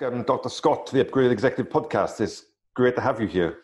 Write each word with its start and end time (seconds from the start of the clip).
welcome 0.00 0.22
Dr. 0.24 0.48
Scott 0.48 0.86
to 0.86 0.94
the 0.96 1.04
Upgraded 1.04 1.30
Executive 1.30 1.72
Podcast. 1.72 2.20
It's 2.20 2.46
great 2.74 2.96
to 2.96 3.00
have 3.00 3.20
you 3.20 3.28
here. 3.28 3.58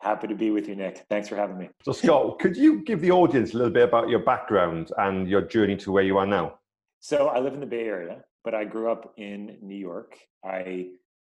Happy 0.00 0.26
to 0.26 0.34
be 0.34 0.50
with 0.50 0.66
you, 0.66 0.74
Nick. 0.74 1.04
Thanks 1.08 1.28
for 1.28 1.36
having 1.36 1.56
me. 1.56 1.68
So, 1.84 1.92
Scott, 1.92 2.40
could 2.40 2.56
you 2.56 2.82
give 2.82 3.00
the 3.00 3.12
audience 3.12 3.54
a 3.54 3.56
little 3.56 3.72
bit 3.72 3.84
about 3.84 4.08
your 4.08 4.20
background 4.20 4.90
and 4.98 5.28
your 5.28 5.42
journey 5.42 5.76
to 5.76 5.92
where 5.92 6.02
you 6.02 6.18
are 6.18 6.26
now? 6.26 6.58
So, 6.98 7.28
I 7.28 7.38
live 7.38 7.54
in 7.54 7.60
the 7.60 7.66
Bay 7.66 7.84
Area, 7.84 8.24
but 8.42 8.54
I 8.54 8.64
grew 8.64 8.90
up 8.90 9.12
in 9.18 9.56
New 9.62 9.76
York. 9.76 10.18
I 10.44 10.88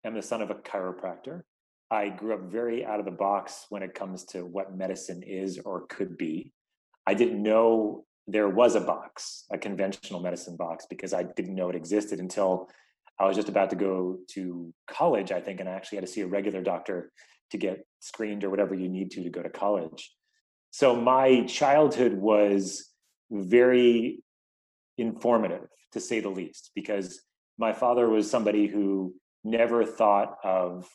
am 0.03 0.13
the 0.13 0.21
son 0.21 0.41
of 0.41 0.49
a 0.49 0.55
chiropractor. 0.55 1.43
I 1.89 2.09
grew 2.09 2.33
up 2.33 2.51
very 2.51 2.85
out 2.85 2.99
of 2.99 3.05
the 3.05 3.11
box 3.11 3.67
when 3.69 3.81
it 3.81 3.93
comes 3.93 4.25
to 4.25 4.45
what 4.45 4.75
medicine 4.75 5.23
is 5.23 5.57
or 5.59 5.85
could 5.87 6.17
be. 6.17 6.51
I 7.07 7.13
didn't 7.13 7.41
know 7.41 8.05
there 8.27 8.49
was 8.49 8.75
a 8.75 8.81
box, 8.81 9.45
a 9.51 9.57
conventional 9.57 10.19
medicine 10.19 10.57
box, 10.57 10.85
because 10.89 11.13
I 11.13 11.23
didn't 11.23 11.55
know 11.55 11.69
it 11.69 11.75
existed 11.77 12.19
until 12.19 12.67
I 13.19 13.25
was 13.25 13.35
just 13.35 13.49
about 13.49 13.69
to 13.69 13.75
go 13.75 14.19
to 14.31 14.73
college, 14.89 15.31
I 15.31 15.39
think, 15.39 15.59
and 15.59 15.69
I 15.69 15.73
actually 15.73 15.97
had 15.97 16.05
to 16.05 16.11
see 16.11 16.21
a 16.21 16.27
regular 16.27 16.61
doctor 16.61 17.11
to 17.51 17.57
get 17.57 17.85
screened 17.99 18.43
or 18.43 18.49
whatever 18.49 18.75
you 18.75 18.89
need 18.89 19.11
to 19.11 19.23
to 19.23 19.29
go 19.29 19.41
to 19.41 19.49
college. 19.49 20.11
So 20.71 20.95
my 20.95 21.45
childhood 21.45 22.13
was 22.13 22.89
very 23.31 24.23
informative, 24.97 25.67
to 25.93 25.99
say 25.99 26.19
the 26.19 26.29
least, 26.29 26.71
because 26.75 27.21
my 27.57 27.71
father 27.71 28.09
was 28.09 28.29
somebody 28.29 28.67
who 28.67 29.15
never 29.43 29.85
thought 29.85 30.35
of 30.43 30.89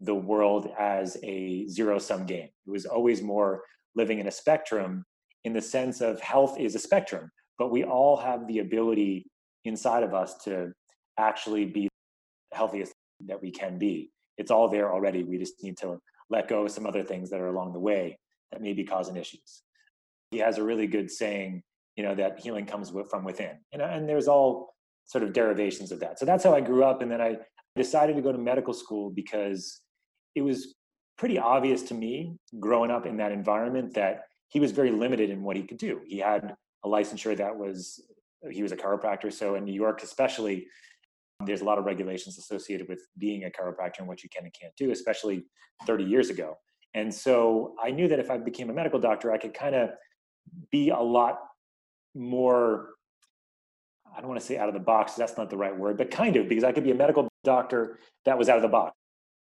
the 0.00 0.14
world 0.14 0.68
as 0.78 1.16
a 1.22 1.66
zero 1.68 1.98
sum 1.98 2.26
game. 2.26 2.48
It 2.66 2.70
was 2.70 2.86
always 2.86 3.22
more 3.22 3.62
living 3.94 4.18
in 4.18 4.26
a 4.26 4.32
spectrum 4.32 5.04
in 5.44 5.52
the 5.52 5.62
sense 5.62 6.00
of 6.00 6.20
health 6.20 6.58
is 6.58 6.74
a 6.74 6.78
spectrum, 6.78 7.30
but 7.58 7.70
we 7.70 7.84
all 7.84 8.16
have 8.16 8.46
the 8.46 8.58
ability 8.58 9.26
inside 9.64 10.02
of 10.02 10.14
us 10.14 10.34
to 10.44 10.72
actually 11.20 11.64
be 11.66 11.88
the 12.50 12.56
healthiest 12.56 12.92
that 13.26 13.40
we 13.40 13.50
can 13.50 13.78
be. 13.78 14.10
It's 14.38 14.50
all 14.50 14.68
there 14.68 14.92
already. 14.92 15.22
We 15.22 15.38
just 15.38 15.62
need 15.62 15.76
to 15.78 15.98
let 16.30 16.48
go 16.48 16.64
of 16.64 16.70
some 16.70 16.86
other 16.86 17.02
things 17.02 17.30
that 17.30 17.40
are 17.40 17.48
along 17.48 17.72
the 17.72 17.80
way 17.80 18.18
that 18.50 18.62
may 18.62 18.72
be 18.72 18.84
causing 18.84 19.16
issues. 19.16 19.62
He 20.30 20.38
has 20.38 20.58
a 20.58 20.62
really 20.62 20.86
good 20.86 21.10
saying, 21.10 21.62
you 21.96 22.04
know, 22.04 22.14
that 22.14 22.40
healing 22.40 22.66
comes 22.66 22.92
from 23.10 23.24
within. 23.24 23.58
And, 23.72 23.82
and 23.82 24.08
there's 24.08 24.28
all 24.28 24.74
sort 25.04 25.24
of 25.24 25.32
derivations 25.32 25.92
of 25.92 26.00
that. 26.00 26.18
So 26.18 26.24
that's 26.24 26.44
how 26.44 26.54
I 26.54 26.60
grew 26.60 26.84
up. 26.84 27.02
And 27.02 27.10
then 27.10 27.20
I 27.20 27.36
decided 27.76 28.16
to 28.16 28.22
go 28.22 28.32
to 28.32 28.38
medical 28.38 28.72
school 28.72 29.10
because 29.10 29.80
it 30.34 30.42
was 30.42 30.74
pretty 31.18 31.38
obvious 31.38 31.82
to 31.82 31.94
me 31.94 32.36
growing 32.58 32.90
up 32.90 33.06
in 33.06 33.16
that 33.18 33.32
environment 33.32 33.92
that 33.94 34.22
he 34.48 34.60
was 34.60 34.72
very 34.72 34.90
limited 34.90 35.30
in 35.30 35.42
what 35.42 35.56
he 35.56 35.62
could 35.62 35.78
do. 35.78 36.00
He 36.06 36.18
had 36.18 36.54
a 36.84 36.88
licensure 36.88 37.36
that 37.36 37.56
was, 37.56 38.00
he 38.50 38.62
was 38.62 38.72
a 38.72 38.76
chiropractor. 38.76 39.32
So 39.32 39.56
in 39.56 39.64
New 39.64 39.74
York, 39.74 40.02
especially, 40.02 40.66
there's 41.44 41.60
a 41.60 41.64
lot 41.64 41.78
of 41.78 41.84
regulations 41.84 42.38
associated 42.38 42.88
with 42.88 43.00
being 43.18 43.44
a 43.44 43.48
chiropractor 43.48 44.00
and 44.00 44.08
what 44.08 44.22
you 44.22 44.28
can 44.28 44.44
and 44.44 44.54
can't 44.58 44.74
do, 44.76 44.90
especially 44.90 45.44
30 45.86 46.04
years 46.04 46.30
ago. 46.30 46.56
And 46.94 47.12
so 47.12 47.74
I 47.82 47.90
knew 47.90 48.08
that 48.08 48.18
if 48.18 48.30
I 48.30 48.38
became 48.38 48.70
a 48.70 48.72
medical 48.72 48.98
doctor, 48.98 49.32
I 49.32 49.38
could 49.38 49.54
kind 49.54 49.74
of 49.74 49.90
be 50.70 50.90
a 50.90 50.98
lot 50.98 51.38
more, 52.14 52.90
I 54.14 54.20
don't 54.20 54.28
want 54.28 54.40
to 54.40 54.46
say 54.46 54.58
out 54.58 54.68
of 54.68 54.74
the 54.74 54.80
box, 54.80 55.14
that's 55.14 55.36
not 55.36 55.50
the 55.50 55.56
right 55.56 55.76
word, 55.76 55.96
but 55.96 56.10
kind 56.10 56.36
of, 56.36 56.48
because 56.48 56.64
I 56.64 56.72
could 56.72 56.84
be 56.84 56.90
a 56.90 56.96
medical 56.96 57.28
doctor 57.44 57.98
that 58.24 58.36
was 58.36 58.48
out 58.48 58.56
of 58.56 58.62
the 58.62 58.68
box. 58.68 58.94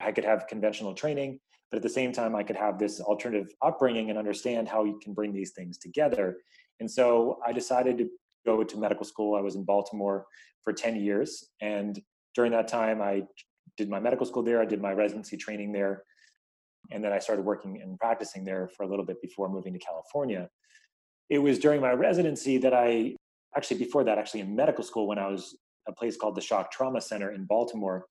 I 0.00 0.12
could 0.12 0.24
have 0.24 0.46
conventional 0.48 0.92
training, 0.92 1.38
but 1.70 1.76
at 1.76 1.82
the 1.82 1.88
same 1.88 2.12
time, 2.12 2.34
I 2.34 2.42
could 2.42 2.56
have 2.56 2.78
this 2.78 3.00
alternative 3.00 3.48
upbringing 3.62 4.10
and 4.10 4.18
understand 4.18 4.68
how 4.68 4.84
you 4.84 4.98
can 5.02 5.14
bring 5.14 5.32
these 5.32 5.52
things 5.52 5.78
together. 5.78 6.36
And 6.80 6.90
so 6.90 7.38
I 7.46 7.52
decided 7.52 7.96
to 7.98 8.08
go 8.46 8.64
to 8.64 8.78
medical 8.78 9.04
school. 9.04 9.36
I 9.36 9.40
was 9.40 9.56
in 9.56 9.64
Baltimore 9.64 10.24
for 10.62 10.72
10 10.72 10.96
years. 10.96 11.44
And 11.60 12.00
during 12.34 12.52
that 12.52 12.68
time, 12.68 13.02
I 13.02 13.24
did 13.76 13.90
my 13.90 14.00
medical 14.00 14.24
school 14.24 14.42
there, 14.42 14.62
I 14.62 14.64
did 14.64 14.80
my 14.80 14.92
residency 14.92 15.36
training 15.36 15.72
there. 15.72 16.04
And 16.90 17.04
then 17.04 17.12
I 17.12 17.18
started 17.18 17.44
working 17.44 17.82
and 17.82 17.98
practicing 17.98 18.44
there 18.44 18.68
for 18.68 18.84
a 18.84 18.88
little 18.88 19.04
bit 19.04 19.20
before 19.20 19.48
moving 19.48 19.72
to 19.72 19.78
California. 19.78 20.48
It 21.28 21.38
was 21.40 21.58
during 21.58 21.80
my 21.80 21.92
residency 21.92 22.58
that 22.58 22.72
I 22.72 23.16
actually, 23.56 23.78
before 23.78 24.04
that, 24.04 24.18
actually 24.18 24.40
in 24.40 24.54
medical 24.54 24.84
school, 24.84 25.08
when 25.08 25.18
I 25.18 25.26
was 25.26 25.56
a 25.88 25.92
place 25.92 26.16
called 26.16 26.36
the 26.36 26.40
Shock 26.40 26.70
Trauma 26.70 27.00
Center 27.00 27.32
in 27.32 27.44
Baltimore, 27.44 28.06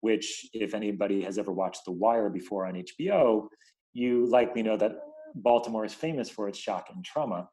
which, 0.00 0.46
if 0.52 0.74
anybody 0.74 1.22
has 1.22 1.38
ever 1.38 1.52
watched 1.52 1.84
The 1.84 1.92
Wire 1.92 2.30
before 2.30 2.66
on 2.66 2.74
HBO, 2.74 3.48
you 3.92 4.26
likely 4.26 4.62
know 4.62 4.76
that 4.76 4.92
Baltimore 5.34 5.84
is 5.84 5.94
famous 5.94 6.30
for 6.30 6.48
its 6.48 6.58
shock 6.58 6.88
and 6.94 7.04
trauma. 7.04 7.48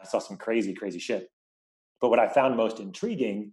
I 0.00 0.04
saw 0.04 0.18
some 0.18 0.36
crazy, 0.36 0.74
crazy 0.74 0.98
shit. 0.98 1.28
But 2.02 2.10
what 2.10 2.18
I 2.18 2.28
found 2.28 2.56
most 2.56 2.80
intriguing 2.80 3.52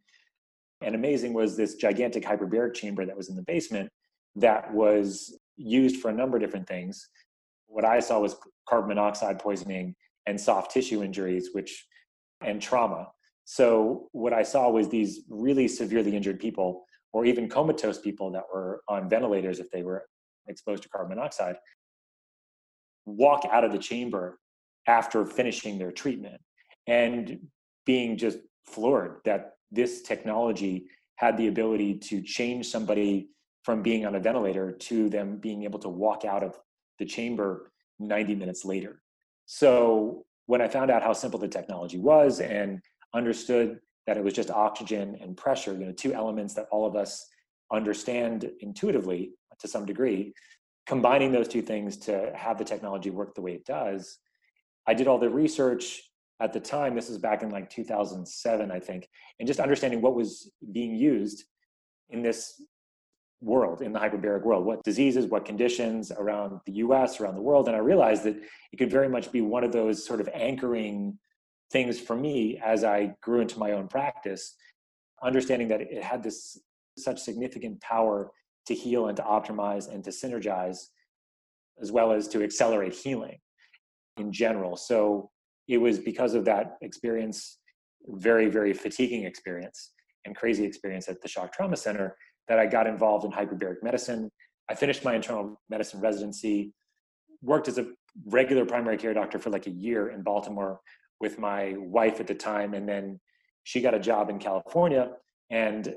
and 0.81 0.95
amazing 0.95 1.33
was 1.33 1.55
this 1.55 1.75
gigantic 1.75 2.23
hyperbaric 2.25 2.73
chamber 2.73 3.05
that 3.05 3.15
was 3.15 3.29
in 3.29 3.35
the 3.35 3.43
basement 3.43 3.89
that 4.35 4.73
was 4.73 5.37
used 5.55 6.01
for 6.01 6.09
a 6.09 6.13
number 6.13 6.35
of 6.35 6.41
different 6.41 6.67
things. 6.67 7.07
What 7.67 7.85
I 7.85 7.99
saw 7.99 8.19
was 8.19 8.35
carbon 8.67 8.89
monoxide 8.89 9.39
poisoning 9.39 9.95
and 10.25 10.41
soft 10.41 10.71
tissue 10.71 11.03
injuries, 11.03 11.49
which 11.53 11.85
and 12.41 12.61
trauma. 12.61 13.09
So 13.45 14.09
what 14.13 14.33
I 14.33 14.43
saw 14.43 14.69
was 14.69 14.89
these 14.89 15.21
really 15.29 15.67
severely 15.67 16.15
injured 16.15 16.39
people, 16.39 16.85
or 17.13 17.25
even 17.25 17.49
comatose 17.49 17.99
people 17.99 18.31
that 18.31 18.43
were 18.53 18.81
on 18.87 19.09
ventilators 19.09 19.59
if 19.59 19.69
they 19.71 19.83
were 19.83 20.05
exposed 20.47 20.83
to 20.83 20.89
carbon 20.89 21.17
monoxide, 21.17 21.57
walk 23.05 23.45
out 23.51 23.63
of 23.63 23.71
the 23.71 23.77
chamber 23.77 24.39
after 24.87 25.25
finishing 25.25 25.77
their 25.77 25.91
treatment. 25.91 26.41
And 26.87 27.39
being 27.89 28.15
just 28.15 28.37
floored 28.67 29.15
that 29.25 29.53
this 29.71 30.03
technology 30.03 30.85
had 31.15 31.35
the 31.37 31.47
ability 31.47 31.95
to 31.97 32.21
change 32.21 32.67
somebody 32.67 33.29
from 33.63 33.81
being 33.81 34.05
on 34.05 34.13
a 34.13 34.19
ventilator 34.19 34.71
to 34.71 35.09
them 35.09 35.37
being 35.37 35.63
able 35.63 35.79
to 35.79 35.89
walk 35.89 36.23
out 36.23 36.43
of 36.43 36.55
the 36.99 37.05
chamber 37.05 37.71
90 37.97 38.35
minutes 38.35 38.63
later. 38.63 39.01
So 39.47 40.23
when 40.45 40.61
I 40.61 40.67
found 40.67 40.91
out 40.91 41.01
how 41.01 41.13
simple 41.13 41.39
the 41.39 41.47
technology 41.47 41.97
was 41.97 42.41
and 42.41 42.79
understood 43.15 43.79
that 44.05 44.17
it 44.17 44.23
was 44.23 44.35
just 44.35 44.51
oxygen 44.51 45.17
and 45.19 45.35
pressure, 45.35 45.73
you 45.73 45.87
know, 45.87 45.91
two 45.91 46.13
elements 46.13 46.53
that 46.53 46.67
all 46.71 46.85
of 46.85 46.95
us 46.95 47.25
understand 47.73 48.51
intuitively 48.59 49.31
to 49.61 49.67
some 49.67 49.87
degree, 49.87 50.35
combining 50.85 51.31
those 51.31 51.47
two 51.47 51.63
things 51.63 51.97
to 51.97 52.31
have 52.35 52.59
the 52.59 52.63
technology 52.63 53.09
work 53.09 53.33
the 53.33 53.41
way 53.41 53.53
it 53.53 53.65
does, 53.65 54.19
I 54.85 54.93
did 54.93 55.07
all 55.07 55.17
the 55.17 55.31
research 55.31 56.03
at 56.39 56.53
the 56.53 56.59
time, 56.59 56.95
this 56.95 57.09
is 57.09 57.17
back 57.17 57.43
in 57.43 57.49
like 57.49 57.69
2007, 57.69 58.71
I 58.71 58.79
think, 58.79 59.09
and 59.39 59.47
just 59.47 59.59
understanding 59.59 60.01
what 60.01 60.15
was 60.15 60.51
being 60.71 60.95
used 60.95 61.43
in 62.09 62.21
this 62.21 62.61
world, 63.41 63.81
in 63.81 63.93
the 63.93 63.99
hyperbaric 63.99 64.43
world, 64.43 64.65
what 64.65 64.83
diseases, 64.83 65.25
what 65.25 65.45
conditions 65.45 66.11
around 66.11 66.59
the 66.65 66.73
US, 66.73 67.19
around 67.19 67.35
the 67.35 67.41
world. 67.41 67.67
And 67.67 67.75
I 67.75 67.79
realized 67.79 68.23
that 68.23 68.37
it 68.71 68.77
could 68.77 68.91
very 68.91 69.09
much 69.09 69.31
be 69.31 69.41
one 69.41 69.63
of 69.63 69.71
those 69.71 70.05
sort 70.05 70.21
of 70.21 70.29
anchoring 70.33 71.17
things 71.71 71.99
for 71.99 72.15
me 72.15 72.59
as 72.63 72.83
I 72.83 73.15
grew 73.21 73.41
into 73.41 73.59
my 73.59 73.73
own 73.73 73.87
practice, 73.87 74.55
understanding 75.21 75.67
that 75.69 75.81
it 75.81 76.03
had 76.03 76.23
this 76.23 76.57
such 76.97 77.19
significant 77.19 77.79
power 77.81 78.31
to 78.65 78.73
heal 78.73 79.07
and 79.07 79.15
to 79.17 79.23
optimize 79.23 79.93
and 79.93 80.03
to 80.03 80.09
synergize, 80.09 80.87
as 81.81 81.91
well 81.91 82.11
as 82.11 82.27
to 82.29 82.43
accelerate 82.43 82.93
healing 82.93 83.39
in 84.17 84.31
general. 84.33 84.75
So 84.75 85.31
it 85.69 85.77
was 85.77 85.99
because 85.99 86.33
of 86.33 86.43
that 86.45 86.77
experience, 86.81 87.59
very, 88.07 88.49
very 88.49 88.73
fatiguing 88.73 89.23
experience 89.23 89.91
and 90.25 90.35
crazy 90.35 90.65
experience 90.65 91.07
at 91.07 91.21
the 91.21 91.27
Shock 91.27 91.53
Trauma 91.53 91.77
Center 91.77 92.17
that 92.47 92.57
I 92.57 92.65
got 92.65 92.87
involved 92.87 93.23
in 93.23 93.31
hyperbaric 93.31 93.83
medicine. 93.83 94.31
I 94.67 94.73
finished 94.73 95.05
my 95.05 95.13
internal 95.13 95.61
medicine 95.69 96.01
residency, 96.01 96.73
worked 97.43 97.67
as 97.67 97.77
a 97.77 97.85
regular 98.25 98.65
primary 98.65 98.97
care 98.97 99.13
doctor 99.13 99.37
for 99.37 99.51
like 99.51 99.67
a 99.67 99.71
year 99.71 100.09
in 100.09 100.23
Baltimore 100.23 100.79
with 101.21 101.37
my 101.37 101.75
wife 101.77 102.19
at 102.19 102.25
the 102.25 102.33
time. 102.33 102.73
And 102.73 102.89
then 102.89 103.19
she 103.63 103.79
got 103.79 103.93
a 103.93 103.99
job 103.99 104.31
in 104.31 104.39
California 104.39 105.11
and 105.51 105.95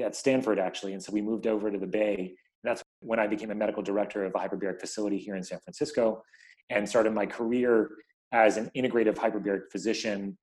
at 0.00 0.14
Stanford 0.14 0.60
actually. 0.60 0.92
And 0.92 1.02
so 1.02 1.12
we 1.12 1.20
moved 1.20 1.48
over 1.48 1.72
to 1.72 1.78
the 1.78 1.86
Bay. 1.88 2.14
And 2.14 2.70
that's 2.70 2.84
when 3.00 3.18
I 3.18 3.26
became 3.26 3.50
a 3.50 3.54
medical 3.54 3.82
director 3.82 4.24
of 4.24 4.32
a 4.36 4.38
hyperbaric 4.38 4.78
facility 4.78 5.18
here 5.18 5.34
in 5.34 5.42
San 5.42 5.58
Francisco 5.58 6.22
and 6.70 6.88
started 6.88 7.12
my 7.12 7.26
career 7.26 7.90
as 8.32 8.56
an 8.56 8.70
integrative 8.76 9.14
hyperbaric 9.14 9.70
physician, 9.70 10.36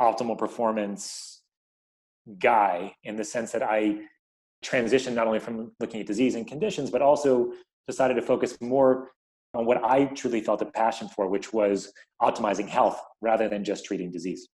optimal 0.00 0.36
performance 0.36 1.42
guy 2.38 2.94
in 3.04 3.16
the 3.16 3.24
sense 3.24 3.52
that 3.52 3.62
I 3.62 4.00
transitioned 4.64 5.14
not 5.14 5.26
only 5.26 5.40
from 5.40 5.72
looking 5.80 6.00
at 6.00 6.06
disease 6.06 6.34
and 6.34 6.46
conditions, 6.46 6.90
but 6.90 7.02
also 7.02 7.52
decided 7.86 8.14
to 8.14 8.22
focus 8.22 8.56
more 8.60 9.10
on 9.54 9.66
what 9.66 9.84
I 9.84 10.06
truly 10.06 10.40
felt 10.40 10.62
a 10.62 10.66
passion 10.66 11.08
for, 11.08 11.28
which 11.28 11.52
was 11.52 11.92
optimizing 12.22 12.68
health 12.68 13.00
rather 13.20 13.48
than 13.48 13.64
just 13.64 13.84
treating 13.84 14.10
disease. 14.10 14.48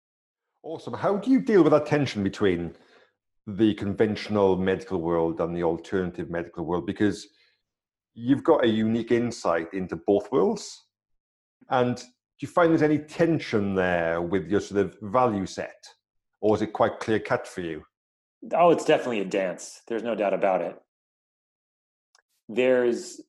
Awesome. 0.63 0.93
How 0.93 1.17
do 1.17 1.31
you 1.31 1.41
deal 1.41 1.63
with 1.63 1.71
that 1.73 1.85
tension 1.85 2.23
between 2.23 2.73
the 3.47 3.73
conventional 3.75 4.55
medical 4.57 5.01
world 5.01 5.41
and 5.41 5.55
the 5.55 5.63
alternative 5.63 6.29
medical 6.29 6.65
world? 6.65 6.85
Because 6.85 7.27
you've 8.13 8.43
got 8.43 8.63
a 8.63 8.67
unique 8.67 9.11
insight 9.11 9.73
into 9.73 9.97
both 10.07 10.31
worlds. 10.31 10.85
And 11.69 12.01
do 12.37 12.45
you 12.45 12.51
find 12.51 12.69
there's 12.69 12.81
any 12.81 12.99
tension 12.99 13.75
there 13.75 14.21
with 14.21 14.47
your 14.47 14.59
sort 14.59 14.85
of 14.85 14.97
value 15.01 15.45
set, 15.45 15.85
or 16.41 16.55
is 16.55 16.61
it 16.61 16.73
quite 16.73 16.99
clear 16.99 17.19
cut 17.19 17.47
for 17.47 17.61
you? 17.61 17.83
Oh, 18.53 18.71
it's 18.71 18.85
definitely 18.85 19.21
a 19.21 19.25
dance. 19.25 19.81
There's 19.87 20.03
no 20.03 20.15
doubt 20.15 20.33
about 20.33 20.61
it. 20.61 20.75
There's, 22.49 23.21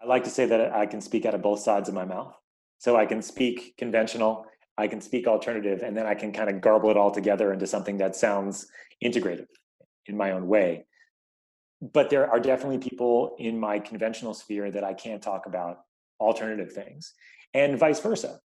I 0.00 0.06
like 0.06 0.24
to 0.24 0.30
say 0.30 0.46
that 0.46 0.72
I 0.72 0.86
can 0.86 1.00
speak 1.00 1.26
out 1.26 1.34
of 1.34 1.42
both 1.42 1.60
sides 1.60 1.88
of 1.88 1.94
my 1.94 2.04
mouth. 2.04 2.34
So 2.78 2.96
I 2.96 3.06
can 3.06 3.20
speak 3.20 3.76
conventional, 3.78 4.46
I 4.78 4.88
can 4.88 5.00
speak 5.00 5.26
alternative, 5.26 5.82
and 5.82 5.96
then 5.96 6.06
I 6.06 6.14
can 6.14 6.32
kind 6.32 6.50
of 6.50 6.60
garble 6.60 6.90
it 6.90 6.96
all 6.96 7.10
together 7.10 7.52
into 7.52 7.66
something 7.66 7.98
that 7.98 8.14
sounds 8.14 8.66
integrative 9.02 9.46
in 10.06 10.16
my 10.16 10.32
own 10.32 10.46
way. 10.46 10.86
But 11.80 12.10
there 12.10 12.30
are 12.30 12.40
definitely 12.40 12.78
people 12.78 13.36
in 13.38 13.58
my 13.58 13.78
conventional 13.78 14.34
sphere 14.34 14.70
that 14.70 14.84
I 14.84 14.94
can't 14.94 15.22
talk 15.22 15.46
about 15.46 15.80
alternative 16.20 16.72
things, 16.72 17.12
and 17.54 17.78
vice 17.78 18.00
versa. 18.00 18.40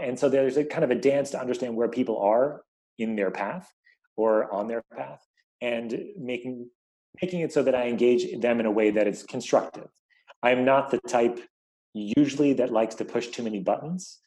And 0.00 0.18
so 0.18 0.28
there's 0.28 0.56
a 0.56 0.64
kind 0.64 0.84
of 0.84 0.90
a 0.90 0.94
dance 0.94 1.30
to 1.30 1.40
understand 1.40 1.76
where 1.76 1.88
people 1.88 2.18
are 2.18 2.62
in 2.98 3.16
their 3.16 3.30
path 3.30 3.70
or 4.16 4.52
on 4.52 4.68
their 4.68 4.82
path 4.96 5.20
and 5.60 5.98
making 6.18 6.70
making 7.20 7.40
it 7.40 7.52
so 7.52 7.62
that 7.62 7.74
I 7.74 7.88
engage 7.88 8.40
them 8.40 8.60
in 8.60 8.66
a 8.66 8.70
way 8.70 8.90
that 8.90 9.08
is 9.08 9.24
constructive. 9.24 9.88
I'm 10.42 10.64
not 10.64 10.90
the 10.90 11.00
type 11.08 11.40
usually 11.92 12.52
that 12.54 12.72
likes 12.72 12.94
to 12.96 13.04
push 13.04 13.28
too 13.28 13.42
many 13.42 13.58
buttons 13.58 14.18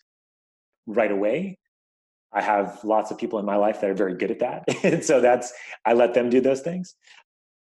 right 0.86 1.12
away. 1.12 1.60
I 2.34 2.42
have 2.42 2.84
lots 2.84 3.12
of 3.12 3.18
people 3.18 3.40
in 3.40 3.46
my 3.46 3.56
life 3.56 3.80
that 3.82 3.90
are 3.90 3.96
very 3.96 4.16
good 4.16 4.32
at 4.32 4.40
that. 4.40 4.64
and 4.84 5.04
so 5.04 5.22
that's, 5.22 5.54
I 5.86 5.94
let 5.94 6.14
them 6.14 6.30
do 6.30 6.42
those 6.42 6.62
things. 6.62 6.96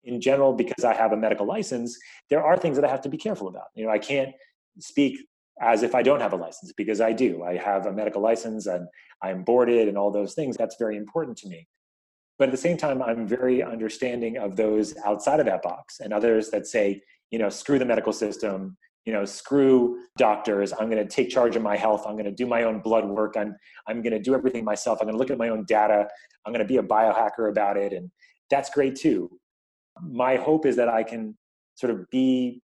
In 0.05 0.20
general, 0.20 0.52
because 0.52 0.84
I 0.84 0.94
have 0.94 1.12
a 1.12 1.17
medical 1.17 1.46
license, 1.46 1.99
there 2.31 2.44
are 2.44 2.56
things 2.56 2.76
that 2.76 2.84
I 2.84 2.88
have 2.88 3.02
to 3.02 3.08
be 3.08 3.19
careful 3.19 3.49
about. 3.49 3.67
You 3.75 3.87
know, 3.87 3.91
I 3.91 3.99
can't 3.99 4.31
speak 4.79 5.19
as 5.60 5.82
if 5.82 5.94
I 5.94 6.02
don't 6.02 6.20
have 6.20 6.32
a 6.32 6.37
license 6.37 6.72
because 6.72 7.00
I 7.00 7.12
do. 7.12 7.43
I 7.43 7.56
have 7.56 7.87
a 7.87 7.93
medical 7.93 8.22
license 8.22 8.66
and 8.66 8.87
I'm 9.22 9.43
boarded 9.43 9.88
and 9.88 9.99
all 9.99 10.10
those 10.10 10.34
things. 10.34 10.56
That's 10.56 10.76
very 10.78 10.96
important 10.96 11.37
to 11.38 11.49
me. 11.49 11.66
But 12.38 12.49
at 12.49 12.52
the 12.52 12.58
same 12.58 12.76
time, 12.76 13.02
I'm 13.02 13.26
very 13.26 13.62
understanding 13.62 14.38
of 14.38 14.55
those 14.55 14.94
outside 15.05 15.40
of 15.40 15.46
that 15.46 15.62
box 15.62 16.00
and 16.00 16.12
others 16.12 16.50
that 16.50 16.66
say, 16.66 17.02
you 17.31 17.38
know, 17.38 17.49
screw 17.49 17.78
the 17.78 17.84
medical 17.84 18.12
system, 18.12 18.76
you 19.05 19.12
know, 19.12 19.25
screw 19.25 19.99
doctors. 20.16 20.72
I'm 20.72 20.88
going 20.88 21.05
to 21.05 21.08
take 21.08 21.31
charge 21.31 21.56
of 21.56 21.62
my 21.62 21.76
health. 21.76 22.05
I'm 22.06 22.12
going 22.12 22.26
to 22.26 22.31
do 22.31 22.46
my 22.46 22.62
own 22.62 22.81
blood 22.81 23.05
work. 23.05 23.34
I'm, 23.37 23.56
I'm 23.88 24.02
going 24.02 24.12
to 24.12 24.20
do 24.20 24.34
everything 24.34 24.64
myself. 24.64 24.99
I'm 25.00 25.06
going 25.06 25.14
to 25.14 25.19
look 25.19 25.31
at 25.31 25.38
my 25.38 25.49
own 25.49 25.64
data. 25.64 26.06
I'm 26.46 26.52
going 26.52 26.64
to 26.64 26.69
be 26.69 26.76
a 26.76 26.82
biohacker 26.82 27.50
about 27.50 27.76
it. 27.76 27.93
And 27.93 28.10
that's 28.50 28.70
great 28.70 28.94
too. 28.94 29.31
My 30.00 30.37
hope 30.37 30.64
is 30.64 30.76
that 30.76 30.88
I 30.88 31.02
can 31.02 31.37
sort 31.75 31.90
of 31.90 32.08
be 32.10 32.62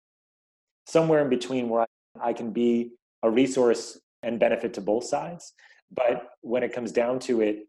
somewhere 0.86 1.22
in 1.24 1.30
between 1.30 1.70
where 1.70 1.88
I, 2.22 2.34
can 2.34 2.52
be 2.52 2.92
a 3.24 3.30
resource 3.30 4.00
and 4.22 4.40
benefit 4.40 4.74
to 4.76 4.82
both 4.82 5.06
sides. 5.06 5.54
But 5.92 6.30
when 6.42 6.64
it 6.64 6.74
comes 6.74 6.92
down 6.92 7.20
to 7.20 7.42
it, 7.42 7.68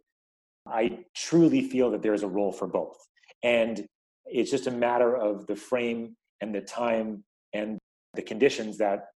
I 0.66 1.00
truly 1.14 1.62
feel 1.62 1.90
that 1.90 2.02
there's 2.02 2.22
a 2.22 2.28
role 2.28 2.52
for 2.52 2.66
both. 2.66 2.96
And 3.42 3.86
it's 4.26 4.50
just 4.50 4.66
a 4.66 4.70
matter 4.70 5.16
of 5.16 5.46
the 5.46 5.56
frame 5.56 6.16
and 6.40 6.54
the 6.54 6.62
time 6.62 7.24
and 7.52 7.78
the 8.14 8.22
conditions 8.22 8.78
that 8.78 9.06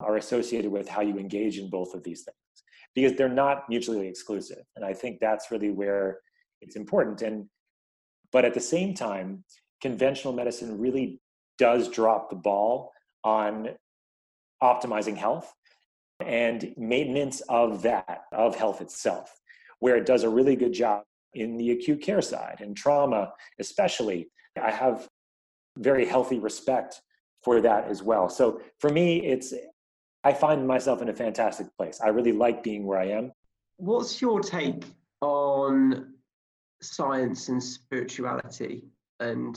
are 0.00 0.16
associated 0.16 0.70
with 0.70 0.88
how 0.88 1.02
you 1.02 1.18
engage 1.18 1.58
in 1.58 1.70
both 1.70 1.94
of 1.94 2.02
these 2.02 2.22
things 2.22 2.36
because 2.94 3.16
they're 3.16 3.28
not 3.28 3.68
mutually 3.68 4.08
exclusive. 4.08 4.64
And 4.76 4.84
I 4.84 4.92
think 4.92 5.20
that's 5.20 5.50
really 5.50 5.70
where 5.70 6.18
it's 6.60 6.76
important. 6.76 7.22
And 7.22 7.46
but 8.32 8.44
at 8.44 8.54
the 8.54 8.60
same 8.60 8.94
time, 8.94 9.44
conventional 9.80 10.32
medicine 10.32 10.78
really 10.78 11.20
does 11.58 11.88
drop 11.88 12.30
the 12.30 12.36
ball 12.36 12.92
on 13.24 13.70
optimizing 14.62 15.16
health 15.16 15.52
and 16.24 16.74
maintenance 16.76 17.40
of 17.48 17.82
that, 17.82 18.22
of 18.32 18.56
health 18.56 18.80
itself 18.80 19.38
where 19.80 19.96
it 19.96 20.06
does 20.06 20.24
a 20.24 20.28
really 20.28 20.56
good 20.56 20.72
job 20.72 21.04
in 21.34 21.56
the 21.56 21.70
acute 21.70 22.02
care 22.02 22.22
side 22.22 22.58
and 22.60 22.76
trauma, 22.76 23.32
especially. 23.58 24.30
I 24.60 24.70
have 24.70 25.08
very 25.76 26.04
healthy 26.04 26.38
respect 26.38 27.00
for 27.44 27.60
that 27.60 27.88
as 27.88 28.02
well. 28.02 28.28
So 28.28 28.60
for 28.80 28.90
me, 28.90 29.24
it's 29.24 29.54
I 30.24 30.32
find 30.32 30.66
myself 30.66 31.00
in 31.00 31.08
a 31.08 31.14
fantastic 31.14 31.68
place. 31.76 32.00
I 32.02 32.08
really 32.08 32.32
like 32.32 32.62
being 32.62 32.84
where 32.84 32.98
I 32.98 33.06
am. 33.10 33.32
What's 33.76 34.20
your 34.20 34.40
take 34.40 34.84
on 35.20 36.14
science 36.82 37.48
and 37.48 37.62
spirituality 37.62 38.84
and 39.20 39.56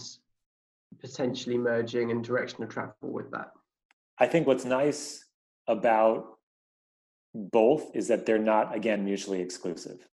potentially 0.99 1.57
merging 1.57 2.11
and 2.11 2.23
direction 2.23 2.63
of 2.63 2.69
travel 2.69 2.93
with 3.01 3.31
that? 3.31 3.51
I 4.21 4.27
think 4.27 4.45
what's 4.45 4.65
nice 4.65 5.25
about 5.67 6.37
both 7.33 7.95
is 7.95 8.07
that 8.09 8.27
they're 8.27 8.37
not, 8.37 8.75
again, 8.75 9.03
mutually 9.03 9.41
exclusive 9.41 10.07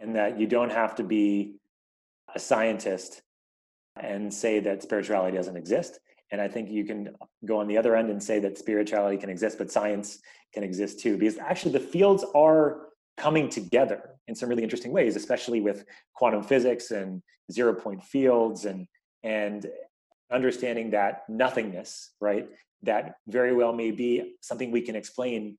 and 0.00 0.16
that 0.16 0.40
you 0.40 0.48
don't 0.48 0.72
have 0.72 0.96
to 0.96 1.04
be 1.04 1.54
a 2.34 2.40
scientist 2.40 3.22
and 3.94 4.34
say 4.34 4.58
that 4.58 4.82
spirituality 4.82 5.36
doesn't 5.36 5.56
exist. 5.56 6.00
And 6.32 6.40
I 6.40 6.48
think 6.48 6.68
you 6.68 6.84
can 6.84 7.14
go 7.44 7.60
on 7.60 7.68
the 7.68 7.78
other 7.78 7.94
end 7.94 8.10
and 8.10 8.20
say 8.20 8.40
that 8.40 8.58
spirituality 8.58 9.16
can 9.18 9.30
exist, 9.30 9.56
but 9.56 9.70
science 9.70 10.18
can 10.52 10.64
exist 10.64 10.98
too, 10.98 11.16
because 11.16 11.38
actually 11.38 11.72
the 11.72 11.80
fields 11.80 12.24
are 12.34 12.88
coming 13.16 13.48
together 13.48 14.16
in 14.26 14.34
some 14.34 14.48
really 14.48 14.64
interesting 14.64 14.90
ways, 14.90 15.14
especially 15.14 15.60
with 15.60 15.84
quantum 16.14 16.42
physics 16.42 16.90
and 16.90 17.22
zero 17.52 17.72
point 17.72 18.02
fields 18.02 18.64
and 18.64 18.88
and 19.22 19.66
understanding 20.30 20.90
that 20.90 21.22
nothingness, 21.28 22.10
right? 22.20 22.48
That 22.82 23.16
very 23.26 23.54
well 23.54 23.72
may 23.72 23.90
be 23.90 24.36
something 24.40 24.70
we 24.70 24.82
can 24.82 24.96
explain 24.96 25.58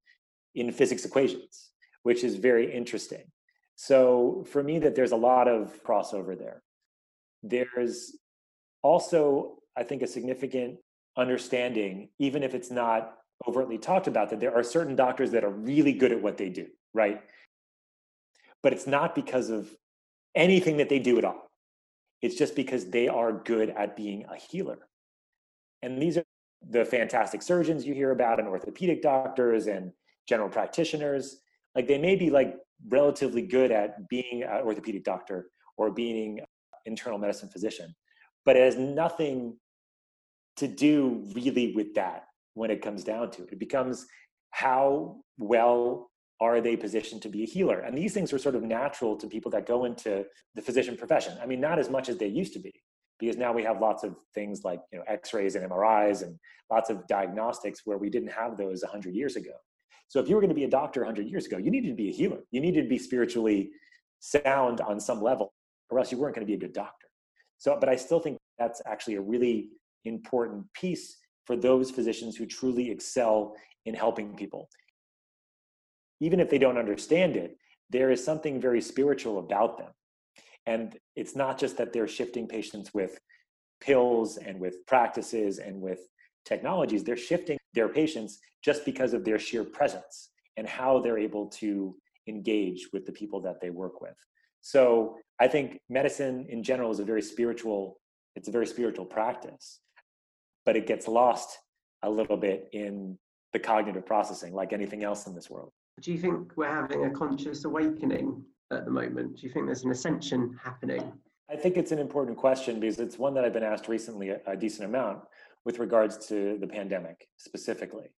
in 0.56 0.72
physics 0.72 1.06
equations, 1.06 1.70
which 2.04 2.24
is 2.24 2.36
very 2.36 2.74
interesting. 2.74 3.24
So 3.76 4.46
for 4.50 4.64
me, 4.64 4.80
that 4.80 4.96
there's 4.96 5.12
a 5.12 5.18
lot 5.18 5.48
of 5.48 5.84
crossover 5.84 6.38
there. 6.38 6.62
There's 7.44 8.18
also, 8.82 9.60
I 9.78 9.84
think, 9.84 10.02
a 10.02 10.08
significant 10.08 10.78
understanding, 11.18 12.10
even 12.20 12.44
if 12.44 12.54
it's 12.54 12.72
not 12.72 13.16
overtly 13.48 13.78
talked 13.78 14.08
about, 14.08 14.30
that 14.30 14.40
there 14.40 14.56
are 14.56 14.64
certain 14.64 14.96
doctors 14.96 15.32
that 15.32 15.44
are 15.44 15.50
really 15.50 15.94
good 15.94 16.12
at 16.12 16.22
what 16.22 16.38
they 16.38 16.50
do, 16.50 16.68
right? 16.94 17.22
But 18.62 18.74
it's 18.74 18.88
not 18.88 19.16
because 19.16 19.50
of 19.50 19.70
anything 20.36 20.78
that 20.78 20.90
they 20.90 21.00
do 21.00 21.18
at 21.18 21.26
all. 21.26 21.50
It's 22.22 22.36
just 22.36 22.56
because 22.56 22.90
they 22.90 23.08
are 23.08 23.32
good 23.32 23.70
at 23.70 23.96
being 23.96 24.26
a 24.26 24.36
healer. 24.36 24.80
And 25.82 26.02
these 26.02 26.18
are 26.18 26.26
the 26.68 26.86
fantastic 26.86 27.42
surgeons 27.42 27.86
you 27.86 27.94
hear 27.94 28.12
about, 28.12 28.40
and 28.40 28.48
orthopedic 28.48 29.02
doctors 29.02 29.68
and 29.68 29.92
general 30.28 30.50
practitioners. 30.50 31.42
Like 31.76 31.88
they 31.88 31.98
may 31.98 32.16
be 32.16 32.30
like 32.30 32.56
relatively 32.88 33.42
good 33.42 33.72
at 33.72 34.08
being 34.10 34.44
an 34.44 34.62
orthopedic 34.64 35.04
doctor 35.04 35.50
or 35.78 35.92
being 35.92 36.40
an 36.40 36.46
internal 36.86 37.18
medicine 37.18 37.50
physician 37.50 37.94
but 38.46 38.56
it 38.56 38.64
has 38.64 38.78
nothing 38.78 39.58
to 40.58 40.68
do 40.68 41.24
really 41.36 41.74
with 41.76 41.94
that 41.96 42.24
when 42.54 42.72
it 42.72 42.82
comes 42.82 43.04
down 43.04 43.32
to 43.32 43.44
it. 43.44 43.50
It 43.52 43.60
becomes 43.60 44.06
how 44.52 45.18
well 45.38 46.10
are 46.42 46.62
they 46.62 46.76
positioned 46.76 47.22
to 47.22 47.30
be 47.30 47.44
a 47.44 47.46
healer? 47.46 47.82
And 47.82 47.98
these 47.98 48.14
things 48.14 48.34
are 48.34 48.40
sort 48.40 48.56
of 48.56 48.64
natural 48.64 49.16
to 49.18 49.28
people 49.28 49.52
that 49.52 49.66
go 49.66 49.86
into 49.86 50.26
the 50.56 50.62
physician 50.62 50.98
profession. 50.98 51.38
I 51.42 51.46
mean 51.46 51.62
not 51.62 51.80
as 51.80 51.90
much 51.90 52.10
as 52.10 52.18
they 52.18 52.28
used 52.28 52.54
to 52.54 52.60
be 52.60 52.74
because 53.20 53.38
now 53.38 53.52
we 53.52 53.64
have 53.64 53.82
lots 53.82 54.04
of 54.04 54.16
things 54.34 54.64
like 54.64 54.80
you 54.92 55.00
know 55.00 55.06
x-rays 55.08 55.56
and 55.56 55.70
mris 55.70 56.24
and 56.24 56.38
lots 56.72 56.90
of 56.90 57.06
diagnostics 57.08 57.82
where 57.86 57.98
we 57.98 58.10
didn't 58.10 58.32
have 58.32 58.58
those 58.58 58.82
100 58.82 59.14
years 59.14 59.36
ago 59.36 59.52
so 60.10 60.20
if 60.20 60.28
you 60.28 60.36
were 60.36 60.42
going 60.42 60.50
to 60.50 60.56
be 60.56 60.64
a 60.64 60.70
doctor 60.70 61.02
100 61.02 61.28
years 61.28 61.46
ago, 61.46 61.58
you 61.58 61.70
needed 61.70 61.90
to 61.90 61.96
be 61.96 62.10
a 62.10 62.12
healer. 62.12 62.40
You 62.52 62.62
needed 62.62 62.82
to 62.84 62.90
be 62.90 62.98
spiritually 62.98 63.70
sound 64.20 64.82
on 64.82 65.00
some 65.00 65.22
level, 65.22 65.54
or 65.90 66.00
else 66.00 66.12
you 66.12 66.18
weren't 66.18 66.36
going 66.36 66.46
to 66.46 66.50
be 66.50 66.56
a 66.56 66.60
good 66.60 66.74
doctor. 66.74 67.08
So, 67.60 67.78
but 67.80 67.90
I 67.90 67.96
still 67.96 68.20
think 68.20 68.38
that's 68.58 68.82
actually 68.88 69.16
a 69.16 69.22
really 69.22 69.70
important 70.06 70.66
piece 70.74 71.18
for 71.46 71.56
those 71.56 71.92
physicians 71.92 72.36
who 72.36 72.48
truly 72.48 72.90
excel 72.90 73.56
in 73.86 73.94
helping 73.94 74.36
people. 74.36 74.68
Even 76.22 76.40
if 76.40 76.50
they 76.50 76.58
don't 76.58 76.78
understand 76.78 77.36
it, 77.36 77.56
there 77.92 78.10
is 78.10 78.24
something 78.24 78.60
very 78.60 78.82
spiritual 78.82 79.38
about 79.38 79.78
them. 79.78 79.92
And 80.70 80.96
it's 81.16 81.36
not 81.36 81.58
just 81.58 81.78
that 81.78 81.92
they're 81.94 82.08
shifting 82.08 82.48
patients 82.48 82.94
with 82.94 83.20
pills 83.82 84.38
and 84.38 84.60
with 84.60 84.86
practices 84.86 85.58
and 85.58 85.82
with 85.82 86.02
technologies, 86.46 87.04
they're 87.04 87.18
shifting 87.18 87.58
their 87.74 87.90
patients 87.90 88.38
just 88.64 88.86
because 88.86 89.14
of 89.14 89.26
their 89.26 89.40
sheer 89.40 89.64
presence 89.64 90.30
and 90.58 90.68
how 90.68 91.00
they're 91.00 91.18
able 91.18 91.48
to 91.48 91.96
engage 92.28 92.88
with 92.94 93.04
the 93.08 93.12
people 93.12 93.42
that 93.42 93.60
they 93.60 93.72
work 93.72 94.00
with. 94.00 94.14
So 94.62 95.18
I 95.40 95.48
think 95.48 95.80
medicine 95.90 96.46
in 96.50 96.62
general 96.62 96.92
is 96.92 97.00
a 97.00 97.04
very 97.04 97.24
spiritual, 97.24 98.00
it's 98.36 98.48
a 98.48 98.52
very 98.52 98.68
spiritual 98.68 99.06
practice, 99.06 99.80
but 100.68 100.78
it 100.78 100.86
gets 100.86 101.08
lost 101.08 101.58
a 102.04 102.10
little 102.10 102.38
bit 102.38 102.70
in 102.74 103.18
the 103.54 103.60
cognitive 103.60 104.06
processing 104.06 104.54
like 104.54 104.72
anything 104.72 105.04
else 105.04 105.26
in 105.26 105.34
this 105.34 105.50
world. 105.50 105.72
Do 106.00 106.12
you 106.12 106.20
think 106.20 106.52
we're 106.56 106.70
having 106.70 107.06
a 107.06 107.10
conscious 107.10 107.66
awakening 107.66 108.44
at 108.72 108.86
the 108.86 108.92
moment? 108.92 109.38
Do 109.38 109.48
you 109.48 109.54
think 109.54 109.66
there's 109.66 109.84
an 109.84 109.92
ascension 109.92 110.58
happening? 110.64 111.12
I 111.50 111.56
think 111.56 111.78
it's 111.78 111.92
an 111.92 112.00
important 112.00 112.38
question 112.38 112.80
because 112.80 113.00
it's 113.00 113.18
one 113.18 113.34
that 113.34 113.44
I've 113.44 113.54
been 113.54 113.64
asked 113.64 113.88
recently 113.88 114.30
a, 114.30 114.56
decent 114.56 114.86
amount, 114.86 115.24
with 115.66 115.80
regards 115.80 116.28
to 116.28 116.58
the 116.60 116.68
pandemic 116.68 117.28
specifically 117.38 118.12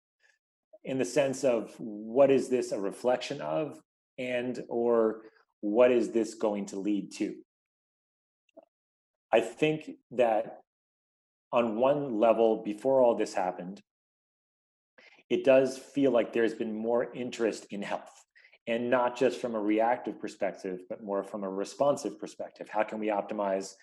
in 0.83 0.97
the 0.97 1.05
sense 1.05 1.43
of 1.43 1.73
what 1.77 2.31
is 2.31 2.49
this 2.49 2.71
a 2.71 2.79
reflection 2.79 3.39
of 3.41 3.79
and 4.17 4.63
or 4.67 5.21
what 5.61 5.91
is 5.91 6.11
this 6.11 6.33
going 6.33 6.65
to 6.65 6.79
lead 6.79 7.11
to 7.11 7.35
I 9.31 9.39
think 9.39 9.91
that 10.11 10.59
on 11.51 11.77
one 11.77 12.19
level, 12.19 12.63
before 12.63 13.01
all 13.01 13.15
this 13.15 13.33
happened, 13.33 13.81
it 15.29 15.43
does 15.43 15.77
feel 15.77 16.11
like 16.11 16.33
there's 16.33 16.53
been 16.53 16.75
more 16.75 17.11
interest 17.13 17.65
in 17.69 17.81
health 17.81 18.20
and 18.67 18.89
not 18.89 19.17
just 19.17 19.39
from 19.39 19.55
a 19.55 19.59
reactive 19.59 20.19
perspective, 20.19 20.81
but 20.89 21.03
more 21.03 21.23
from 21.23 21.43
a 21.43 21.49
responsive 21.49 22.19
perspective. 22.19 22.69
How 22.69 22.83
can 22.83 22.99
we 22.99 23.07
optimize 23.07 23.73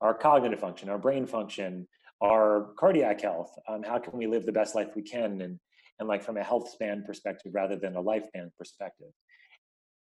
our 0.00 0.14
cognitive 0.14 0.60
function, 0.60 0.88
our 0.88 0.98
brain 0.98 1.26
function, 1.26 1.86
our 2.22 2.72
cardiac 2.78 3.20
health? 3.20 3.54
Um, 3.68 3.82
how 3.82 3.98
can 3.98 4.18
we 4.18 4.26
live 4.26 4.46
the 4.46 4.52
best 4.52 4.74
life 4.74 4.96
we 4.96 5.02
can? 5.02 5.40
And, 5.40 5.58
and 5.98 6.08
like 6.08 6.22
from 6.22 6.36
a 6.36 6.42
health 6.42 6.70
span 6.70 7.04
perspective 7.06 7.52
rather 7.54 7.76
than 7.76 7.96
a 7.96 8.02
lifespan 8.02 8.50
perspective. 8.58 9.08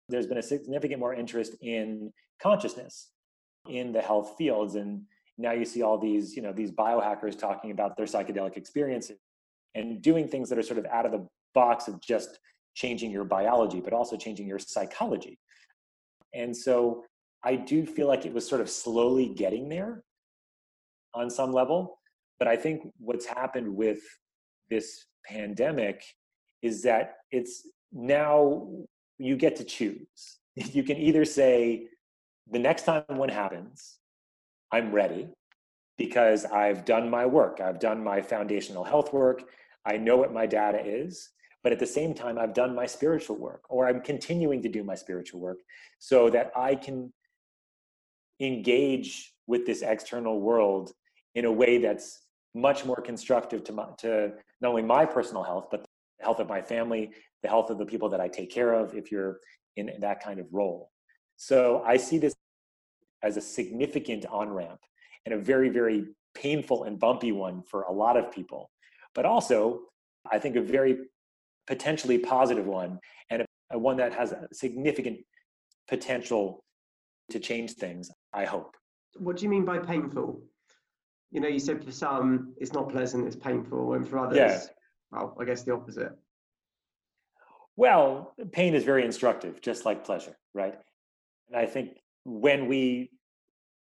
There's 0.10 0.28
been 0.28 0.38
a 0.38 0.44
significant 0.44 1.00
more 1.00 1.14
interest 1.14 1.56
in 1.62 2.12
consciousness 2.42 3.10
in 3.68 3.92
the 3.92 4.02
health 4.02 4.36
fields. 4.38 4.76
And 4.76 5.04
now 5.38 5.52
you 5.52 5.66
see 5.66 5.82
all 5.82 5.98
these, 5.98 6.36
you 6.36 6.42
know, 6.42 6.54
these 6.54 6.72
biohackers 6.72 7.38
talking 7.38 7.72
about 7.72 7.98
their 7.98 8.06
psychedelic 8.06 8.58
experiences 8.58 9.18
and 9.76 10.02
doing 10.02 10.28
things 10.28 10.50
that 10.50 10.58
are 10.58 10.64
sort 10.64 10.80
of 10.80 10.86
out 10.86 11.06
of 11.06 11.12
the 11.12 11.28
box 11.54 11.88
of 11.88 12.02
just 12.02 12.40
changing 12.74 13.12
your 13.12 13.24
biology, 13.24 13.80
but 13.80 13.94
also 13.94 14.18
changing 14.18 14.48
your 14.48 14.60
psychology. 14.60 15.40
And 16.34 16.56
so 16.56 17.04
I 17.44 17.56
do 17.56 17.86
feel 17.86 18.08
like 18.08 18.26
it 18.26 18.34
was 18.34 18.48
sort 18.48 18.62
of 18.62 18.70
slowly 18.70 19.30
getting 19.30 19.70
there 19.70 20.04
on 21.14 21.30
some 21.30 21.52
level. 21.52 22.00
But 22.40 22.48
I 22.48 22.56
think 22.56 22.92
what's 22.98 23.26
happened 23.26 23.76
with 23.76 24.00
this 24.70 25.06
pandemic 25.26 26.04
is 26.62 26.82
that 26.84 27.18
it's 27.32 27.68
now 27.92 28.68
you 29.18 29.36
get 29.36 29.56
to 29.58 29.64
choose. 29.64 30.40
You 30.56 30.84
can 30.84 30.98
either 30.98 31.26
say, 31.26 31.88
the 32.52 32.60
next 32.60 32.84
time 32.84 33.04
one 33.08 33.30
happens, 33.30 33.98
I'm 34.72 34.92
ready 34.92 35.28
because 35.98 36.46
I've 36.46 36.86
done 36.86 37.10
my 37.10 37.26
work, 37.26 37.60
I've 37.60 37.80
done 37.80 38.04
my 38.04 38.22
foundational 38.22 38.84
health 38.84 39.14
work, 39.14 39.44
I 39.86 39.98
know 39.98 40.16
what 40.18 40.32
my 40.32 40.46
data 40.46 40.80
is 40.86 41.30
but 41.64 41.72
at 41.72 41.80
the 41.80 41.88
same 41.88 42.14
time 42.14 42.38
i've 42.38 42.54
done 42.54 42.76
my 42.76 42.86
spiritual 42.86 43.38
work 43.38 43.62
or 43.70 43.88
i'm 43.88 44.02
continuing 44.02 44.62
to 44.62 44.70
do 44.70 44.84
my 44.84 44.96
spiritual 44.96 45.40
work 45.40 45.58
so 46.00 46.30
that 46.30 46.52
i 46.56 46.76
can 46.76 47.12
engage 48.40 49.34
with 49.48 49.66
this 49.66 49.82
external 49.82 50.40
world 50.42 50.92
in 51.36 51.46
a 51.46 51.52
way 51.52 51.78
that's 51.78 52.22
much 52.56 52.86
more 52.86 53.02
constructive 53.02 53.64
to, 53.64 53.72
my, 53.72 53.86
to 53.98 54.32
not 54.62 54.70
only 54.70 54.82
my 54.82 55.06
personal 55.06 55.44
health 55.44 55.68
but 55.72 55.82
the 55.82 56.26
health 56.26 56.40
of 56.40 56.48
my 56.48 56.62
family 56.62 57.12
the 57.42 57.50
health 57.50 57.70
of 57.70 57.78
the 57.78 57.86
people 57.86 58.10
that 58.10 58.20
i 58.20 58.28
take 58.28 58.52
care 58.52 58.74
of 58.74 58.94
if 58.96 59.12
you're 59.12 59.40
in 59.76 59.92
that 60.00 60.24
kind 60.24 60.40
of 60.40 60.46
role. 60.52 60.92
So 61.38 61.82
i 61.86 61.98
see 61.98 62.18
this 62.18 62.34
as 63.24 63.38
a 63.38 63.42
significant 63.42 64.26
on 64.28 64.50
ramp 64.50 64.80
and 65.26 65.34
a 65.34 65.38
very 65.38 65.70
very 65.70 66.06
painful 66.36 66.84
and 66.84 67.00
bumpy 67.00 67.32
one 67.32 67.64
for 67.64 67.84
a 67.84 67.92
lot 67.92 68.18
of 68.18 68.32
people 68.32 68.70
but 69.14 69.26
also 69.26 69.82
i 70.32 70.40
think 70.40 70.56
a 70.56 70.62
very 70.62 70.98
potentially 71.68 72.18
positive 72.18 72.66
one 72.66 73.00
and 73.30 73.46
a, 73.72 73.78
one 73.78 73.98
that 73.98 74.14
has 74.14 74.32
a 74.32 74.48
significant 74.52 75.20
potential 75.88 76.64
to 77.30 77.40
change 77.40 77.74
things 77.74 78.12
i 78.34 78.46
hope. 78.46 78.76
What 79.18 79.38
do 79.38 79.44
you 79.44 79.50
mean 79.50 79.66
by 79.66 79.78
painful? 79.80 80.42
You 81.32 81.42
know 81.42 81.48
you 81.48 81.60
said 81.60 81.84
for 81.84 81.92
some 81.92 82.54
it's 82.58 82.74
not 82.74 82.90
pleasant 82.90 83.26
it's 83.28 83.36
painful 83.36 83.94
and 83.94 84.08
for 84.08 84.20
others 84.20 84.38
yeah. 84.38 84.62
well 85.12 85.36
i 85.40 85.46
guess 85.46 85.64
the 85.64 85.74
opposite. 85.74 86.14
Well 87.76 88.34
pain 88.52 88.76
is 88.76 88.84
very 88.84 89.04
instructive 89.06 89.62
just 89.62 89.86
like 89.86 90.04
pleasure 90.06 90.36
right? 90.54 90.76
And 91.48 91.58
i 91.58 91.66
think 91.66 91.98
when 92.26 92.68
we 92.68 93.12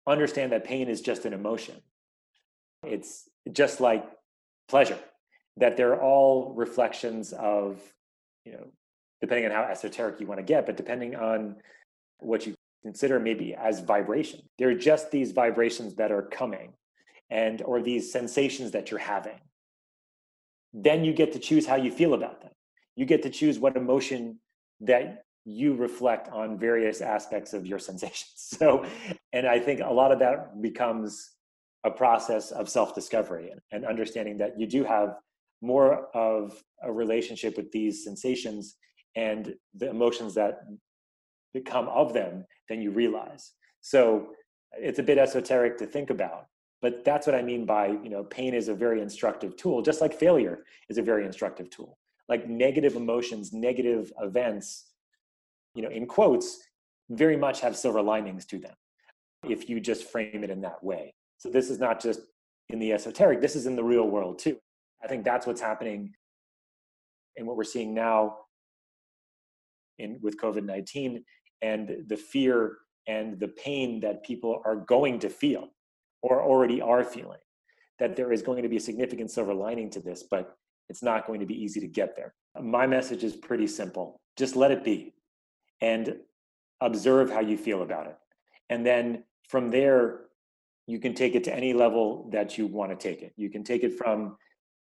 understand 0.07 0.51
that 0.51 0.63
pain 0.63 0.87
is 0.89 1.01
just 1.01 1.25
an 1.25 1.33
emotion 1.33 1.75
it's 2.83 3.29
just 3.51 3.79
like 3.79 4.05
pleasure 4.67 4.99
that 5.57 5.77
they're 5.77 6.01
all 6.01 6.53
reflections 6.55 7.33
of, 7.33 7.79
you 8.45 8.53
know, 8.53 8.67
depending 9.21 9.45
on 9.45 9.51
how 9.51 9.63
esoteric 9.63 10.19
you 10.19 10.27
want 10.27 10.39
to 10.39 10.43
get, 10.43 10.65
but 10.65 10.75
depending 10.75 11.15
on 11.15 11.55
what 12.19 12.45
you 12.45 12.55
consider 12.83 13.19
maybe 13.19 13.55
as 13.55 13.79
vibration. 13.79 14.41
They're 14.59 14.75
just 14.75 15.11
these 15.11 15.31
vibrations 15.31 15.95
that 15.95 16.11
are 16.11 16.23
coming 16.23 16.73
and 17.29 17.61
or 17.61 17.81
these 17.81 18.11
sensations 18.11 18.71
that 18.71 18.91
you're 18.91 18.99
having. 18.99 19.39
Then 20.73 21.03
you 21.03 21.13
get 21.13 21.33
to 21.33 21.39
choose 21.39 21.65
how 21.65 21.75
you 21.75 21.91
feel 21.91 22.13
about 22.13 22.41
them. 22.41 22.51
You 22.95 23.05
get 23.05 23.23
to 23.23 23.29
choose 23.29 23.57
what 23.57 23.77
emotion 23.77 24.39
that 24.81 25.23
you 25.45 25.75
reflect 25.75 26.29
on 26.29 26.57
various 26.57 27.01
aspects 27.01 27.53
of 27.53 27.65
your 27.65 27.79
sensations. 27.89 28.33
So, 28.35 28.85
and 29.31 29.47
I 29.47 29.59
think 29.59 29.79
a 29.79 29.93
lot 29.93 30.11
of 30.11 30.19
that 30.19 30.61
becomes 30.61 31.31
a 31.83 31.91
process 31.91 32.51
of 32.51 32.69
self 32.69 32.95
discovery 32.95 33.51
and, 33.51 33.61
and 33.71 33.85
understanding 33.85 34.37
that 34.37 34.59
you 34.59 34.67
do 34.67 34.83
have 34.83 35.15
more 35.63 36.07
of 36.13 36.61
a 36.83 36.91
relationship 36.91 37.55
with 37.57 37.71
these 37.71 38.03
sensations 38.03 38.75
and 39.15 39.55
the 39.73 39.89
emotions 39.89 40.35
that 40.35 40.59
become 41.53 41.87
of 41.87 42.13
them 42.13 42.45
than 42.67 42.81
you 42.81 42.91
realize. 42.91 43.53
So 43.81 44.27
it's 44.73 44.99
a 44.99 45.03
bit 45.03 45.17
esoteric 45.17 45.77
to 45.77 45.85
think 45.85 46.09
about, 46.09 46.47
but 46.81 47.05
that's 47.05 47.25
what 47.25 47.35
I 47.35 47.41
mean 47.41 47.65
by, 47.65 47.87
you 47.87 48.09
know, 48.09 48.23
pain 48.25 48.53
is 48.53 48.67
a 48.67 48.73
very 48.73 49.01
instructive 49.01 49.55
tool, 49.55 49.81
just 49.81 50.01
like 50.01 50.13
failure 50.13 50.65
is 50.89 50.97
a 50.97 51.01
very 51.01 51.25
instructive 51.25 51.69
tool. 51.69 51.97
Like 52.27 52.49
negative 52.49 52.95
emotions, 52.95 53.53
negative 53.53 54.11
events, 54.21 54.91
you 55.75 55.81
know, 55.81 55.89
in 55.89 56.05
quotes, 56.07 56.59
very 57.09 57.37
much 57.37 57.61
have 57.61 57.77
silver 57.77 58.01
linings 58.01 58.45
to 58.47 58.59
them 58.59 58.73
if 59.47 59.69
you 59.69 59.79
just 59.79 60.05
frame 60.05 60.43
it 60.43 60.49
in 60.49 60.61
that 60.61 60.83
way. 60.83 61.13
So 61.37 61.49
this 61.49 61.69
is 61.69 61.79
not 61.79 62.01
just 62.01 62.21
in 62.69 62.79
the 62.79 62.93
esoteric, 62.93 63.41
this 63.41 63.55
is 63.55 63.65
in 63.65 63.75
the 63.75 63.83
real 63.83 64.07
world 64.09 64.39
too. 64.39 64.57
I 65.03 65.07
think 65.07 65.23
that's 65.23 65.45
what's 65.45 65.61
happening 65.61 66.13
and 67.35 67.47
what 67.47 67.57
we're 67.57 67.63
seeing 67.63 67.93
now 67.93 68.37
in 69.99 70.19
with 70.21 70.39
COVID-19 70.39 71.23
and 71.61 72.05
the 72.07 72.17
fear 72.17 72.77
and 73.07 73.39
the 73.39 73.49
pain 73.49 73.99
that 74.01 74.23
people 74.23 74.61
are 74.65 74.75
going 74.75 75.19
to 75.19 75.29
feel 75.29 75.69
or 76.21 76.41
already 76.41 76.81
are 76.81 77.03
feeling 77.03 77.39
that 77.99 78.15
there 78.15 78.31
is 78.31 78.41
going 78.41 78.63
to 78.63 78.69
be 78.69 78.77
a 78.77 78.81
significant 78.81 79.29
silver 79.29 79.53
lining 79.53 79.89
to 79.89 79.99
this 79.99 80.23
but 80.29 80.55
it's 80.89 81.03
not 81.03 81.25
going 81.25 81.39
to 81.39 81.45
be 81.45 81.61
easy 81.61 81.79
to 81.79 81.87
get 81.87 82.15
there. 82.15 82.33
My 82.61 82.85
message 82.85 83.23
is 83.23 83.35
pretty 83.35 83.67
simple. 83.67 84.19
Just 84.37 84.55
let 84.55 84.71
it 84.71 84.83
be 84.83 85.13
and 85.81 86.17
observe 86.81 87.31
how 87.31 87.39
you 87.39 87.57
feel 87.57 87.81
about 87.81 88.07
it. 88.07 88.17
And 88.69 88.85
then 88.85 89.23
from 89.47 89.71
there 89.71 90.21
you 90.85 90.99
can 90.99 91.13
take 91.13 91.35
it 91.35 91.43
to 91.45 91.55
any 91.55 91.73
level 91.73 92.29
that 92.31 92.57
you 92.57 92.67
want 92.67 92.91
to 92.91 92.95
take 92.97 93.21
it. 93.21 93.33
You 93.37 93.49
can 93.49 93.63
take 93.63 93.83
it 93.83 93.97
from 93.97 94.37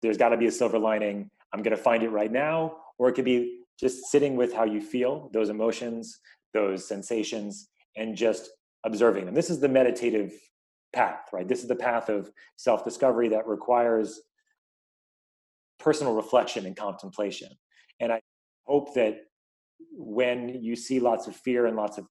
there's 0.06 0.18
got 0.18 0.30
to 0.30 0.36
be 0.36 0.46
a 0.46 0.52
silver 0.52 0.78
lining. 0.78 1.30
I'm 1.52 1.62
going 1.62 1.76
to 1.76 1.82
find 1.82 2.02
it 2.02 2.10
right 2.10 2.30
now. 2.30 2.76
Or 2.98 3.08
it 3.08 3.12
could 3.12 3.24
be 3.24 3.60
just 3.78 4.06
sitting 4.06 4.36
with 4.36 4.54
how 4.54 4.64
you 4.64 4.80
feel, 4.80 5.30
those 5.32 5.50
emotions, 5.50 6.18
those 6.54 6.86
sensations, 6.88 7.68
and 7.96 8.16
just 8.16 8.50
observing 8.84 9.26
them. 9.26 9.34
This 9.34 9.50
is 9.50 9.60
the 9.60 9.68
meditative 9.68 10.32
path, 10.92 11.28
right? 11.32 11.46
This 11.46 11.60
is 11.60 11.68
the 11.68 11.76
path 11.76 12.08
of 12.08 12.30
self 12.56 12.84
discovery 12.84 13.28
that 13.28 13.46
requires 13.46 14.20
personal 15.78 16.14
reflection 16.14 16.64
and 16.66 16.76
contemplation. 16.76 17.48
And 18.00 18.12
I 18.12 18.20
hope 18.66 18.94
that 18.94 19.18
when 19.92 20.62
you 20.62 20.76
see 20.76 21.00
lots 21.00 21.26
of 21.26 21.36
fear 21.36 21.66
and 21.66 21.76
lots 21.76 21.98
of 21.98 22.06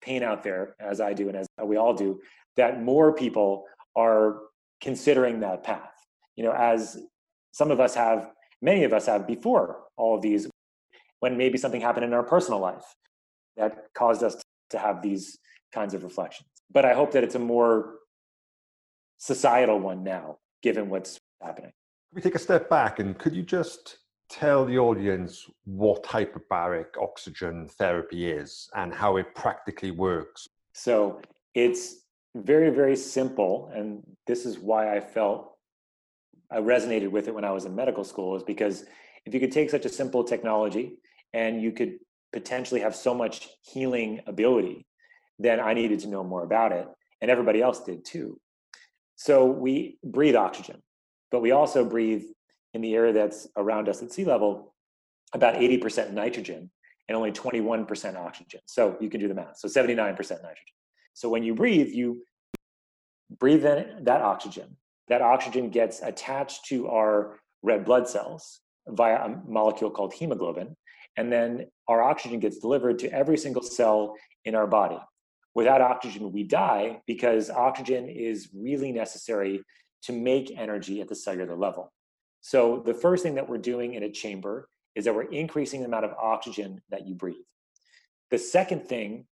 pain 0.00 0.22
out 0.22 0.42
there, 0.42 0.76
as 0.80 1.00
I 1.00 1.12
do 1.12 1.28
and 1.28 1.36
as 1.36 1.46
we 1.62 1.76
all 1.76 1.94
do, 1.94 2.20
that 2.56 2.82
more 2.82 3.12
people 3.12 3.64
are 3.96 4.40
considering 4.80 5.40
that 5.40 5.62
path. 5.62 5.92
You 6.36 6.44
know, 6.44 6.52
as 6.52 6.98
some 7.52 7.70
of 7.70 7.80
us 7.80 7.94
have, 7.94 8.32
many 8.60 8.84
of 8.84 8.92
us 8.92 9.06
have 9.06 9.26
before 9.26 9.84
all 9.96 10.16
of 10.16 10.22
these, 10.22 10.48
when 11.20 11.36
maybe 11.36 11.56
something 11.56 11.80
happened 11.80 12.04
in 12.04 12.12
our 12.12 12.22
personal 12.22 12.58
life 12.58 12.84
that 13.56 13.86
caused 13.94 14.22
us 14.22 14.42
to 14.70 14.78
have 14.78 15.02
these 15.02 15.38
kinds 15.72 15.94
of 15.94 16.02
reflections. 16.02 16.48
But 16.70 16.84
I 16.84 16.94
hope 16.94 17.12
that 17.12 17.22
it's 17.22 17.34
a 17.34 17.38
more 17.38 17.94
societal 19.18 19.78
one 19.78 20.02
now, 20.02 20.38
given 20.62 20.88
what's 20.88 21.18
happening. 21.40 21.70
Can 22.10 22.16
we 22.16 22.22
take 22.22 22.34
a 22.34 22.38
step 22.38 22.68
back 22.68 22.98
and 22.98 23.16
could 23.18 23.34
you 23.34 23.42
just 23.42 23.98
tell 24.28 24.64
the 24.64 24.78
audience 24.78 25.46
what 25.64 26.02
hyperbaric 26.04 26.96
oxygen 27.00 27.68
therapy 27.68 28.30
is 28.30 28.68
and 28.74 28.92
how 28.92 29.18
it 29.18 29.34
practically 29.34 29.90
works? 29.90 30.48
So 30.72 31.20
it's 31.54 31.96
very, 32.34 32.70
very 32.70 32.96
simple. 32.96 33.70
And 33.74 34.02
this 34.26 34.46
is 34.46 34.58
why 34.58 34.96
I 34.96 35.00
felt 35.00 35.51
I 36.52 36.58
resonated 36.58 37.10
with 37.10 37.28
it 37.28 37.34
when 37.34 37.44
I 37.44 37.50
was 37.50 37.64
in 37.64 37.74
medical 37.74 38.04
school 38.04 38.36
is 38.36 38.42
because 38.42 38.84
if 39.24 39.32
you 39.32 39.40
could 39.40 39.52
take 39.52 39.70
such 39.70 39.84
a 39.84 39.88
simple 39.88 40.24
technology 40.24 40.98
and 41.32 41.62
you 41.62 41.72
could 41.72 41.98
potentially 42.32 42.80
have 42.80 42.94
so 42.94 43.14
much 43.14 43.48
healing 43.62 44.20
ability, 44.26 44.86
then 45.38 45.60
I 45.60 45.74
needed 45.74 46.00
to 46.00 46.08
know 46.08 46.24
more 46.24 46.44
about 46.44 46.72
it. 46.72 46.86
And 47.20 47.30
everybody 47.30 47.62
else 47.62 47.80
did 47.84 48.04
too. 48.04 48.38
So 49.16 49.46
we 49.46 49.98
breathe 50.02 50.36
oxygen, 50.36 50.82
but 51.30 51.40
we 51.40 51.52
also 51.52 51.84
breathe 51.84 52.24
in 52.74 52.80
the 52.80 52.94
air 52.94 53.12
that's 53.12 53.46
around 53.56 53.88
us 53.88 54.02
at 54.02 54.12
sea 54.12 54.24
level 54.24 54.74
about 55.32 55.54
80% 55.54 56.12
nitrogen 56.12 56.70
and 57.08 57.16
only 57.16 57.32
21% 57.32 58.16
oxygen. 58.16 58.60
So 58.66 58.96
you 59.00 59.08
can 59.08 59.20
do 59.20 59.28
the 59.28 59.34
math. 59.34 59.58
So 59.58 59.68
79% 59.68 59.96
nitrogen. 60.08 60.56
So 61.14 61.28
when 61.28 61.42
you 61.42 61.54
breathe, 61.54 61.88
you 61.88 62.24
breathe 63.38 63.64
in 63.64 64.04
that 64.04 64.22
oxygen. 64.22 64.76
That 65.08 65.22
oxygen 65.22 65.70
gets 65.70 66.00
attached 66.02 66.66
to 66.66 66.88
our 66.88 67.38
red 67.62 67.84
blood 67.84 68.08
cells 68.08 68.60
via 68.88 69.24
a 69.24 69.40
molecule 69.46 69.90
called 69.90 70.12
hemoglobin. 70.12 70.76
And 71.16 71.30
then 71.30 71.66
our 71.88 72.02
oxygen 72.02 72.40
gets 72.40 72.58
delivered 72.58 72.98
to 73.00 73.12
every 73.12 73.36
single 73.36 73.62
cell 73.62 74.16
in 74.44 74.54
our 74.54 74.66
body. 74.66 74.98
Without 75.54 75.82
oxygen, 75.82 76.32
we 76.32 76.44
die 76.44 77.02
because 77.06 77.50
oxygen 77.50 78.08
is 78.08 78.48
really 78.54 78.90
necessary 78.90 79.62
to 80.04 80.12
make 80.12 80.56
energy 80.56 81.00
at 81.00 81.08
the 81.08 81.14
cellular 81.14 81.56
level. 81.56 81.92
So, 82.40 82.82
the 82.84 82.94
first 82.94 83.22
thing 83.22 83.36
that 83.36 83.48
we're 83.48 83.58
doing 83.58 83.94
in 83.94 84.02
a 84.02 84.10
chamber 84.10 84.68
is 84.94 85.04
that 85.04 85.14
we're 85.14 85.30
increasing 85.30 85.80
the 85.80 85.86
amount 85.86 86.06
of 86.06 86.12
oxygen 86.20 86.80
that 86.90 87.06
you 87.06 87.14
breathe. 87.14 87.36
The 88.30 88.38
second 88.38 88.88
thing 88.88 89.26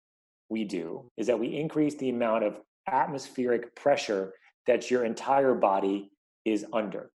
we 0.51 0.65
do 0.65 1.11
is 1.17 1.29
that 1.29 1.39
we 1.39 1.57
increase 1.57 1.95
the 1.95 2.11
amount 2.11 2.45
of 2.45 2.61
atmospheric 2.91 3.75
pressure 3.75 4.35
that 4.69 4.91
your 4.91 5.05
entire 5.05 5.55
body 5.55 6.13
is 6.45 6.65
under. 6.73 7.11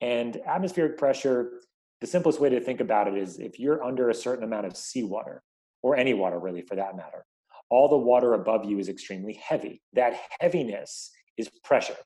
And 0.00 0.36
atmospheric 0.44 0.98
pressure, 0.98 1.60
the 2.00 2.06
simplest 2.08 2.40
way 2.40 2.48
to 2.48 2.60
think 2.60 2.80
about 2.80 3.06
it 3.06 3.16
is 3.16 3.38
if 3.38 3.60
you're 3.60 3.84
under 3.84 4.10
a 4.10 4.14
certain 4.14 4.42
amount 4.42 4.66
of 4.66 4.76
seawater, 4.76 5.42
or 5.82 5.96
any 5.96 6.14
water 6.14 6.38
really 6.40 6.62
for 6.62 6.74
that 6.74 6.96
matter, 6.96 7.24
all 7.70 7.88
the 7.88 7.96
water 7.96 8.34
above 8.34 8.64
you 8.64 8.78
is 8.78 8.88
extremely 8.88 9.34
heavy. 9.34 9.82
That 9.92 10.18
heaviness 10.40 11.10
is 11.36 11.48
pressure. 11.62 11.96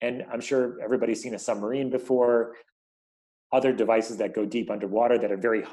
And 0.00 0.24
I'm 0.32 0.40
sure 0.40 0.80
everybody's 0.82 1.22
seen 1.22 1.34
a 1.34 1.38
submarine 1.38 1.90
before, 1.90 2.56
other 3.52 3.72
devices 3.72 4.16
that 4.16 4.34
go 4.34 4.44
deep 4.44 4.70
underwater 4.70 5.18
that 5.18 5.30
are 5.30 5.36
very 5.36 5.64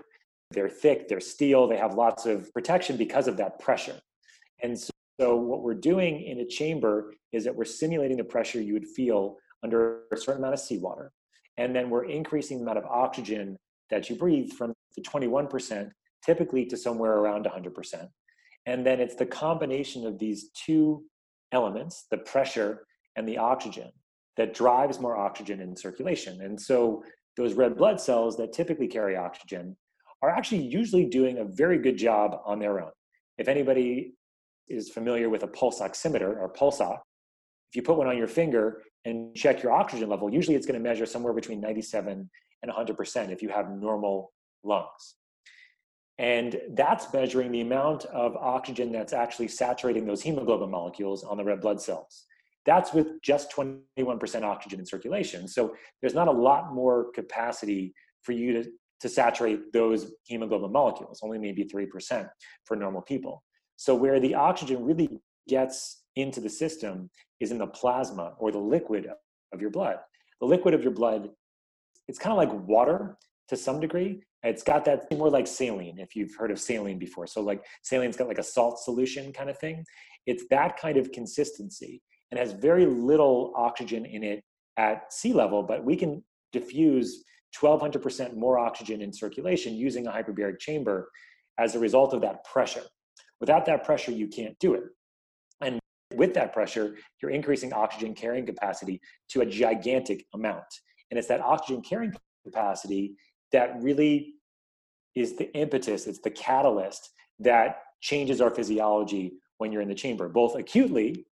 they're 0.52 0.70
thick, 0.70 1.08
they're 1.08 1.20
steel, 1.20 1.68
they 1.68 1.78
have 1.78 1.96
lots 1.96 2.26
of 2.26 2.54
protection 2.54 2.96
because 2.96 3.28
of 3.28 3.38
that 3.38 3.60
pressure. 3.60 4.00
And 4.62 4.78
so, 4.78 4.92
so 5.20 5.36
what 5.36 5.62
we're 5.62 5.74
doing 5.74 6.22
in 6.22 6.40
a 6.40 6.46
chamber 6.46 7.14
is 7.32 7.44
that 7.44 7.56
we're 7.56 7.66
simulating 7.66 8.18
the 8.18 8.24
pressure 8.24 8.62
you 8.62 8.74
would 8.74 8.88
feel 8.88 9.38
under 9.64 10.02
a 10.12 10.18
certain 10.18 10.42
amount 10.42 10.56
of 10.56 10.60
seawater. 10.60 11.12
And 11.58 11.76
then 11.76 11.90
we're 11.90 12.06
increasing 12.06 12.58
the 12.58 12.64
amount 12.64 12.80
of 12.80 12.86
oxygen 12.86 13.58
that 13.90 14.10
you 14.10 14.16
breathe 14.16 14.52
from 14.52 14.74
the 14.96 15.02
21% 15.02 15.92
typically 16.26 16.66
to 16.66 16.78
somewhere 16.78 17.14
around 17.14 17.46
100%. 17.46 18.08
And 18.66 18.86
then 18.86 19.00
it's 19.00 19.16
the 19.16 19.26
combination 19.26 20.08
of 20.08 20.18
these 20.18 20.50
two 20.52 21.04
elements, 21.52 22.06
the 22.10 22.18
pressure 22.18 22.86
and 23.16 23.28
the 23.28 23.38
oxygen, 23.38 23.92
that 24.38 24.54
drives 24.54 25.00
more 25.00 25.16
oxygen 25.16 25.60
in 25.62 25.76
circulation. 25.76 26.42
And 26.42 26.60
so 26.60 27.04
those 27.38 27.54
red 27.54 27.78
blood 27.78 28.02
cells 28.02 28.36
that 28.38 28.54
typically 28.54 28.88
carry 28.88 29.16
oxygen 29.16 29.76
are 30.24 30.30
actually 30.30 30.64
usually 30.64 31.06
doing 31.06 31.38
a 31.38 31.46
very 31.46 31.78
good 31.78 31.98
job 31.98 32.38
on 32.46 32.58
their 32.58 32.82
own. 32.82 32.92
If 33.38 33.48
anybody 33.48 34.14
is 34.68 34.90
familiar 34.90 35.30
with 35.30 35.44
a 35.44 35.48
pulse 35.48 35.80
oximeter 35.80 36.38
or 36.38 36.50
pulse 36.50 36.82
ox, 36.82 37.02
if 37.72 37.76
you 37.76 37.82
put 37.82 37.98
one 37.98 38.08
on 38.08 38.18
your 38.18 38.28
finger 38.28 38.82
and 39.06 39.36
check 39.36 39.64
your 39.64 39.72
oxygen 39.72 40.10
level, 40.10 40.32
usually 40.32 40.56
it's 40.56 40.66
going 40.66 40.80
to 40.80 40.84
measure 40.84 41.06
somewhere 41.06 41.34
between 41.34 41.60
97 41.60 42.30
and 42.62 42.72
100% 42.72 43.32
if 43.32 43.42
you 43.42 43.50
have 43.50 43.72
normal 43.72 44.32
lungs. 44.64 45.16
And 46.20 46.60
that's 46.76 47.12
measuring 47.12 47.52
the 47.52 47.62
amount 47.62 48.06
of 48.06 48.36
oxygen 48.36 48.92
that's 48.92 49.14
actually 49.14 49.48
saturating 49.48 50.06
those 50.06 50.22
hemoglobin 50.22 50.70
molecules 50.70 51.24
on 51.24 51.38
the 51.38 51.44
red 51.44 51.62
blood 51.62 51.82
cells. 51.82 52.26
That's 52.66 52.94
with 52.94 53.22
just 53.22 53.52
21% 53.52 53.82
oxygen 54.44 54.80
in 54.80 54.86
circulation. 54.86 55.48
So 55.48 55.76
there's 56.02 56.14
not 56.14 56.28
a 56.28 56.32
lot 56.32 56.74
more 56.74 57.12
capacity 57.14 57.94
for 58.22 58.32
you 58.32 58.54
to, 58.54 58.70
to 59.02 59.10
saturate 59.10 59.74
those 59.74 60.12
hemoglobin 60.26 60.72
molecules, 60.72 61.20
only 61.24 61.40
maybe 61.40 61.66
3% 61.66 62.30
for 62.66 62.78
normal 62.78 63.02
people. 63.02 63.44
So 63.84 63.94
where 63.94 64.22
the 64.22 64.34
oxygen 64.34 64.86
really 64.86 65.10
gets 65.50 66.04
into 66.16 66.40
the 66.40 66.50
system 66.50 67.10
is 67.42 67.52
in 67.52 67.58
the 67.58 67.68
plasma 67.68 68.34
or 68.40 68.50
the 68.50 68.58
liquid 68.58 69.10
of 69.52 69.60
your 69.60 69.72
blood. 69.72 69.98
The 70.40 70.48
liquid 70.48 70.74
of 70.74 70.84
your 70.84 70.94
blood, 70.94 71.32
it's 72.08 72.18
kind 72.18 72.32
of 72.32 72.38
like 72.38 72.66
water 72.66 73.18
to 73.50 73.58
some 73.58 73.82
degree. 73.82 74.22
It's 74.42 74.64
got 74.64 74.86
that 74.86 75.12
more 75.12 75.30
like 75.30 75.48
saline, 75.48 76.00
if 76.00 76.16
you've 76.16 76.34
heard 76.34 76.50
of 76.50 76.62
saline 76.62 76.98
before. 76.98 77.28
So 77.28 77.42
like 77.42 77.62
saline's 77.82 78.16
got 78.16 78.30
like 78.30 78.38
a 78.38 78.44
salt 78.44 78.80
solution 78.80 79.34
kind 79.34 79.50
of 79.50 79.60
thing. 79.60 79.84
It's 80.28 80.46
that 80.50 80.78
kind 80.78 80.96
of 80.96 81.12
consistency 81.12 82.02
and 82.32 82.40
has 82.40 82.54
very 82.54 82.86
little 82.86 83.52
oxygen 83.58 84.06
in 84.06 84.24
it 84.24 84.46
at 84.78 85.12
sea 85.12 85.34
level, 85.34 85.62
but 85.62 85.84
we 85.84 85.98
can 85.98 86.24
diffuse 86.54 87.22
1200% 87.62 88.38
more 88.38 88.58
oxygen 88.58 89.02
in 89.02 89.12
circulation 89.12 89.74
using 89.74 90.08
a 90.08 90.10
hyperbaric 90.10 90.60
chamber 90.60 91.10
as 91.60 91.76
a 91.76 91.80
result 91.80 92.14
of 92.14 92.22
that 92.22 92.46
pressure. 92.46 92.84
Without 93.44 93.66
that 93.66 93.84
pressure, 93.84 94.14
you 94.14 94.30
can't 94.30 94.58
do 94.60 94.74
it. 94.74 94.84
And 95.60 95.78
with 96.16 96.34
that 96.36 96.54
pressure, 96.54 96.96
you're 97.22 97.30
increasing 97.30 97.74
oxygen 97.74 98.16
carrying 98.16 98.46
capacity 98.46 99.02
to 99.32 99.42
a 99.42 99.46
gigantic 99.46 100.26
amount. 100.34 100.64
And 101.12 101.18
it's 101.20 101.28
that 101.28 101.42
oxygen 101.42 101.82
carrying 101.82 102.14
capacity 102.46 103.18
that 103.52 103.76
really 103.82 104.36
is 105.14 105.36
the 105.36 105.54
impetus, 105.58 106.08
it's 106.08 106.22
the 106.22 106.30
catalyst 106.30 107.10
that 107.40 107.82
changes 108.00 108.40
our 108.40 108.50
physiology 108.50 109.34
when 109.58 109.74
you're 109.74 109.82
in 109.82 109.90
the 109.90 109.94
chamber, 109.94 110.30
both 110.30 110.56
acutely 110.56 111.26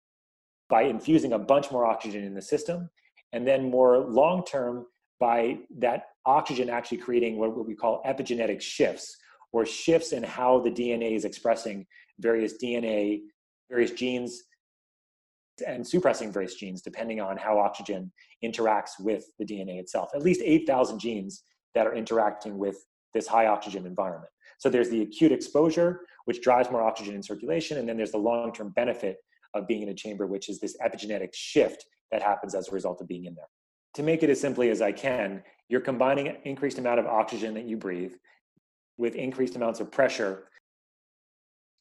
by 0.68 0.82
infusing 0.82 1.34
a 1.34 1.38
bunch 1.38 1.70
more 1.70 1.86
oxygen 1.86 2.24
in 2.24 2.34
the 2.34 2.42
system, 2.42 2.90
and 3.32 3.46
then 3.46 3.70
more 3.70 3.98
long 3.98 4.44
term 4.44 4.84
by 5.20 5.58
that 5.78 6.06
oxygen 6.26 6.70
actually 6.70 6.98
creating 6.98 7.38
what 7.38 7.64
we 7.64 7.76
call 7.76 8.02
epigenetic 8.04 8.60
shifts, 8.60 9.16
or 9.52 9.66
shifts 9.66 10.12
in 10.12 10.22
how 10.22 10.60
the 10.60 10.70
DNA 10.70 11.16
is 11.16 11.24
expressing 11.24 11.86
various 12.18 12.54
DNA, 12.62 13.20
various 13.70 13.90
genes, 13.90 14.44
and 15.66 15.86
suppressing 15.86 16.32
various 16.32 16.54
genes 16.54 16.80
depending 16.82 17.20
on 17.20 17.36
how 17.36 17.58
oxygen 17.58 18.10
interacts 18.44 18.92
with 18.98 19.24
the 19.38 19.44
DNA 19.44 19.78
itself. 19.78 20.10
At 20.14 20.22
least 20.22 20.40
8,000 20.44 20.98
genes 20.98 21.44
that 21.74 21.86
are 21.86 21.94
interacting 21.94 22.58
with 22.58 22.76
this 23.14 23.26
high 23.26 23.46
oxygen 23.46 23.86
environment. 23.86 24.30
So 24.58 24.68
there's 24.68 24.90
the 24.90 25.02
acute 25.02 25.32
exposure, 25.32 26.00
which 26.26 26.42
drives 26.42 26.70
more 26.70 26.82
oxygen 26.82 27.14
in 27.14 27.22
circulation, 27.22 27.78
and 27.78 27.88
then 27.88 27.96
there's 27.96 28.12
the 28.12 28.18
long 28.18 28.52
term 28.52 28.70
benefit 28.70 29.16
of 29.54 29.66
being 29.66 29.82
in 29.82 29.88
a 29.88 29.94
chamber, 29.94 30.26
which 30.26 30.48
is 30.48 30.60
this 30.60 30.76
epigenetic 30.84 31.30
shift 31.34 31.84
that 32.12 32.22
happens 32.22 32.54
as 32.54 32.68
a 32.68 32.72
result 32.72 33.00
of 33.00 33.08
being 33.08 33.24
in 33.24 33.34
there. 33.34 33.48
To 33.94 34.02
make 34.02 34.22
it 34.22 34.30
as 34.30 34.40
simply 34.40 34.70
as 34.70 34.80
I 34.80 34.92
can, 34.92 35.42
you're 35.68 35.80
combining 35.80 36.36
increased 36.44 36.78
amount 36.78 37.00
of 37.00 37.06
oxygen 37.06 37.54
that 37.54 37.64
you 37.64 37.76
breathe 37.76 38.12
with 39.00 39.14
increased 39.14 39.56
amounts 39.56 39.80
of 39.80 39.90
pressure 39.90 40.44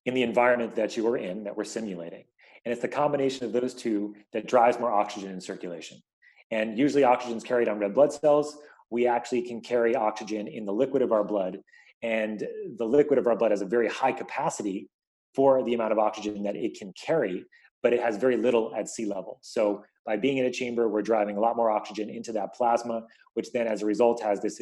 in 0.06 0.14
the 0.14 0.24
environment 0.24 0.74
that 0.76 0.96
you 0.96 1.06
are 1.08 1.18
in, 1.18 1.44
that 1.44 1.56
we're 1.56 1.66
simulating. 1.66 2.24
And 2.64 2.72
it's 2.72 2.82
the 2.82 2.88
combination 2.88 3.46
of 3.46 3.52
those 3.52 3.74
two 3.74 4.16
that 4.32 4.48
drives 4.48 4.80
more 4.80 4.92
oxygen 4.92 5.30
in 5.30 5.42
circulation. 5.42 6.02
And 6.50 6.80
usually, 6.80 7.04
oxygen 7.04 7.38
is 7.38 7.44
carried 7.44 7.68
on 7.68 7.78
red 7.78 7.94
blood 7.94 8.12
cells. 8.12 8.58
We 8.90 9.06
actually 9.06 9.44
can 9.44 9.62
carry 9.62 9.96
oxygen 9.96 10.48
in 10.48 10.66
the 10.66 10.74
liquid 10.74 11.02
of 11.02 11.12
our 11.12 11.24
blood. 11.24 11.60
And 12.02 12.48
the 12.78 12.86
liquid 12.86 13.20
of 13.20 13.28
our 13.28 13.36
blood 13.36 13.52
has 13.52 13.62
a 13.62 13.66
very 13.66 13.90
high 13.90 14.14
capacity 14.14 14.90
for 15.36 15.64
the 15.64 15.74
amount 15.74 15.92
of 15.92 16.00
oxygen 16.00 16.42
that 16.44 16.56
it 16.56 16.80
can 16.80 16.94
carry, 16.94 17.46
but 17.84 17.94
it 17.94 18.02
has 18.02 18.18
very 18.18 18.38
little 18.38 18.74
at 18.76 18.88
sea 18.88 19.06
level. 19.06 19.40
So 19.42 19.84
by 20.06 20.16
being 20.16 20.38
in 20.38 20.46
a 20.46 20.52
chamber, 20.52 20.88
we're 20.88 21.02
driving 21.02 21.38
a 21.38 21.40
lot 21.40 21.56
more 21.56 21.70
oxygen 21.70 22.10
into 22.10 22.32
that 22.32 22.56
plasma, 22.56 23.04
which 23.34 23.52
then 23.52 23.68
as 23.68 23.84
a 23.84 23.86
result 23.86 24.24
has 24.24 24.42
this 24.42 24.62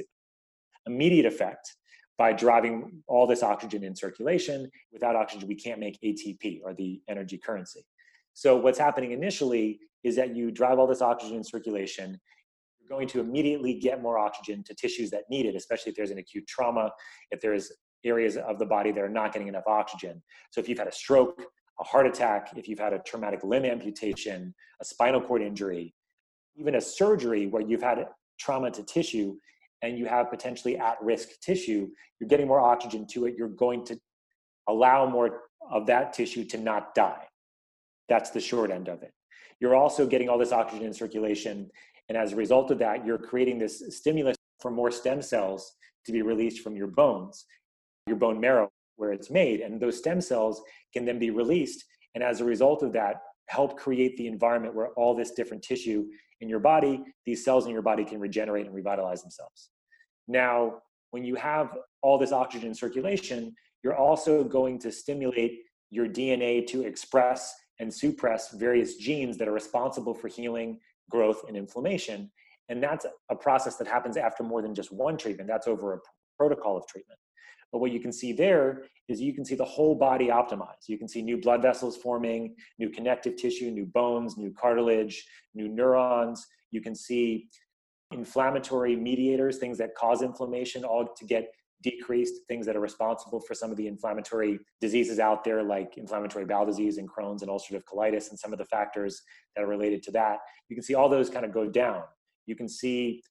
immediate 0.88 1.26
effect 1.26 1.76
by 2.17 2.34
driving 2.34 3.03
all 3.08 3.27
this 3.27 3.43
oxygen 3.43 3.84
in 3.84 3.95
circulation. 3.95 4.69
Without 4.91 5.15
oxygen, 5.15 5.47
we 5.47 5.56
can't 5.56 5.80
make 5.80 5.99
ATP 6.01 6.62
or 6.63 6.73
the 6.73 7.01
energy 7.08 7.38
currency. 7.38 7.82
So 8.34 8.56
what's 8.58 8.80
happening 8.80 9.12
initially 9.12 9.80
is 10.03 10.15
that 10.15 10.36
you 10.36 10.51
drive 10.51 10.80
all 10.80 10.88
this 10.88 11.01
oxygen 11.01 11.38
in 11.38 11.43
circulation, 11.43 12.19
you're 12.80 12.89
going 12.89 13.08
to 13.10 13.19
immediately 13.19 13.80
get 13.80 14.01
more 14.01 14.17
oxygen 14.17 14.63
to 14.63 14.73
tissues 14.75 15.10
that 15.12 15.23
need 15.30 15.45
it, 15.45 15.56
especially 15.56 15.91
if 15.91 15.95
there's 15.95 16.12
an 16.12 16.17
acute 16.17 16.47
trauma, 16.47 16.91
if 17.32 17.41
there's 17.41 17.71
areas 18.03 18.38
of 18.38 18.60
the 18.60 18.65
body 18.65 18.91
that 18.91 19.03
are 19.03 19.10
not 19.10 19.34
getting 19.34 19.47
enough 19.47 19.67
oxygen. 19.67 20.21
So 20.51 20.62
if 20.62 20.69
you've 20.69 20.77
had 20.77 20.88
a 20.88 20.91
stroke, 20.91 21.41
a 21.80 21.84
heart 21.84 22.08
attack, 22.08 22.49
if 22.56 22.67
you've 22.67 22.80
had 22.80 22.93
a 22.93 22.99
traumatic 22.99 23.43
limb 23.43 23.65
amputation, 23.65 24.53
a 24.82 24.86
spinal 24.86 25.21
cord 25.21 25.41
injury, 25.41 25.93
even 26.56 26.75
a 26.75 26.82
surgery 26.82 27.47
where 27.47 27.62
you've 27.62 27.82
had 27.82 28.08
trauma 28.39 28.71
to 28.71 28.84
tissue 28.84 29.36
and 29.82 29.98
you 29.98 30.06
have 30.06 30.30
potentially 30.30 30.78
at 30.78 30.98
risk 31.02 31.40
tissue, 31.42 31.88
you're 32.20 32.28
getting 32.28 32.48
more 32.48 32.60
oxygen 32.60 33.06
to 33.08 33.26
it. 33.26 33.36
You're 33.38 33.50
going 33.50 33.86
to 33.86 34.00
allow 34.68 35.08
more 35.08 35.42
of 35.70 35.86
that 35.88 36.13
tissue 36.13 36.44
to 36.46 36.58
not 36.58 36.96
die. 36.96 37.26
That's 38.10 38.32
the 38.32 38.40
short 38.40 38.72
end 38.72 38.88
of 38.88 39.04
it. 39.04 39.12
You're 39.60 39.76
also 39.76 40.06
getting 40.08 40.30
all 40.30 40.38
this 40.38 40.52
oxygen 40.52 40.86
in 40.86 40.94
circulation. 40.94 41.70
And 42.10 42.18
as 42.18 42.34
a 42.34 42.36
result 42.36 42.72
of 42.72 42.80
that, 42.80 43.06
you're 43.06 43.18
creating 43.18 43.60
this 43.60 43.84
stimulus 43.90 44.38
for 44.60 44.72
more 44.72 44.92
stem 44.92 45.22
cells 45.22 45.74
to 46.06 46.12
be 46.12 46.22
released 46.22 46.62
from 46.62 46.76
your 46.76 46.88
bones 46.88 47.46
your 48.08 48.18
bone 48.18 48.40
marrow 48.40 48.70
where 48.96 49.12
it's 49.12 49.30
made. 49.30 49.60
And 49.60 49.80
those 49.80 49.98
stem 49.98 50.22
cells 50.22 50.62
can 50.94 51.06
then 51.06 51.20
be 51.20 51.30
released. 51.30 51.84
And 52.16 52.24
as 52.24 52.42
a 52.42 52.46
result 52.46 52.82
of 52.82 52.94
that, 52.94 53.18
help 53.48 53.78
create 53.78 54.18
the 54.18 54.28
environment 54.28 54.74
where 54.74 54.90
all 54.90 55.16
this 55.16 55.32
different 55.32 55.63
tissue 55.63 56.08
in 56.41 56.50
your 56.50 56.60
body, 56.60 57.04
these 57.26 57.43
cells 57.43 57.65
in 57.65 57.71
your 57.71 57.82
body 57.82 58.06
can 58.06 58.19
regenerate 58.19 58.65
and 58.65 58.76
revitalize 58.76 59.21
themselves. 59.21 59.69
Now, 60.28 60.80
when 61.12 61.23
you 61.23 61.36
have 61.36 61.78
all 62.02 62.17
this 62.17 62.32
oxygen 62.32 62.73
circulation, 62.73 63.56
you're 63.84 63.95
also 63.95 64.43
going 64.43 64.80
to 64.80 64.91
stimulate 64.91 65.60
your 65.89 66.08
DNA 66.08 66.67
to 66.67 66.82
express 66.84 67.56
and 67.80 67.93
suppress 67.93 68.52
various 68.52 68.95
genes 68.95 69.38
that 69.38 69.47
are 69.47 69.54
responsible 69.54 70.13
for 70.13 70.28
healing, 70.28 70.80
growth, 71.10 71.43
and 71.47 71.56
inflammation. 71.56 72.30
And 72.69 72.84
that's 72.84 73.06
a 73.30 73.36
process 73.36 73.78
that 73.78 73.88
happens 73.88 74.17
after 74.17 74.43
more 74.43 74.62
than 74.62 74.76
just 74.76 74.91
one 74.91 75.17
treatment. 75.17 75.47
That's 75.47 75.67
over 75.67 75.93
a 75.93 76.00
protocol 76.38 76.76
of 76.76 76.86
treatment. 76.88 77.19
But 77.72 77.80
what 77.80 77.92
you 77.92 78.00
can 78.00 78.14
see 78.14 78.32
there 78.32 78.84
is 79.08 79.22
you 79.22 79.34
can 79.34 79.46
see 79.46 79.56
the 79.56 79.66
whole 79.66 79.96
body 79.96 80.28
optimized. 80.28 80.88
You 80.88 80.98
can 80.98 81.08
see 81.08 81.22
new 81.22 81.38
blood 81.38 81.62
vessels 81.62 81.98
forming, 81.98 82.56
new 82.80 82.90
connective 82.90 83.36
tissue, 83.36 83.72
new 83.72 83.86
bones, 83.86 84.38
new 84.38 84.52
cartilage, 84.52 85.26
new 85.54 85.68
neurons. 85.68 86.46
You 86.72 86.82
can 86.82 86.96
see 86.96 87.48
inflammatory 88.12 88.96
mediators, 88.96 89.58
things 89.58 89.78
that 89.78 89.96
cause 89.96 90.22
inflammation, 90.22 90.84
all 90.84 91.14
to 91.16 91.26
get 91.26 91.52
decreased, 91.84 92.34
things 92.48 92.66
that 92.66 92.76
are 92.76 92.82
responsible 92.82 93.40
for 93.40 93.54
some 93.54 93.70
of 93.70 93.78
the 93.78 93.88
inflammatory 93.88 94.60
diseases 94.82 95.20
out 95.20 95.44
there, 95.44 95.62
like 95.62 95.98
inflammatory 95.98 96.46
bowel 96.46 96.66
disease 96.66 96.98
and 96.98 97.10
Crohn's 97.10 97.42
and 97.44 97.52
ulcerative 97.52 97.84
colitis, 97.84 98.30
and 98.30 98.40
some 98.40 98.52
of 98.52 98.60
the 98.60 98.66
factors 98.66 99.22
that 99.56 99.64
are 99.64 99.68
related 99.68 100.02
to 100.04 100.12
that. 100.12 100.40
You 100.70 100.76
can 100.76 100.84
see 100.84 100.96
all 100.96 101.10
those 101.10 101.30
kind 101.30 101.46
of 101.46 101.54
go 101.54 101.70
down. 101.70 102.04
You 102.46 102.56
can 102.56 102.68
see 102.68 103.22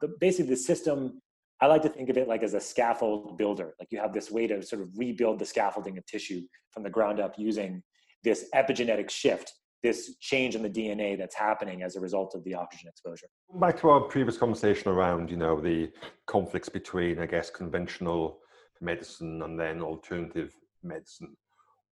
the, 0.00 0.08
basically 0.20 0.50
the 0.50 0.56
system 0.56 1.20
I 1.60 1.66
like 1.66 1.82
to 1.82 1.88
think 1.88 2.08
of 2.08 2.16
it 2.16 2.26
like 2.26 2.42
as 2.42 2.54
a 2.54 2.60
scaffold 2.60 3.36
builder. 3.36 3.74
Like 3.78 3.88
you 3.90 3.98
have 4.00 4.14
this 4.14 4.30
way 4.30 4.46
to 4.46 4.62
sort 4.62 4.82
of 4.82 4.88
rebuild 4.96 5.38
the 5.38 5.44
scaffolding 5.44 5.98
of 5.98 6.06
tissue 6.06 6.42
from 6.70 6.82
the 6.82 6.90
ground 6.90 7.20
up 7.20 7.34
using 7.36 7.82
this 8.24 8.46
epigenetic 8.54 9.10
shift, 9.10 9.52
this 9.82 10.16
change 10.20 10.54
in 10.54 10.62
the 10.62 10.70
DNA 10.70 11.18
that's 11.18 11.34
happening 11.34 11.82
as 11.82 11.96
a 11.96 12.00
result 12.00 12.34
of 12.34 12.44
the 12.44 12.54
oxygen 12.54 12.88
exposure. 12.88 13.26
Back 13.60 13.78
to 13.80 13.90
our 13.90 14.00
previous 14.00 14.38
conversation 14.38 14.90
around, 14.90 15.30
you 15.30 15.36
know, 15.36 15.60
the 15.60 15.90
conflicts 16.26 16.68
between, 16.68 17.18
I 17.18 17.26
guess, 17.26 17.50
conventional 17.50 18.38
medicine 18.80 19.42
and 19.42 19.58
then 19.58 19.82
alternative 19.82 20.54
medicine. 20.82 21.36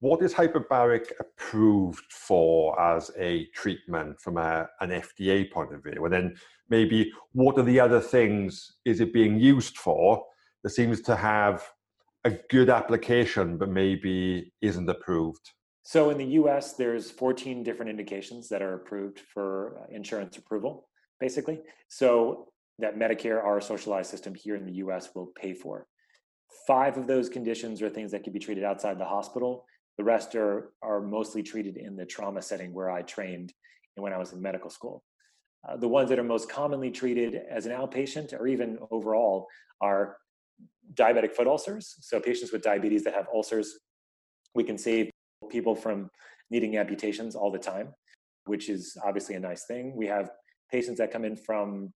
What 0.01 0.23
is 0.23 0.33
hyperbaric 0.33 1.11
approved 1.19 2.13
for 2.13 2.81
as 2.81 3.11
a 3.19 3.47
treatment 3.47 4.21
from 4.21 4.37
a, 4.37 4.69
an 4.81 4.91
FDA 4.91 5.51
point 5.51 5.75
of 5.75 5.83
view? 5.83 6.05
And 6.05 6.13
then 6.13 6.37
maybe 6.71 7.11
what 7.33 7.59
are 7.59 7.65
the 7.65 7.81
other 7.81 8.01
things 8.01 8.77
is 8.85 9.01
it 9.01 9.13
being 9.13 9.41
used 9.41 9.77
for 9.77 10.25
that 10.63 10.71
seems 10.71 11.01
to 11.03 11.17
have 11.17 11.65
a 12.25 12.31
good 12.49 12.71
application 12.71 13.59
but 13.59 13.71
maybe 13.71 14.53
isn't 14.63 14.89
approved? 14.89 15.51
So 15.83 16.11
in 16.11 16.19
the 16.19 16.27
US, 16.43 16.75
there's 16.75 17.11
14 17.11 17.65
different 17.65 17.91
indications 17.91 18.49
that 18.51 18.63
are 18.63 18.75
approved 18.75 19.19
for 19.19 19.81
uh, 19.81 19.87
insurance 19.97 20.37
approval, 20.37 20.87
basically. 21.19 21.61
So 21.89 22.53
that 22.79 22.97
Medicare, 22.97 23.43
our 23.43 23.61
socialized 23.61 24.11
system 24.11 24.33
here 24.33 24.55
in 24.55 24.65
the 24.65 24.75
US, 24.75 25.09
will 25.13 25.33
pay 25.35 25.55
for. 25.55 25.89
Five 26.69 26.97
of 26.99 27.09
those 27.09 27.29
conditions 27.29 27.83
are 27.83 27.91
things 27.91 28.13
that 28.13 28.23
can 28.23 28.33
be 28.33 28.39
treated 28.39 28.63
outside 28.63 28.99
the 28.99 29.05
hospital. 29.05 29.65
The 29.99 30.05
rest 30.05 30.35
are, 30.37 30.71
are 30.81 31.01
mostly 31.01 31.43
treated 31.43 31.77
in 31.77 31.97
the 31.97 32.07
trauma 32.07 32.41
setting 32.41 32.73
where 32.73 32.91
I 32.91 33.03
trained 33.03 33.53
and 33.97 34.03
when 34.05 34.13
I 34.13 34.19
was 34.19 34.33
in 34.33 34.41
medical 34.41 34.71
school. 34.71 35.03
Uh, 35.69 35.77
the 35.77 35.89
ones 35.89 36.09
that 36.09 36.19
are 36.21 36.25
most 36.25 36.49
commonly 36.49 36.91
treated 36.91 37.35
as 37.51 37.67
an 37.67 37.73
outpatient 37.73 38.33
or 38.33 38.47
even 38.47 38.79
overall 38.93 39.49
are 39.81 40.17
diabetic 40.95 41.33
foot 41.33 41.49
ulcers. 41.49 41.97
So, 42.01 42.21
patients 42.21 42.53
with 42.53 42.63
diabetes 42.63 43.03
that 43.05 43.15
have 43.15 43.27
ulcers, 43.35 43.79
we 44.55 44.63
can 44.63 44.79
save 44.79 45.11
people 45.51 45.75
from 45.75 46.11
needing 46.51 46.77
amputations 46.77 47.35
all 47.35 47.51
the 47.51 47.59
time, 47.59 47.93
which 48.45 48.69
is 48.69 48.97
obviously 49.05 49.35
a 49.35 49.41
nice 49.41 49.65
thing. 49.67 49.97
We 49.97 50.07
have 50.07 50.31
patients 50.71 50.99
that 50.99 51.13
come 51.13 51.25
in 51.25 51.37
from 51.37 51.93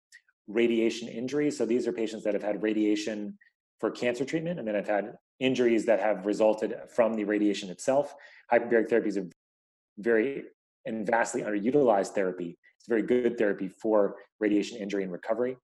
radiation 0.49 1.07
injuries. 1.09 1.59
So, 1.59 1.67
these 1.67 1.87
are 1.87 1.93
patients 1.93 2.25
that 2.25 2.33
have 2.33 2.43
had 2.43 2.63
radiation 2.63 3.37
for 3.79 3.91
cancer 3.91 4.25
treatment 4.25 4.59
and 4.59 4.67
then 4.67 4.75
have 4.75 4.89
had 4.89 5.13
injuries 5.41 5.85
that 5.87 6.01
have 6.01 6.27
resulted 6.27 6.75
from 6.95 7.15
the 7.15 7.25
radiation 7.25 7.71
itself. 7.71 8.15
Hyperbaric 8.53 8.89
therapy 8.89 9.09
is 9.09 9.17
a 9.17 9.27
very 9.99 10.45
and 10.87 11.07
vastly 11.07 11.43
underutilized 11.43 12.09
therapy 12.09 12.57
it's 12.81 12.89
a 12.89 12.91
very 12.91 13.03
good 13.03 13.37
therapy 13.37 13.69
for 13.69 14.17
radiation 14.39 14.79
injury 14.79 15.03
and 15.03 15.13
recovery. 15.13 15.57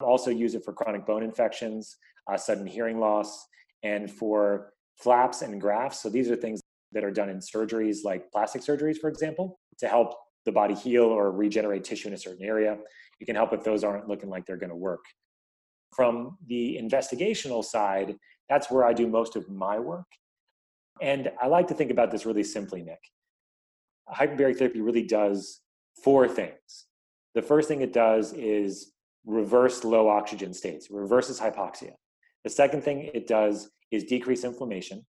Also 0.00 0.30
use 0.30 0.54
it 0.54 0.62
for 0.62 0.74
chronic 0.74 1.06
bone 1.06 1.22
infections, 1.22 1.96
uh, 2.30 2.36
sudden 2.36 2.66
hearing 2.66 3.00
loss, 3.00 3.46
and 3.82 4.10
for 4.10 4.74
flaps 4.98 5.40
and 5.40 5.58
grafts. 5.58 6.02
So 6.02 6.10
these 6.10 6.30
are 6.30 6.36
things 6.36 6.60
that 6.92 7.02
are 7.02 7.10
done 7.10 7.30
in 7.30 7.38
surgeries 7.38 7.98
like 8.04 8.30
plastic 8.30 8.60
surgeries, 8.60 8.98
for 8.98 9.08
example, 9.08 9.58
to 9.78 9.88
help 9.88 10.14
the 10.44 10.52
body 10.52 10.74
heal 10.74 11.04
or 11.04 11.32
regenerate 11.32 11.84
tissue 11.84 12.08
in 12.08 12.14
a 12.14 12.18
certain 12.18 12.44
area. 12.44 12.76
You 13.20 13.26
can 13.26 13.36
help 13.36 13.54
if 13.54 13.64
those 13.64 13.82
aren't 13.82 14.08
looking 14.08 14.28
like 14.28 14.44
they're 14.44 14.58
going 14.58 14.70
to 14.70 14.76
work. 14.76 15.04
From 15.96 16.36
the 16.46 16.78
investigational 16.80 17.64
side, 17.64 18.16
that's 18.50 18.70
where 18.70 18.84
I 18.84 18.92
do 18.92 19.06
most 19.06 19.36
of 19.36 19.48
my 19.48 19.78
work. 19.78 20.08
And 21.00 21.30
I 21.40 21.46
like 21.46 21.68
to 21.68 21.74
think 21.74 21.90
about 21.90 22.10
this 22.10 22.26
really 22.26 22.42
simply, 22.42 22.82
Nick. 22.82 23.00
Hyperbaric 24.12 24.58
therapy 24.58 24.80
really 24.80 25.04
does 25.04 25.60
four 26.02 26.28
things. 26.28 26.86
The 27.34 27.42
first 27.42 27.68
thing 27.68 27.80
it 27.80 27.92
does 27.92 28.32
is 28.32 28.92
reverse 29.24 29.84
low 29.84 30.08
oxygen 30.08 30.52
states, 30.52 30.88
reverses 30.90 31.38
hypoxia. 31.40 31.92
The 32.42 32.50
second 32.50 32.82
thing 32.82 33.10
it 33.14 33.28
does 33.28 33.70
is 33.92 34.04
decrease 34.04 34.42
inflammation. 34.44 35.06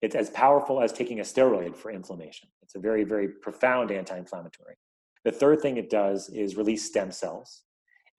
It's 0.00 0.14
as 0.14 0.30
powerful 0.30 0.80
as 0.80 0.92
taking 0.92 1.18
a 1.18 1.24
steroid 1.24 1.76
for 1.76 1.90
inflammation. 1.90 2.48
It's 2.62 2.76
a 2.76 2.78
very, 2.78 3.02
very 3.02 3.28
profound 3.28 3.90
anti 3.90 4.16
inflammatory. 4.16 4.76
The 5.24 5.32
third 5.32 5.60
thing 5.60 5.78
it 5.78 5.90
does 5.90 6.28
is 6.28 6.56
release 6.56 6.84
stem 6.84 7.10
cells. 7.10 7.62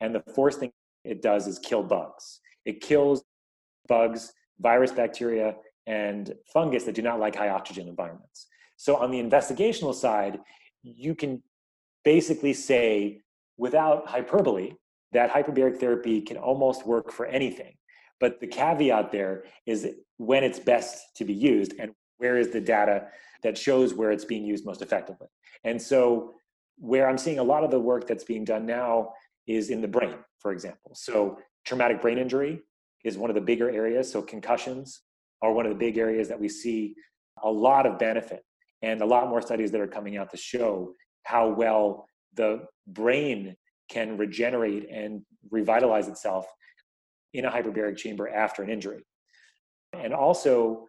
And 0.01 0.13
the 0.13 0.23
fourth 0.35 0.57
thing 0.57 0.71
it 1.05 1.21
does 1.21 1.47
is 1.47 1.59
kill 1.59 1.83
bugs. 1.83 2.41
It 2.65 2.81
kills 2.81 3.23
bugs, 3.87 4.33
virus, 4.59 4.91
bacteria, 4.91 5.55
and 5.85 6.33
fungus 6.51 6.83
that 6.85 6.95
do 6.95 7.01
not 7.01 7.19
like 7.19 7.35
high 7.35 7.49
oxygen 7.49 7.87
environments. 7.87 8.47
So, 8.77 8.95
on 8.95 9.11
the 9.11 9.21
investigational 9.21 9.93
side, 9.93 10.39
you 10.81 11.15
can 11.15 11.41
basically 12.03 12.53
say, 12.53 13.21
without 13.57 14.07
hyperbole, 14.07 14.73
that 15.11 15.31
hyperbaric 15.31 15.79
therapy 15.79 16.21
can 16.21 16.37
almost 16.37 16.85
work 16.85 17.11
for 17.11 17.25
anything. 17.25 17.75
But 18.19 18.39
the 18.39 18.47
caveat 18.47 19.11
there 19.11 19.43
is 19.65 19.87
when 20.17 20.43
it's 20.43 20.59
best 20.59 21.15
to 21.17 21.25
be 21.25 21.33
used 21.33 21.73
and 21.79 21.91
where 22.17 22.37
is 22.37 22.49
the 22.49 22.61
data 22.61 23.07
that 23.43 23.57
shows 23.57 23.93
where 23.93 24.11
it's 24.11 24.25
being 24.25 24.45
used 24.45 24.65
most 24.65 24.81
effectively. 24.81 25.27
And 25.63 25.81
so, 25.81 26.33
where 26.77 27.07
I'm 27.07 27.17
seeing 27.17 27.39
a 27.39 27.43
lot 27.43 27.63
of 27.63 27.71
the 27.71 27.79
work 27.79 28.07
that's 28.07 28.23
being 28.23 28.43
done 28.43 28.65
now 28.65 29.13
is 29.45 29.69
in 29.69 29.81
the 29.81 29.87
brain, 29.87 30.15
for 30.39 30.51
example. 30.51 30.91
So, 30.95 31.37
traumatic 31.65 32.01
brain 32.01 32.17
injury 32.17 32.61
is 33.03 33.17
one 33.17 33.29
of 33.29 33.35
the 33.35 33.41
bigger 33.41 33.69
areas. 33.69 34.11
So, 34.11 34.21
concussions 34.21 35.01
are 35.41 35.51
one 35.51 35.65
of 35.65 35.71
the 35.71 35.77
big 35.77 35.97
areas 35.97 36.27
that 36.29 36.39
we 36.39 36.49
see 36.49 36.95
a 37.43 37.51
lot 37.51 37.85
of 37.85 37.99
benefit 37.99 38.43
and 38.81 39.01
a 39.01 39.05
lot 39.05 39.29
more 39.29 39.41
studies 39.41 39.71
that 39.71 39.81
are 39.81 39.87
coming 39.87 40.17
out 40.17 40.29
to 40.31 40.37
show 40.37 40.93
how 41.23 41.49
well 41.49 42.05
the 42.35 42.65
brain 42.87 43.55
can 43.89 44.17
regenerate 44.17 44.87
and 44.89 45.21
revitalize 45.51 46.07
itself 46.07 46.45
in 47.33 47.45
a 47.45 47.51
hyperbaric 47.51 47.97
chamber 47.97 48.29
after 48.29 48.63
an 48.63 48.69
injury. 48.69 49.03
And 49.93 50.13
also, 50.13 50.87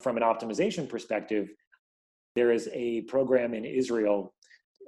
from 0.00 0.16
an 0.16 0.22
optimization 0.22 0.88
perspective, 0.88 1.48
there 2.34 2.52
is 2.52 2.68
a 2.72 3.02
program 3.02 3.54
in 3.54 3.64
Israel 3.64 4.34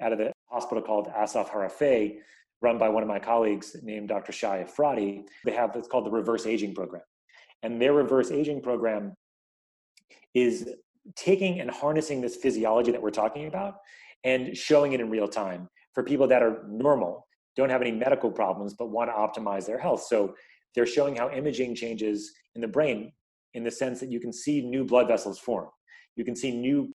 out 0.02 0.12
of 0.12 0.18
the 0.18 0.32
hospital 0.50 0.82
called 0.82 1.08
Asaf 1.16 1.50
Harofeh, 1.50 2.18
run 2.60 2.78
by 2.78 2.88
one 2.88 3.02
of 3.02 3.08
my 3.08 3.18
colleagues 3.18 3.76
named 3.82 4.08
Dr. 4.08 4.32
Shai 4.32 4.64
Efrati. 4.64 5.24
They 5.44 5.52
have 5.52 5.74
what's 5.74 5.88
called 5.88 6.06
the 6.06 6.10
reverse 6.10 6.46
aging 6.46 6.74
program. 6.74 7.02
And 7.62 7.80
their 7.80 7.92
reverse 7.92 8.30
aging 8.30 8.62
program 8.62 9.14
is 10.34 10.68
taking 11.16 11.60
and 11.60 11.70
harnessing 11.70 12.20
this 12.20 12.36
physiology 12.36 12.92
that 12.92 13.02
we're 13.02 13.10
talking 13.10 13.46
about 13.46 13.76
and 14.24 14.56
showing 14.56 14.92
it 14.92 15.00
in 15.00 15.10
real 15.10 15.28
time 15.28 15.68
for 15.94 16.02
people 16.02 16.26
that 16.28 16.42
are 16.42 16.64
normal, 16.68 17.26
don't 17.56 17.70
have 17.70 17.80
any 17.80 17.92
medical 17.92 18.30
problems, 18.30 18.74
but 18.74 18.90
want 18.90 19.10
to 19.10 19.14
optimize 19.14 19.66
their 19.66 19.78
health. 19.78 20.04
So 20.08 20.34
they're 20.74 20.86
showing 20.86 21.16
how 21.16 21.30
imaging 21.30 21.74
changes 21.74 22.32
in 22.54 22.60
the 22.60 22.68
brain 22.68 23.12
in 23.54 23.64
the 23.64 23.70
sense 23.70 24.00
that 24.00 24.10
you 24.10 24.20
can 24.20 24.32
see 24.32 24.60
new 24.60 24.84
blood 24.84 25.08
vessels 25.08 25.38
form. 25.38 25.68
You 26.16 26.24
can 26.24 26.36
see 26.36 26.50
new 26.50 26.92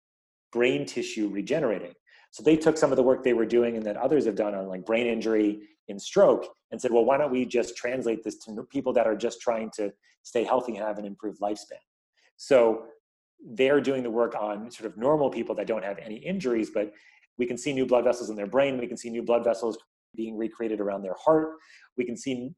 brain 0.53 0.85
tissue 0.85 1.29
regenerating. 1.29 1.93
So 2.31 2.43
they 2.43 2.57
took 2.57 2.79
some 2.79 2.93
of 2.93 2.97
the 2.97 3.03
work 3.03 3.25
they 3.25 3.33
were 3.33 3.47
doing 3.47 3.77
and 3.77 3.85
that 3.87 3.97
others 3.97 4.25
have 4.27 4.37
done 4.37 4.55
on 4.55 4.69
like 4.69 4.87
brain 4.87 5.07
injury 5.07 5.61
in 5.89 5.99
stroke 5.99 6.47
and 6.71 6.81
said, 6.81 6.93
well, 6.93 7.05
why 7.05 7.17
don't 7.19 7.33
we 7.33 7.45
just 7.45 7.77
translate 7.77 8.23
this 8.23 8.39
to 8.45 8.63
people 8.71 8.93
that 8.93 9.07
are 9.07 9.17
just 9.17 9.41
trying 9.41 9.71
to 9.75 9.93
stay 10.23 10.45
healthy 10.45 10.77
and 10.77 10.85
have 10.85 10.99
an 10.99 11.05
improved 11.05 11.41
lifespan? 11.41 11.83
So 12.37 12.85
they're 13.55 13.81
doing 13.81 14.03
the 14.03 14.11
work 14.11 14.37
on 14.39 14.71
sort 14.71 14.91
of 14.91 14.97
normal 14.97 15.31
people 15.31 15.55
that 15.57 15.67
don't 15.67 15.85
have 15.85 15.99
any 15.99 16.17
injuries, 16.17 16.71
but 16.73 16.93
we 17.39 17.47
can 17.47 17.59
see 17.59 17.73
new 17.73 17.87
blood 17.87 18.05
vessels 18.05 18.31
in 18.31 18.37
their 18.37 18.47
brain. 18.47 18.79
We 18.79 18.87
can 18.87 18.97
see 18.97 19.11
new 19.11 19.23
blood 19.23 19.43
vessels 19.43 19.77
being 20.15 20.37
recreated 20.37 20.81
around 20.81 21.03
their 21.03 21.17
heart. 21.19 21.55
We 21.97 22.05
can 22.05 22.17
see 22.17 22.53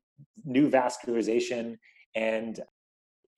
new 0.45 0.69
vascularization 0.69 1.79
and, 2.15 2.61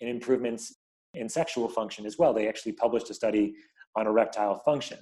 and 0.01 0.11
improvements 0.11 0.75
in 1.13 1.29
sexual 1.29 1.69
function 1.69 2.07
as 2.07 2.19
well. 2.19 2.35
They 2.35 2.49
actually 2.49 2.73
published 2.73 3.11
a 3.11 3.15
study 3.15 3.55
on 3.95 4.07
erectile 4.07 4.59
function 4.65 4.99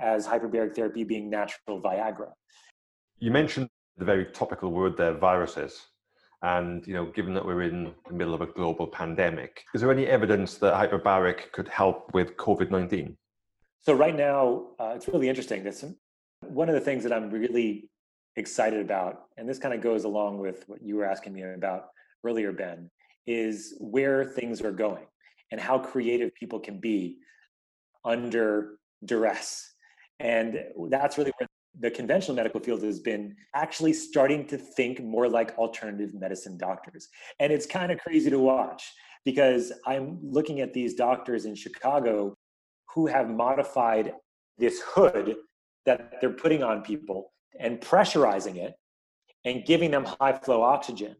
as 0.00 0.26
hyperbaric 0.26 0.74
therapy 0.74 1.04
being 1.04 1.28
natural 1.28 1.80
Viagra. 1.80 2.30
You 3.18 3.30
mentioned 3.30 3.68
the 3.96 4.04
very 4.04 4.26
topical 4.26 4.70
word 4.70 4.96
there, 4.96 5.14
viruses. 5.14 5.86
And 6.42 6.86
you 6.86 6.94
know, 6.94 7.06
given 7.06 7.34
that 7.34 7.44
we're 7.44 7.62
in 7.62 7.92
the 8.06 8.14
middle 8.14 8.34
of 8.34 8.40
a 8.40 8.46
global 8.46 8.86
pandemic, 8.86 9.64
is 9.74 9.80
there 9.80 9.90
any 9.90 10.06
evidence 10.06 10.54
that 10.58 10.74
hyperbaric 10.74 11.50
could 11.52 11.66
help 11.68 12.14
with 12.14 12.36
COVID 12.36 12.70
nineteen? 12.70 13.16
So 13.80 13.92
right 13.94 14.16
now, 14.16 14.66
uh, 14.78 14.92
it's 14.94 15.08
really 15.08 15.28
interesting. 15.28 15.64
This 15.64 15.84
one 16.42 16.68
of 16.68 16.74
the 16.74 16.80
things 16.80 17.02
that 17.02 17.12
I'm 17.12 17.30
really 17.30 17.90
excited 18.36 18.80
about, 18.80 19.22
and 19.36 19.48
this 19.48 19.58
kind 19.58 19.74
of 19.74 19.80
goes 19.80 20.04
along 20.04 20.38
with 20.38 20.68
what 20.68 20.80
you 20.80 20.94
were 20.94 21.04
asking 21.04 21.32
me 21.32 21.42
about 21.42 21.86
earlier, 22.24 22.52
Ben, 22.52 22.88
is 23.26 23.74
where 23.80 24.24
things 24.24 24.60
are 24.62 24.70
going 24.72 25.06
and 25.50 25.60
how 25.60 25.78
creative 25.78 26.32
people 26.34 26.60
can 26.60 26.78
be 26.78 27.18
under 28.04 28.78
duress. 29.04 29.74
And 30.20 30.64
that's 30.88 31.18
really 31.18 31.32
where 31.38 31.48
the 31.78 31.90
conventional 31.90 32.34
medical 32.34 32.60
field 32.60 32.82
has 32.82 32.98
been 32.98 33.36
actually 33.54 33.92
starting 33.92 34.46
to 34.46 34.58
think 34.58 35.02
more 35.02 35.28
like 35.28 35.56
alternative 35.58 36.14
medicine 36.14 36.58
doctors. 36.58 37.08
And 37.38 37.52
it's 37.52 37.66
kind 37.66 37.92
of 37.92 37.98
crazy 37.98 38.30
to 38.30 38.38
watch 38.38 38.92
because 39.24 39.72
I'm 39.86 40.18
looking 40.22 40.60
at 40.60 40.72
these 40.72 40.94
doctors 40.94 41.44
in 41.44 41.54
Chicago 41.54 42.34
who 42.94 43.06
have 43.06 43.28
modified 43.28 44.14
this 44.56 44.82
hood 44.84 45.36
that 45.86 46.14
they're 46.20 46.30
putting 46.30 46.62
on 46.62 46.82
people 46.82 47.32
and 47.60 47.80
pressurizing 47.80 48.56
it 48.56 48.74
and 49.44 49.64
giving 49.64 49.90
them 49.90 50.04
high 50.04 50.32
flow 50.32 50.62
oxygen 50.62 51.14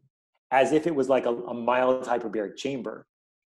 as 0.51 0.71
if 0.71 0.87
it 0.87 0.95
was 0.95 1.09
like 1.09 1.25
a, 1.25 1.29
a 1.33 1.53
mild 1.53 2.05
hyperbaric 2.05 2.57
chamber 2.57 3.05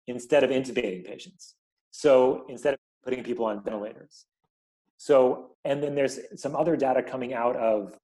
instead 0.07 0.43
of 0.43 0.49
intubating 0.49 1.05
patients. 1.05 1.55
So 1.91 2.45
instead 2.47 2.75
of 2.75 2.79
putting 3.03 3.23
people 3.23 3.45
on 3.45 3.63
ventilators. 3.63 4.25
So, 5.01 5.55
and 5.65 5.81
then 5.81 5.95
there's 5.95 6.19
some 6.35 6.55
other 6.55 6.75
data 6.77 7.01
coming 7.01 7.33
out 7.33 7.55
of 7.55 7.97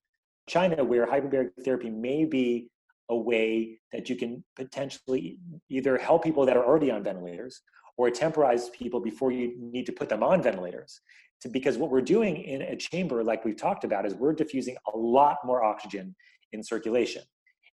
China 0.49 0.83
where 0.83 1.05
hyperbaric 1.05 1.51
therapy 1.63 1.91
may 1.91 2.25
be 2.25 2.69
a 3.09 3.15
way 3.15 3.77
that 3.91 4.09
you 4.09 4.15
can 4.15 4.43
potentially 4.55 5.37
either 5.69 5.99
help 5.99 6.23
people 6.23 6.43
that 6.47 6.57
are 6.57 6.65
already 6.65 6.89
on 6.89 7.03
ventilators 7.03 7.61
or 7.97 8.09
temporize 8.09 8.69
people 8.69 8.99
before 8.99 9.31
you 9.31 9.53
need 9.59 9.85
to 9.85 9.91
put 9.91 10.09
them 10.09 10.23
on 10.23 10.41
ventilators. 10.41 11.01
To, 11.41 11.49
because 11.49 11.77
what 11.77 11.91
we're 11.91 12.01
doing 12.01 12.37
in 12.37 12.63
a 12.63 12.75
chamber, 12.75 13.23
like 13.23 13.45
we've 13.45 13.55
talked 13.55 13.83
about, 13.83 14.07
is 14.07 14.15
we're 14.15 14.33
diffusing 14.33 14.75
a 14.91 14.97
lot 14.97 15.37
more 15.45 15.63
oxygen 15.63 16.15
in 16.51 16.63
circulation. 16.63 17.21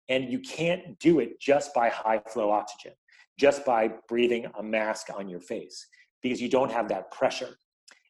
And 0.10 0.30
you 0.30 0.40
can't 0.40 1.00
do 1.00 1.20
it 1.20 1.40
just 1.40 1.74
by 1.74 1.88
high 1.88 2.22
flow 2.28 2.52
oxygen, 2.52 2.92
just 3.40 3.64
by 3.64 3.90
breathing 4.10 4.48
a 4.60 4.62
mask 4.62 5.08
on 5.18 5.30
your 5.30 5.40
face, 5.40 5.88
because 6.22 6.42
you 6.42 6.50
don't 6.50 6.74
have 6.74 6.90
that 6.90 7.10
pressure. 7.10 7.58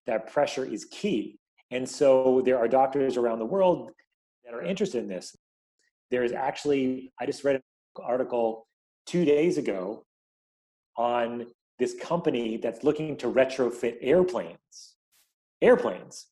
That 0.08 0.32
pressure 0.32 0.66
is 0.66 0.86
key. 0.86 1.40
And 1.72 1.88
so 1.88 2.42
there 2.46 2.58
are 2.58 2.68
doctors 2.68 3.18
around 3.18 3.40
the 3.40 3.46
world 3.46 3.92
that 4.46 4.54
are 4.54 4.62
interested 4.62 5.00
in 5.00 5.08
this. 5.08 5.36
There 6.12 6.24
is 6.24 6.32
actually, 6.32 7.12
I 7.20 7.26
just 7.26 7.44
read 7.44 7.56
an 7.56 7.62
article 8.04 8.68
two 9.06 9.26
days 9.26 9.58
ago 9.58 10.06
on 10.98 11.48
this 11.80 11.96
company 11.96 12.58
that's 12.58 12.84
looking 12.84 13.18
to 13.18 13.28
retrofit 13.28 13.98
airplanes, 14.02 14.96
airplanes, 15.62 16.28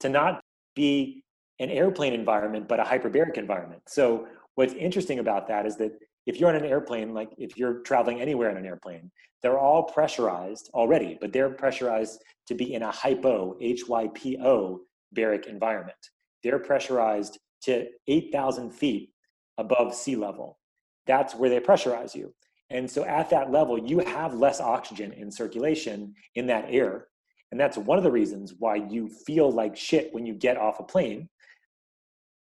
to 0.00 0.08
not 0.08 0.40
be 0.74 1.24
an 1.58 1.70
airplane 1.70 2.12
environment, 2.12 2.68
but 2.68 2.78
a 2.78 2.84
hyperbaric 2.84 3.36
environment. 3.36 3.82
So 3.88 4.26
what's 4.54 4.74
interesting 4.74 5.18
about 5.18 5.48
that 5.48 5.66
is 5.66 5.76
that 5.76 5.92
if 6.26 6.38
you're 6.38 6.48
on 6.48 6.56
an 6.56 6.64
airplane, 6.64 7.12
like 7.12 7.30
if 7.38 7.56
you're 7.56 7.80
traveling 7.80 8.20
anywhere 8.20 8.50
on 8.50 8.56
an 8.56 8.66
airplane, 8.66 9.10
they're 9.42 9.58
all 9.58 9.82
pressurized 9.82 10.70
already, 10.72 11.18
but 11.20 11.32
they're 11.32 11.50
pressurized 11.50 12.22
to 12.46 12.54
be 12.54 12.74
in 12.74 12.82
a 12.82 12.90
hypo, 12.90 13.56
H-Y-P-O, 13.60 14.80
baric 15.14 15.46
environment. 15.46 15.98
They're 16.42 16.58
pressurized 16.58 17.38
to 17.64 17.86
8,000 18.08 18.70
feet 18.70 19.10
above 19.58 19.94
sea 19.94 20.16
level. 20.16 20.58
That's 21.06 21.34
where 21.34 21.50
they 21.50 21.60
pressurize 21.60 22.14
you. 22.14 22.34
And 22.70 22.90
so 22.90 23.04
at 23.04 23.30
that 23.30 23.50
level, 23.50 23.78
you 23.78 23.98
have 23.98 24.34
less 24.34 24.60
oxygen 24.60 25.12
in 25.12 25.30
circulation 25.30 26.14
in 26.34 26.46
that 26.46 26.66
air. 26.68 27.08
And 27.50 27.60
that's 27.60 27.76
one 27.76 27.98
of 27.98 28.04
the 28.04 28.10
reasons 28.10 28.54
why 28.58 28.76
you 28.76 29.08
feel 29.08 29.50
like 29.52 29.76
shit 29.76 30.12
when 30.12 30.26
you 30.26 30.34
get 30.34 30.56
off 30.56 30.80
a 30.80 30.84
plane. 30.84 31.28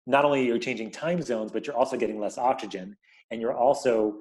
Not 0.08 0.26
only 0.26 0.50
are 0.50 0.54
you 0.54 0.60
changing 0.60 0.91
time 0.91 1.22
zones, 1.22 1.52
but 1.52 1.67
you're 1.67 1.76
also 1.76 1.98
getting 1.98 2.19
less 2.19 2.38
oxygen. 2.38 2.96
And 3.34 3.41
you're 3.41 3.58
also, 3.58 4.19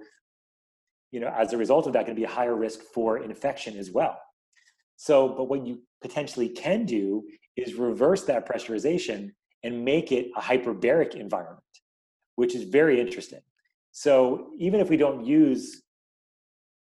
you 1.10 1.20
know, 1.20 1.28
as 1.28 1.52
a 1.52 1.58
result 1.58 1.86
of 1.86 1.92
that, 1.92 2.06
going 2.06 2.16
to 2.16 2.20
be 2.20 2.24
a 2.24 2.28
higher 2.28 2.56
risk 2.56 2.80
for 2.94 3.18
infection 3.18 3.76
as 3.76 3.90
well. 3.90 4.18
So, 4.96 5.28
but 5.28 5.44
what 5.44 5.66
you 5.66 5.82
potentially 6.00 6.48
can 6.48 6.86
do 6.86 7.22
is 7.56 7.74
reverse 7.74 8.24
that 8.24 8.48
pressurization 8.48 9.32
and 9.62 9.84
make 9.84 10.12
it 10.12 10.30
a 10.34 10.40
hyperbaric 10.40 11.14
environment, 11.14 11.62
which 12.36 12.54
is 12.54 12.64
very 12.64 12.98
interesting. 13.00 13.40
So 13.92 14.48
even 14.58 14.80
if 14.80 14.88
we 14.88 14.96
don't 14.96 15.26
use 15.26 15.82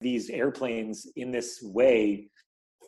these 0.01 0.29
airplanes 0.29 1.07
in 1.15 1.31
this 1.31 1.61
way 1.63 2.29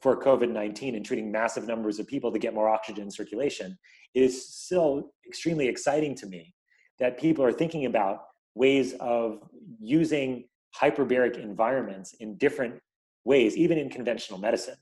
for 0.01 0.21
COVID 0.21 0.51
19 0.51 0.95
and 0.95 1.05
treating 1.05 1.31
massive 1.31 1.65
numbers 1.65 1.99
of 1.99 2.07
people 2.07 2.31
to 2.33 2.39
get 2.39 2.53
more 2.53 2.67
oxygen 2.67 3.09
circulation, 3.09 3.77
it 4.13 4.23
is 4.23 4.53
still 4.53 5.11
extremely 5.25 5.69
exciting 5.69 6.13
to 6.15 6.27
me 6.27 6.53
that 6.99 7.17
people 7.17 7.45
are 7.45 7.53
thinking 7.53 7.85
about 7.85 8.19
ways 8.59 8.93
of 8.99 9.39
using 9.79 10.43
hyperbaric 10.79 11.39
environments 11.39 12.13
in 12.19 12.37
different 12.37 12.75
ways, 13.23 13.55
even 13.55 13.77
in 13.77 13.89
conventional 13.89 14.37
medicine. 14.37 14.75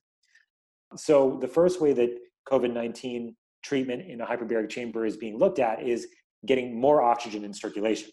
So, 0.95 1.37
the 1.39 1.47
first 1.47 1.79
way 1.79 1.93
that 1.93 2.09
COVID 2.51 2.73
19 2.73 3.35
treatment 3.63 4.09
in 4.09 4.21
a 4.21 4.25
hyperbaric 4.25 4.69
chamber 4.69 5.05
is 5.05 5.15
being 5.15 5.37
looked 5.37 5.59
at 5.59 5.83
is 5.83 6.07
getting 6.45 6.79
more 6.79 7.01
oxygen 7.01 7.43
in 7.43 7.53
circulation. 7.53 8.09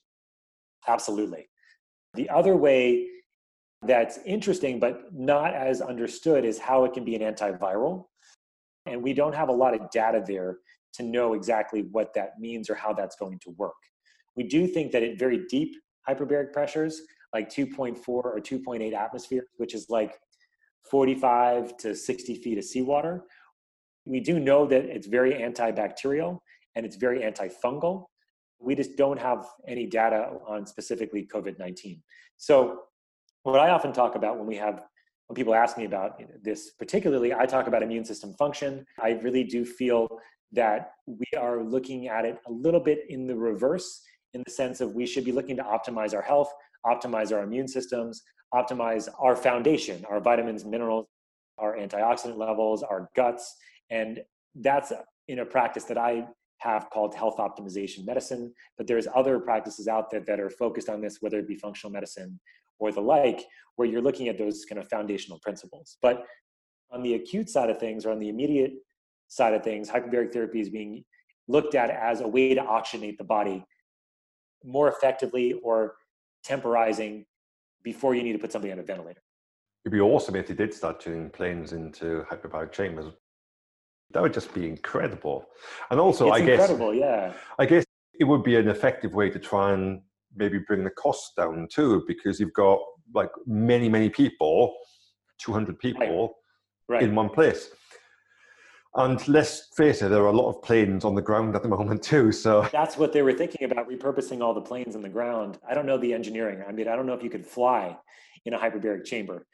Absolutely. 0.86 1.48
The 2.14 2.28
other 2.28 2.56
way 2.56 3.08
that's 3.82 4.18
interesting 4.24 4.80
but 4.80 5.12
not 5.12 5.54
as 5.54 5.80
understood 5.80 6.44
is 6.44 6.58
how 6.58 6.84
it 6.84 6.92
can 6.92 7.04
be 7.04 7.14
an 7.14 7.34
antiviral. 7.34 8.06
And 8.86 9.02
we 9.02 9.12
don't 9.14 9.34
have 9.34 9.48
a 9.48 9.52
lot 9.52 9.74
of 9.74 9.90
data 9.90 10.22
there 10.26 10.58
to 10.94 11.02
know 11.02 11.34
exactly 11.34 11.82
what 11.92 12.12
that 12.14 12.38
means 12.38 12.68
or 12.68 12.74
how 12.74 12.92
that's 12.92 13.16
going 13.16 13.38
to 13.44 13.50
work. 13.56 13.80
We 14.36 14.44
do 14.44 14.66
think 14.66 14.92
that 14.92 15.02
at 15.02 15.18
very 15.18 15.46
deep 15.48 15.76
hyperbaric 16.08 16.52
pressures, 16.52 17.02
like 17.32 17.48
2.4 17.48 17.98
or 18.08 18.40
2.8 18.40 18.92
atmospheres, 18.94 19.46
which 19.56 19.74
is 19.74 19.86
like 19.88 20.18
45 20.90 21.76
to 21.78 21.94
60 21.94 22.34
feet 22.36 22.58
of 22.58 22.64
seawater, 22.64 23.24
we 24.04 24.20
do 24.20 24.38
know 24.38 24.66
that 24.66 24.84
it's 24.84 25.06
very 25.06 25.32
antibacterial 25.32 26.38
and 26.74 26.84
it's 26.84 26.96
very 26.96 27.20
antifungal. 27.20 28.06
We 28.58 28.74
just 28.74 28.96
don't 28.96 29.18
have 29.18 29.46
any 29.66 29.86
data 29.86 30.30
on 30.46 30.66
specifically 30.66 31.26
COVID 31.32 31.58
19. 31.58 32.02
So 32.36 32.82
what 33.42 33.60
I 33.60 33.70
often 33.70 33.92
talk 33.92 34.14
about 34.14 34.38
when 34.38 34.46
we 34.46 34.56
have 34.56 34.82
when 35.26 35.36
people 35.36 35.54
ask 35.54 35.78
me 35.78 35.86
about 35.86 36.20
this 36.42 36.72
particularly, 36.72 37.32
I 37.32 37.46
talk 37.46 37.66
about 37.66 37.82
immune 37.82 38.04
system 38.04 38.34
function. 38.34 38.84
I 39.00 39.12
really 39.22 39.44
do 39.44 39.64
feel 39.64 40.06
that 40.52 40.92
we 41.06 41.26
are 41.38 41.62
looking 41.62 42.08
at 42.08 42.24
it 42.24 42.38
a 42.46 42.52
little 42.52 42.80
bit 42.80 43.00
in 43.08 43.26
the 43.26 43.34
reverse, 43.34 44.02
in 44.34 44.42
the 44.44 44.50
sense 44.50 44.80
of 44.80 44.94
we 44.94 45.06
should 45.06 45.24
be 45.24 45.32
looking 45.32 45.56
to 45.56 45.62
optimize 45.62 46.14
our 46.14 46.22
health, 46.22 46.52
optimize 46.84 47.32
our 47.32 47.42
immune 47.42 47.68
systems, 47.68 48.22
optimize 48.52 49.08
our 49.18 49.34
foundation, 49.34 50.04
our 50.10 50.20
vitamins, 50.20 50.64
minerals, 50.64 51.06
our 51.58 51.76
antioxidant 51.76 52.36
levels, 52.36 52.82
our 52.82 53.08
guts. 53.16 53.56
And 53.90 54.20
that's 54.56 54.92
in 55.28 55.38
a 55.38 55.44
practice 55.46 55.84
that 55.84 55.98
I 55.98 56.26
have 56.58 56.90
called 56.90 57.14
health 57.14 57.36
optimization 57.38 58.04
medicine. 58.04 58.52
But 58.76 58.86
there's 58.86 59.06
other 59.14 59.38
practices 59.38 59.88
out 59.88 60.10
there 60.10 60.20
that 60.20 60.40
are 60.40 60.50
focused 60.50 60.88
on 60.88 61.00
this, 61.00 61.18
whether 61.20 61.38
it 61.38 61.48
be 61.48 61.56
functional 61.56 61.92
medicine 61.92 62.38
or 62.78 62.90
the 62.92 63.00
like, 63.00 63.44
where 63.76 63.88
you're 63.88 64.02
looking 64.02 64.28
at 64.28 64.38
those 64.38 64.64
kind 64.64 64.80
of 64.80 64.88
foundational 64.88 65.38
principles. 65.40 65.96
But 66.02 66.24
on 66.90 67.02
the 67.02 67.14
acute 67.14 67.48
side 67.48 67.70
of 67.70 67.78
things, 67.78 68.04
or 68.04 68.10
on 68.10 68.18
the 68.18 68.28
immediate 68.28 68.72
side 69.28 69.54
of 69.54 69.62
things, 69.62 69.88
hyperbaric 69.88 70.32
therapy 70.32 70.60
is 70.60 70.70
being 70.70 71.04
looked 71.48 71.74
at 71.74 71.90
as 71.90 72.20
a 72.20 72.28
way 72.28 72.54
to 72.54 72.60
oxygenate 72.62 73.18
the 73.18 73.24
body 73.24 73.64
more 74.64 74.88
effectively 74.88 75.54
or 75.62 75.94
temporizing 76.44 77.26
before 77.82 78.14
you 78.14 78.22
need 78.22 78.32
to 78.32 78.38
put 78.38 78.52
somebody 78.52 78.72
on 78.72 78.78
a 78.78 78.82
ventilator. 78.82 79.20
It'd 79.84 79.92
be 79.92 80.00
awesome 80.00 80.36
if 80.36 80.46
they 80.46 80.54
did 80.54 80.72
start 80.72 81.00
turning 81.00 81.30
planes 81.30 81.72
into 81.72 82.24
hyperbaric 82.30 82.72
chambers. 82.72 83.06
That 84.12 84.22
would 84.22 84.32
just 84.32 84.54
be 84.54 84.66
incredible. 84.66 85.46
And 85.90 86.00
also, 86.00 86.28
it's 86.28 86.36
I 86.36 86.46
guess, 86.46 86.60
incredible, 86.60 86.94
yeah. 86.94 87.32
I 87.58 87.66
guess 87.66 87.84
it 88.18 88.24
would 88.24 88.42
be 88.42 88.56
an 88.56 88.68
effective 88.68 89.12
way 89.12 89.28
to 89.28 89.38
try 89.38 89.72
and 89.72 90.00
maybe 90.34 90.58
bring 90.58 90.84
the 90.84 90.90
costs 90.90 91.32
down 91.36 91.68
too, 91.70 92.02
because 92.06 92.40
you've 92.40 92.52
got 92.54 92.78
like 93.14 93.30
many, 93.46 93.88
many 93.88 94.08
people, 94.08 94.74
200 95.38 95.78
people 95.78 96.36
right. 96.88 96.96
Right. 96.96 97.02
in 97.02 97.14
one 97.14 97.28
place. 97.28 97.70
And 98.96 99.26
let's 99.26 99.68
face 99.76 100.02
it, 100.02 100.10
there 100.10 100.22
are 100.22 100.28
a 100.28 100.36
lot 100.36 100.48
of 100.48 100.62
planes 100.62 101.04
on 101.04 101.14
the 101.14 101.22
ground 101.22 101.56
at 101.56 101.62
the 101.62 101.68
moment 101.76 102.02
too. 102.02 102.30
So 102.30 102.68
that's 102.72 102.96
what 102.96 103.12
they 103.12 103.22
were 103.22 103.32
thinking 103.32 103.70
about 103.70 103.88
repurposing 103.88 104.40
all 104.40 104.54
the 104.54 104.60
planes 104.60 104.94
on 104.94 105.02
the 105.02 105.08
ground. 105.08 105.58
I 105.68 105.74
don't 105.74 105.86
know 105.86 105.98
the 105.98 106.14
engineering. 106.14 106.62
I 106.66 106.72
mean, 106.72 106.88
I 106.88 106.94
don't 106.94 107.06
know 107.06 107.14
if 107.14 107.22
you 107.22 107.30
could 107.30 107.46
fly 107.46 107.96
in 108.44 108.54
a 108.54 108.58
hyperbaric 108.58 109.04
chamber, 109.04 109.46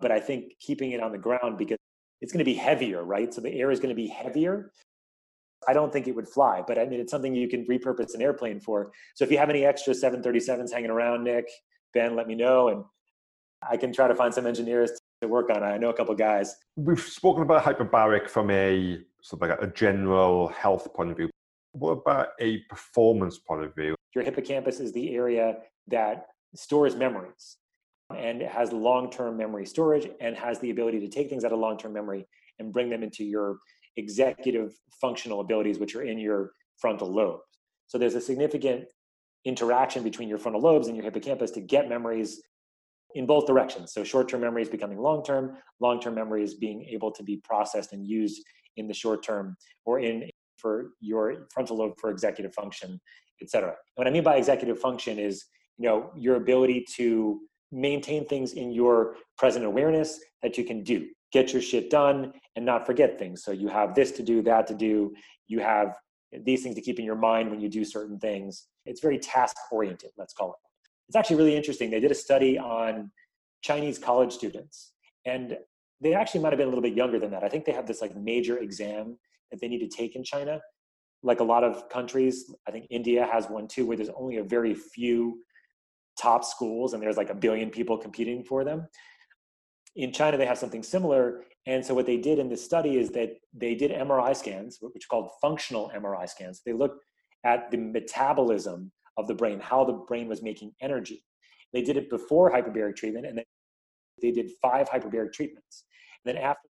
but 0.00 0.12
I 0.12 0.20
think 0.20 0.52
keeping 0.60 0.92
it 0.92 1.00
on 1.00 1.12
the 1.12 1.18
ground 1.18 1.58
because 1.58 1.78
it's 2.20 2.32
going 2.32 2.38
to 2.38 2.44
be 2.44 2.54
heavier, 2.54 3.04
right? 3.04 3.32
So 3.34 3.40
the 3.40 3.52
air 3.52 3.70
is 3.70 3.80
going 3.80 3.88
to 3.88 3.94
be 3.94 4.06
heavier. 4.06 4.70
I 5.66 5.72
don't 5.72 5.92
think 5.92 6.06
it 6.06 6.14
would 6.14 6.28
fly, 6.28 6.62
but 6.66 6.78
I 6.78 6.84
mean, 6.84 7.00
it's 7.00 7.10
something 7.10 7.34
you 7.34 7.48
can 7.48 7.66
repurpose 7.66 8.14
an 8.14 8.22
airplane 8.22 8.60
for. 8.60 8.92
So 9.14 9.24
if 9.24 9.30
you 9.30 9.38
have 9.38 9.50
any 9.50 9.64
extra 9.64 9.94
737s 9.94 10.72
hanging 10.72 10.90
around, 10.90 11.24
Nick, 11.24 11.46
Ben, 11.94 12.14
let 12.14 12.26
me 12.26 12.34
know. 12.34 12.68
And 12.68 12.84
I 13.68 13.76
can 13.76 13.92
try 13.92 14.06
to 14.06 14.14
find 14.14 14.32
some 14.32 14.46
engineers 14.46 14.90
to 15.24 15.28
work 15.28 15.50
on. 15.50 15.62
I 15.62 15.76
know 15.78 15.90
a 15.90 15.94
couple 15.94 16.14
guys. 16.14 16.56
We've 16.76 17.00
spoken 17.00 17.42
about 17.42 17.64
hyperbaric 17.64 18.28
from 18.28 18.50
a 18.50 18.98
sort 19.22 19.42
of 19.42 19.48
like 19.48 19.58
a 19.60 19.72
general 19.72 20.48
health 20.48 20.92
point 20.94 21.10
of 21.10 21.16
view. 21.16 21.30
What 21.72 21.90
about 21.90 22.28
a 22.40 22.58
performance 22.68 23.38
point 23.38 23.64
of 23.64 23.74
view? 23.74 23.96
Your 24.14 24.22
hippocampus 24.22 24.80
is 24.80 24.92
the 24.92 25.14
area 25.14 25.56
that 25.88 26.26
stores 26.54 26.94
memories 26.94 27.56
and 28.16 28.42
it 28.42 28.48
has 28.48 28.72
long-term 28.72 29.36
memory 29.36 29.66
storage 29.66 30.08
and 30.20 30.36
has 30.36 30.60
the 30.60 30.70
ability 30.70 31.00
to 31.00 31.08
take 31.08 31.28
things 31.28 31.44
out 31.44 31.52
of 31.52 31.58
long-term 31.58 31.92
memory 31.92 32.26
and 32.58 32.72
bring 32.72 32.90
them 32.90 33.02
into 33.02 33.24
your 33.24 33.58
executive 33.96 34.74
functional 35.00 35.40
abilities 35.40 35.78
which 35.78 35.96
are 35.96 36.02
in 36.02 36.18
your 36.18 36.52
frontal 36.78 37.10
lobes. 37.12 37.42
so 37.86 37.98
there's 37.98 38.14
a 38.14 38.20
significant 38.20 38.84
interaction 39.44 40.02
between 40.02 40.28
your 40.28 40.38
frontal 40.38 40.60
lobes 40.60 40.88
and 40.88 40.96
your 40.96 41.04
hippocampus 41.04 41.50
to 41.50 41.60
get 41.60 41.88
memories 41.88 42.42
in 43.14 43.26
both 43.26 43.46
directions. 43.46 43.92
So 43.92 44.04
short-term 44.04 44.40
memory 44.40 44.62
is 44.62 44.68
becoming 44.68 44.98
long-term 44.98 45.56
long-term 45.80 46.14
memory 46.14 46.42
is 46.42 46.54
being 46.54 46.84
able 46.84 47.10
to 47.12 47.22
be 47.22 47.36
processed 47.38 47.92
and 47.92 48.06
used 48.06 48.42
in 48.76 48.86
the 48.88 48.94
short 48.94 49.22
term 49.22 49.56
or 49.84 50.00
in 50.00 50.28
for 50.56 50.90
your 51.00 51.46
frontal 51.52 51.76
lobe 51.76 51.94
for 52.00 52.10
executive 52.10 52.54
function 52.54 53.00
et 53.42 53.50
cetera. 53.50 53.74
What 53.96 54.06
i 54.06 54.10
mean 54.10 54.22
by 54.22 54.36
executive 54.36 54.78
function 54.78 55.18
is 55.18 55.44
you 55.78 55.88
know 55.88 56.10
your 56.16 56.36
ability 56.36 56.86
to 56.96 57.40
maintain 57.72 58.24
things 58.26 58.52
in 58.52 58.72
your 58.72 59.16
present 59.36 59.64
awareness 59.64 60.20
that 60.42 60.56
you 60.56 60.64
can 60.64 60.82
do. 60.84 61.08
Get 61.32 61.52
your 61.52 61.62
shit 61.62 61.90
done 61.90 62.32
and 62.54 62.64
not 62.64 62.86
forget 62.86 63.18
things. 63.18 63.42
So 63.42 63.50
you 63.50 63.66
have 63.66 63.94
this 63.94 64.12
to 64.12 64.22
do 64.22 64.42
that 64.42 64.68
to 64.68 64.74
do. 64.74 65.12
You 65.48 65.58
have 65.58 65.96
these 66.44 66.62
things 66.62 66.76
to 66.76 66.80
keep 66.80 67.00
in 67.00 67.04
your 67.04 67.16
mind 67.16 67.50
when 67.50 67.60
you 67.60 67.68
do 67.68 67.84
certain 67.84 68.18
things. 68.20 68.68
It's 68.86 69.00
very 69.00 69.18
task 69.18 69.56
oriented 69.72 70.10
let's 70.16 70.32
call 70.32 70.50
it 70.52 70.73
it's 71.08 71.16
actually 71.16 71.36
really 71.36 71.56
interesting 71.56 71.90
they 71.90 72.00
did 72.00 72.10
a 72.10 72.14
study 72.14 72.58
on 72.58 73.10
chinese 73.62 73.98
college 73.98 74.32
students 74.32 74.92
and 75.26 75.56
they 76.00 76.14
actually 76.14 76.40
might 76.40 76.52
have 76.52 76.58
been 76.58 76.66
a 76.66 76.70
little 76.70 76.82
bit 76.82 76.94
younger 76.94 77.18
than 77.18 77.30
that 77.30 77.44
i 77.44 77.48
think 77.48 77.64
they 77.64 77.72
have 77.72 77.86
this 77.86 78.00
like 78.00 78.16
major 78.16 78.58
exam 78.58 79.16
that 79.50 79.60
they 79.60 79.68
need 79.68 79.78
to 79.78 79.88
take 79.88 80.16
in 80.16 80.24
china 80.24 80.60
like 81.22 81.40
a 81.40 81.44
lot 81.44 81.64
of 81.64 81.88
countries 81.88 82.54
i 82.68 82.70
think 82.70 82.86
india 82.90 83.26
has 83.30 83.46
one 83.48 83.66
too 83.66 83.86
where 83.86 83.96
there's 83.96 84.10
only 84.16 84.36
a 84.38 84.44
very 84.44 84.74
few 84.74 85.38
top 86.18 86.44
schools 86.44 86.92
and 86.92 87.02
there's 87.02 87.16
like 87.16 87.30
a 87.30 87.34
billion 87.34 87.70
people 87.70 87.98
competing 87.98 88.44
for 88.44 88.64
them. 88.64 88.86
In 89.96 90.12
China, 90.12 90.36
they 90.36 90.46
have 90.46 90.58
something 90.58 90.82
similar. 90.82 91.44
And 91.66 91.84
so 91.84 91.94
what 91.94 92.06
they 92.06 92.16
did 92.16 92.38
in 92.38 92.48
this 92.48 92.64
study 92.64 92.98
is 92.98 93.10
that 93.10 93.30
they 93.52 93.74
did 93.74 93.90
MRI 93.90 94.36
scans, 94.36 94.78
which 94.80 95.04
are 95.04 95.10
called 95.10 95.30
functional 95.40 95.90
MRI 95.94 96.28
scans. 96.28 96.62
They 96.64 96.72
looked 96.72 97.04
at 97.44 97.70
the 97.70 97.76
metabolism 97.78 98.92
of 99.16 99.26
the 99.28 99.34
brain, 99.34 99.60
how 99.60 99.84
the 99.84 99.92
brain 99.92 100.28
was 100.28 100.42
making 100.42 100.72
energy. 100.80 101.24
They 101.72 101.82
did 101.82 101.96
it 101.96 102.10
before 102.10 102.52
hyperbaric 102.52 102.96
treatment, 102.96 103.26
and 103.26 103.38
then 103.38 103.44
they 104.22 104.30
did 104.30 104.50
five 104.62 104.88
hyperbaric 104.88 105.32
treatments. 105.32 105.84
And 106.24 106.34
then 106.34 106.42
after 106.42 106.68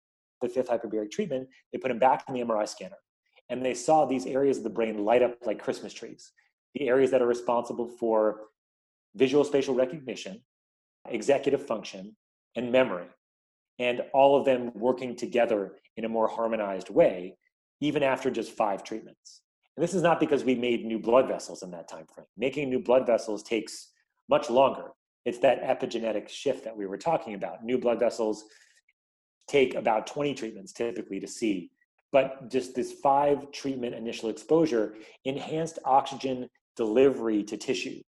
the 0.41 0.49
fifth 0.49 0.69
hyperbaric 0.69 1.11
treatment, 1.11 1.47
they 1.71 1.79
put 1.79 1.89
them 1.89 1.99
back 1.99 2.23
in 2.27 2.33
the 2.33 2.41
MRI 2.41 2.67
scanner. 2.67 2.97
And 3.49 3.63
they 3.63 3.73
saw 3.73 4.05
these 4.05 4.25
areas 4.25 4.57
of 4.57 4.63
the 4.63 4.69
brain 4.69 5.05
light 5.05 5.23
up 5.23 5.37
like 5.45 5.59
Christmas 5.61 5.93
trees. 5.93 6.31
The 6.75 6.87
areas 6.89 7.11
that 7.11 7.21
are 7.21 7.27
responsible 7.27 7.87
for 7.87 8.41
visual 9.15 9.43
spatial 9.43 9.73
recognition, 9.73 10.41
executive 11.09 11.65
function, 11.65 12.15
and 12.55 12.71
memory, 12.71 13.07
and 13.79 14.01
all 14.13 14.37
of 14.37 14.45
them 14.45 14.71
working 14.75 15.15
together 15.15 15.75
in 15.95 16.05
a 16.05 16.09
more 16.09 16.27
harmonized 16.27 16.89
way, 16.89 17.37
even 17.79 18.03
after 18.03 18.29
just 18.29 18.51
five 18.51 18.83
treatments. 18.83 19.41
And 19.77 19.83
this 19.83 19.93
is 19.93 20.01
not 20.01 20.19
because 20.19 20.43
we 20.43 20.55
made 20.55 20.83
new 20.83 20.99
blood 20.99 21.27
vessels 21.27 21.63
in 21.63 21.71
that 21.71 21.87
time 21.87 22.05
frame. 22.13 22.27
Making 22.35 22.69
new 22.69 22.79
blood 22.79 23.05
vessels 23.05 23.43
takes 23.43 23.91
much 24.29 24.49
longer. 24.49 24.89
It's 25.23 25.39
that 25.39 25.63
epigenetic 25.63 26.27
shift 26.27 26.65
that 26.65 26.75
we 26.75 26.85
were 26.85 26.97
talking 26.97 27.35
about. 27.35 27.63
New 27.63 27.77
blood 27.77 27.99
vessels 27.99 28.45
take 29.47 29.75
about 29.75 30.07
20 30.07 30.33
treatments 30.33 30.73
typically 30.73 31.19
to 31.19 31.27
see. 31.27 31.71
But 32.11 32.49
just 32.49 32.75
this 32.75 32.93
five 32.93 33.51
treatment 33.51 33.95
initial 33.95 34.29
exposure 34.29 34.95
enhanced 35.23 35.79
oxygen 35.85 36.49
delivery 36.75 37.43
to 37.43 37.57
tissue 37.57 38.01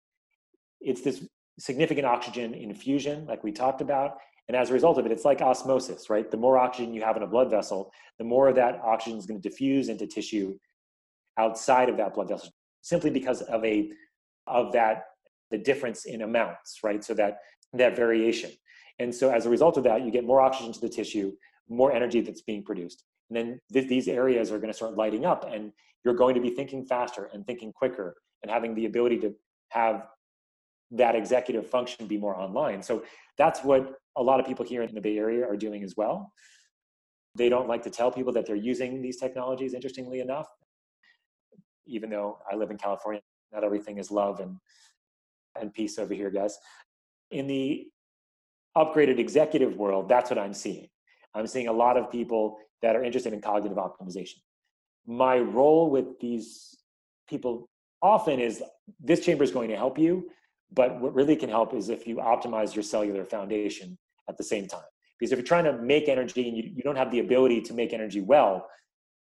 it's 0.81 1.01
this 1.01 1.25
significant 1.59 2.05
oxygen 2.05 2.53
infusion, 2.53 3.25
like 3.25 3.43
we 3.43 3.51
talked 3.51 3.81
about. 3.81 4.17
And 4.47 4.55
as 4.55 4.69
a 4.69 4.73
result 4.73 4.97
of 4.97 5.05
it, 5.05 5.11
it's 5.11 5.25
like 5.25 5.41
osmosis, 5.41 6.09
right? 6.09 6.29
The 6.29 6.37
more 6.37 6.57
oxygen 6.57 6.93
you 6.93 7.01
have 7.01 7.17
in 7.17 7.23
a 7.23 7.27
blood 7.27 7.49
vessel, 7.49 7.91
the 8.17 8.23
more 8.23 8.53
that 8.53 8.79
oxygen 8.83 9.19
is 9.19 9.25
going 9.25 9.41
to 9.41 9.49
diffuse 9.49 9.89
into 9.89 10.07
tissue 10.07 10.57
outside 11.37 11.89
of 11.89 11.97
that 11.97 12.13
blood 12.13 12.29
vessel, 12.29 12.49
simply 12.81 13.09
because 13.09 13.41
of 13.43 13.63
a 13.63 13.91
of 14.47 14.71
that 14.73 15.05
the 15.51 15.57
difference 15.57 16.05
in 16.05 16.21
amounts, 16.21 16.79
right? 16.83 17.03
So 17.03 17.13
that 17.15 17.39
that 17.73 17.95
variation. 17.95 18.51
And 18.99 19.13
so 19.13 19.29
as 19.29 19.45
a 19.45 19.49
result 19.49 19.77
of 19.77 19.83
that, 19.83 20.03
you 20.03 20.11
get 20.11 20.25
more 20.25 20.41
oxygen 20.41 20.73
to 20.73 20.79
the 20.79 20.89
tissue, 20.89 21.31
more 21.69 21.91
energy 21.91 22.21
that's 22.21 22.41
being 22.41 22.63
produced. 22.63 23.03
And 23.29 23.37
then 23.37 23.59
th- 23.71 23.87
these 23.87 24.07
areas 24.07 24.51
are 24.51 24.57
going 24.57 24.71
to 24.71 24.73
start 24.73 24.95
lighting 24.95 25.25
up, 25.25 25.45
and 25.51 25.71
you're 26.03 26.15
going 26.15 26.35
to 26.35 26.41
be 26.41 26.49
thinking 26.49 26.85
faster 26.85 27.29
and 27.33 27.45
thinking 27.45 27.71
quicker 27.73 28.15
and 28.41 28.51
having 28.51 28.73
the 28.73 28.85
ability 28.85 29.17
to 29.19 29.35
have 29.69 30.07
that 30.91 31.15
executive 31.15 31.69
function 31.69 32.07
be 32.07 32.17
more 32.17 32.35
online. 32.35 32.81
So 32.81 33.03
that's 33.37 33.63
what 33.63 33.93
a 34.15 34.23
lot 34.23 34.39
of 34.39 34.45
people 34.45 34.65
here 34.65 34.83
in 34.83 34.95
the 34.95 35.01
Bay 35.01 35.17
Area 35.17 35.45
are 35.45 35.57
doing 35.57 35.83
as 35.83 35.95
well. 35.97 36.31
They 37.35 37.49
don't 37.49 37.67
like 37.67 37.83
to 37.83 37.89
tell 37.89 38.09
people 38.11 38.31
that 38.33 38.45
they're 38.45 38.55
using 38.55 39.01
these 39.01 39.17
technologies, 39.17 39.73
interestingly 39.73 40.21
enough. 40.21 40.47
Even 41.87 42.09
though 42.09 42.39
I 42.49 42.55
live 42.55 42.71
in 42.71 42.77
California, 42.77 43.21
not 43.51 43.63
everything 43.63 43.97
is 43.97 44.11
love 44.11 44.39
and, 44.39 44.57
and 45.59 45.73
peace 45.73 45.97
over 45.97 46.13
here, 46.13 46.29
guys. 46.29 46.57
In 47.31 47.47
the 47.47 47.87
upgraded 48.77 49.19
executive 49.19 49.75
world, 49.75 50.07
that's 50.07 50.29
what 50.29 50.37
I'm 50.37 50.53
seeing. 50.53 50.87
I'm 51.33 51.47
seeing 51.47 51.67
a 51.67 51.73
lot 51.73 51.97
of 51.97 52.11
people 52.11 52.57
that 52.81 52.95
are 52.95 53.03
interested 53.03 53.33
in 53.33 53.41
cognitive 53.41 53.77
optimization. 53.77 54.37
My 55.05 55.39
role 55.39 55.89
with 55.89 56.19
these 56.19 56.75
people 57.29 57.69
often 58.01 58.39
is 58.39 58.63
this 58.99 59.21
chamber 59.21 59.43
is 59.43 59.51
going 59.51 59.69
to 59.69 59.75
help 59.75 59.97
you 59.97 60.29
but 60.71 60.99
what 60.99 61.13
really 61.13 61.35
can 61.35 61.49
help 61.49 61.73
is 61.73 61.89
if 61.89 62.07
you 62.07 62.17
optimize 62.17 62.75
your 62.75 62.83
cellular 62.83 63.23
foundation 63.23 63.97
at 64.29 64.37
the 64.37 64.43
same 64.43 64.67
time. 64.67 64.81
Because 65.17 65.31
if 65.31 65.39
you're 65.39 65.47
trying 65.47 65.63
to 65.63 65.73
make 65.73 66.09
energy 66.09 66.47
and 66.47 66.57
you, 66.57 66.63
you 66.75 66.83
don't 66.83 66.95
have 66.95 67.11
the 67.11 67.19
ability 67.19 67.61
to 67.61 67.73
make 67.73 67.93
energy 67.93 68.21
well, 68.21 68.67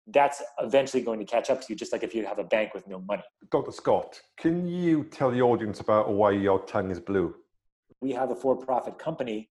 that's 0.08 0.42
eventually 0.60 1.02
going 1.02 1.18
to 1.18 1.24
catch 1.24 1.50
up 1.50 1.60
to 1.60 1.66
you, 1.70 1.76
just 1.76 1.92
like 1.92 2.02
if 2.02 2.14
you 2.14 2.26
have 2.26 2.38
a 2.38 2.44
bank 2.44 2.74
with 2.74 2.86
no 2.86 3.00
money. 3.00 3.22
Dr. 3.50 3.72
Scott, 3.72 4.20
can 4.38 4.66
you 4.66 5.04
tell 5.04 5.30
the 5.30 5.40
audience 5.40 5.80
about 5.80 6.12
why 6.12 6.32
your 6.32 6.60
tongue 6.66 6.90
is 6.90 7.00
blue? 7.00 7.34
We 8.00 8.12
have 8.12 8.30
a 8.30 8.36
for 8.36 8.56
profit 8.56 8.98
company 8.98 9.50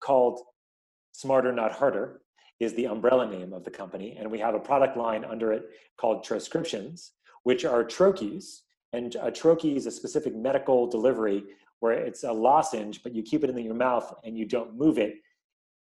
called 0.00 0.40
Smarter 1.12 1.52
Not 1.52 1.72
Harder, 1.72 2.20
is 2.60 2.74
the 2.74 2.86
umbrella 2.86 3.28
name 3.28 3.52
of 3.52 3.64
the 3.64 3.70
company. 3.70 4.16
And 4.18 4.30
we 4.30 4.38
have 4.38 4.54
a 4.54 4.60
product 4.60 4.96
line 4.96 5.24
under 5.24 5.52
it 5.52 5.64
called 5.96 6.24
Troscriptions, 6.24 7.12
which 7.44 7.64
are 7.64 7.82
troches 7.82 8.60
and 8.94 9.16
a 9.16 9.30
troche 9.30 9.76
is 9.76 9.86
a 9.86 9.90
specific 9.90 10.36
medical 10.36 10.86
delivery 10.86 11.42
where 11.80 11.92
it's 11.92 12.22
a 12.22 12.32
lozenge, 12.32 13.02
but 13.02 13.12
you 13.12 13.24
keep 13.24 13.42
it 13.42 13.50
in 13.50 13.58
your 13.58 13.74
mouth 13.74 14.14
and 14.22 14.38
you 14.38 14.46
don't 14.46 14.78
move 14.78 14.98
it 14.98 15.16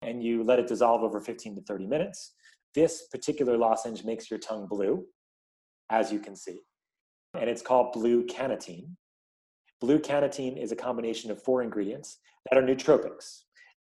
and 0.01 0.23
you 0.23 0.43
let 0.43 0.59
it 0.59 0.67
dissolve 0.67 1.03
over 1.03 1.21
15 1.21 1.57
to 1.57 1.61
30 1.61 1.87
minutes. 1.87 2.33
This 2.75 3.07
particular 3.11 3.57
lozenge 3.57 4.05
makes 4.05 4.31
your 4.31 4.39
tongue 4.39 4.67
blue, 4.67 5.05
as 5.91 6.13
you 6.13 6.19
can 6.19 6.35
see, 6.35 6.63
and 7.39 7.49
it's 7.49 7.63
called 7.63 7.93
blue 7.93 8.25
cannatine. 8.27 8.89
Blue 9.81 9.99
cannatine 9.99 10.61
is 10.61 10.73
a 10.73 10.77
combination 10.77 11.31
of 11.31 11.43
four 11.43 11.63
ingredients 11.63 12.19
that 12.51 12.59
are 12.59 12.63
nootropics. 12.63 13.43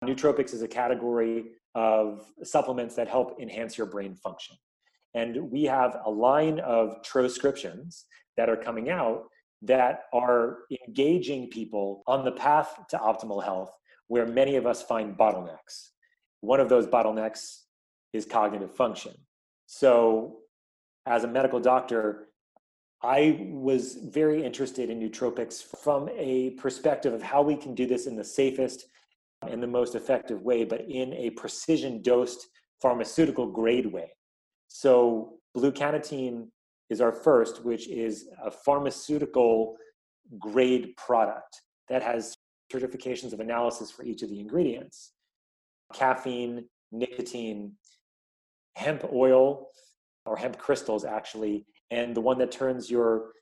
Nootropics 0.04 0.52
is 0.52 0.62
a 0.62 0.68
category 0.68 1.44
of 1.74 2.26
supplements 2.42 2.94
that 2.96 3.08
help 3.08 3.40
enhance 3.40 3.78
your 3.78 3.86
brain 3.86 4.14
function. 4.16 4.56
And 5.14 5.50
we 5.50 5.64
have 5.64 5.98
a 6.04 6.10
line 6.10 6.58
of 6.60 7.02
Troscriptions 7.02 8.06
that 8.36 8.48
are 8.48 8.56
coming 8.56 8.90
out 8.90 9.24
that 9.62 10.04
are 10.12 10.60
engaging 10.88 11.48
people 11.50 12.02
on 12.06 12.24
the 12.24 12.32
path 12.32 12.74
to 12.88 12.98
optimal 12.98 13.44
health 13.44 13.70
where 14.08 14.26
many 14.26 14.56
of 14.56 14.66
us 14.66 14.82
find 14.82 15.16
bottlenecks. 15.16 15.90
One 16.40 16.58
of 16.58 16.68
those 16.68 16.86
bottlenecks 16.86 17.61
is 18.12 18.26
cognitive 18.26 18.74
function. 18.74 19.12
So, 19.66 20.38
as 21.06 21.24
a 21.24 21.28
medical 21.28 21.60
doctor, 21.60 22.28
I 23.02 23.48
was 23.50 23.94
very 23.94 24.44
interested 24.44 24.90
in 24.90 25.00
nootropics 25.00 25.62
from 25.82 26.08
a 26.16 26.50
perspective 26.50 27.12
of 27.12 27.22
how 27.22 27.42
we 27.42 27.56
can 27.56 27.74
do 27.74 27.86
this 27.86 28.06
in 28.06 28.14
the 28.14 28.24
safest 28.24 28.86
and 29.48 29.60
the 29.60 29.66
most 29.66 29.96
effective 29.96 30.42
way, 30.42 30.64
but 30.64 30.82
in 30.88 31.12
a 31.14 31.30
precision 31.30 32.00
dosed 32.02 32.46
pharmaceutical 32.80 33.50
grade 33.50 33.86
way. 33.86 34.10
So, 34.68 35.38
blue 35.54 35.72
cannatine 35.72 36.48
is 36.90 37.00
our 37.00 37.12
first, 37.12 37.64
which 37.64 37.88
is 37.88 38.28
a 38.44 38.50
pharmaceutical 38.50 39.76
grade 40.38 40.94
product 40.96 41.62
that 41.88 42.02
has 42.02 42.36
certifications 42.72 43.32
of 43.32 43.40
analysis 43.40 43.90
for 43.90 44.04
each 44.04 44.22
of 44.22 44.30
the 44.30 44.40
ingredients 44.40 45.12
caffeine, 45.92 46.64
nicotine, 46.90 47.72
hemp 48.76 49.04
oil, 49.12 49.68
or 50.24 50.36
hemp 50.36 50.58
crystals, 50.58 51.04
actually, 51.04 51.66
and 51.90 52.14
the 52.14 52.20
one 52.20 52.38
that 52.38 52.52
turns 52.52 52.90
your 52.90 53.32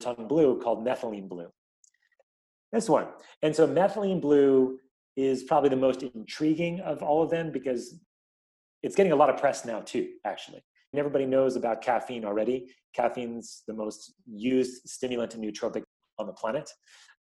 tongue 0.00 0.26
blue 0.28 0.60
called 0.60 0.84
methylene 0.84 1.28
blue. 1.28 1.48
This 2.72 2.88
one. 2.88 3.08
And 3.42 3.54
so, 3.54 3.66
methylene 3.66 4.20
blue 4.20 4.78
is 5.16 5.44
probably 5.44 5.70
the 5.70 5.76
most 5.76 6.02
intriguing 6.02 6.80
of 6.80 7.02
all 7.02 7.22
of 7.22 7.30
them 7.30 7.50
because 7.50 7.98
it's 8.82 8.94
getting 8.94 9.12
a 9.12 9.16
lot 9.16 9.30
of 9.30 9.38
press 9.38 9.64
now 9.64 9.80
too 9.80 10.08
actually 10.24 10.62
and 10.92 11.00
everybody 11.00 11.26
knows 11.26 11.56
about 11.56 11.82
caffeine 11.82 12.24
already 12.24 12.66
caffeine's 12.94 13.62
the 13.66 13.74
most 13.74 14.14
used 14.26 14.88
stimulant 14.88 15.34
and 15.34 15.42
nootropic 15.42 15.82
on 16.18 16.26
the 16.26 16.32
planet 16.32 16.70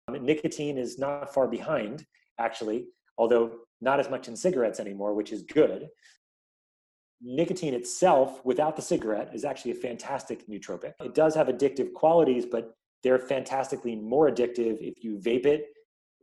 um, 0.09 0.25
nicotine 0.25 0.79
is 0.79 0.99
not 0.99 1.33
far 1.33 1.49
behind 1.49 2.05
actually 2.39 2.87
although 3.17 3.51
not 3.81 3.99
as 3.99 4.11
much 4.11 4.29
in 4.29 4.37
cigarettes 4.37 4.81
anymore 4.81 5.15
which 5.15 5.33
is 5.33 5.43
good 5.43 5.89
nicotine 7.21 7.75
itself 7.75 8.45
without 8.45 8.77
the 8.77 8.83
cigarette 8.83 9.31
is 9.35 9.45
actually 9.45 9.73
a 9.73 9.75
fantastic 9.75 10.47
nootropic 10.49 10.93
it 11.01 11.15
does 11.15 11.35
have 11.35 11.49
addictive 11.49 11.93
qualities 11.93 12.47
but 12.47 12.75
they're 13.03 13.19
fantastically 13.19 13.95
more 13.95 14.31
addictive 14.31 14.79
if 14.81 15.03
you 15.03 15.19
vape 15.19 15.47
it 15.47 15.67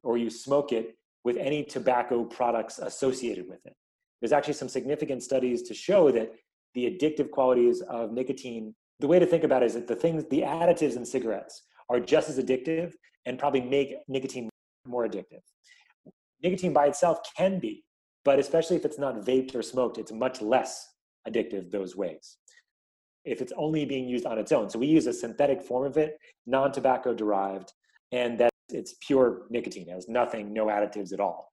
or 0.04 0.18
you 0.18 0.30
smoke 0.30 0.72
it 0.72 0.96
with 1.24 1.38
any 1.38 1.64
tobacco 1.64 2.24
products 2.24 2.80
associated 2.80 3.48
with 3.48 3.66
it. 3.66 3.74
There's 4.22 4.32
actually 4.32 4.54
some 4.54 4.70
significant 4.70 5.24
studies 5.24 5.64
to 5.64 5.74
show 5.74 6.12
that 6.12 6.32
the 6.74 6.86
addictive 6.86 7.32
qualities 7.32 7.82
of 7.82 8.12
nicotine, 8.12 8.76
the 9.00 9.08
way 9.08 9.20
to 9.20 9.26
think 9.26 9.44
about 9.44 9.64
it 9.64 9.68
is 9.68 9.74
that 9.74 9.88
the 9.88 9.96
things, 9.96 10.24
the 10.30 10.42
additives 10.42 10.96
in 10.96 11.06
cigarettes 11.06 11.64
are 11.90 12.00
just 12.00 12.30
as 12.30 12.40
addictive 12.40 12.94
and 13.26 13.40
probably 13.40 13.62
make 13.62 13.96
nicotine 14.08 14.50
more 14.86 15.08
addictive. 15.08 15.42
Nicotine 16.44 16.74
by 16.74 16.88
itself 16.88 17.20
can 17.36 17.60
be, 17.60 17.84
but 18.26 18.40
especially 18.40 18.76
if 18.76 18.84
it's 18.84 19.00
not 19.00 19.22
vaped 19.22 19.56
or 19.56 19.62
smoked, 19.62 19.98
it's 19.98 20.12
much 20.12 20.42
less 20.42 20.90
addictive 21.28 21.72
those 21.72 21.96
ways. 21.96 22.38
If 23.24 23.42
it's 23.42 23.54
only 23.56 23.86
being 23.86 24.08
used 24.08 24.26
on 24.26 24.38
its 24.38 24.52
own. 24.52 24.70
So 24.70 24.78
we 24.78 24.88
use 24.88 25.08
a 25.08 25.14
synthetic 25.14 25.62
form 25.62 25.86
of 25.86 25.98
it, 25.98 26.18
non 26.46 26.72
tobacco 26.72 27.14
derived, 27.14 27.72
and 28.12 28.38
that 28.40 28.52
it's 28.70 28.96
pure 29.06 29.44
nicotine, 29.50 29.88
it 29.88 29.94
has 29.94 30.10
nothing, 30.10 30.52
no 30.52 30.66
additives 30.66 31.14
at 31.14 31.20
all. 31.20 31.52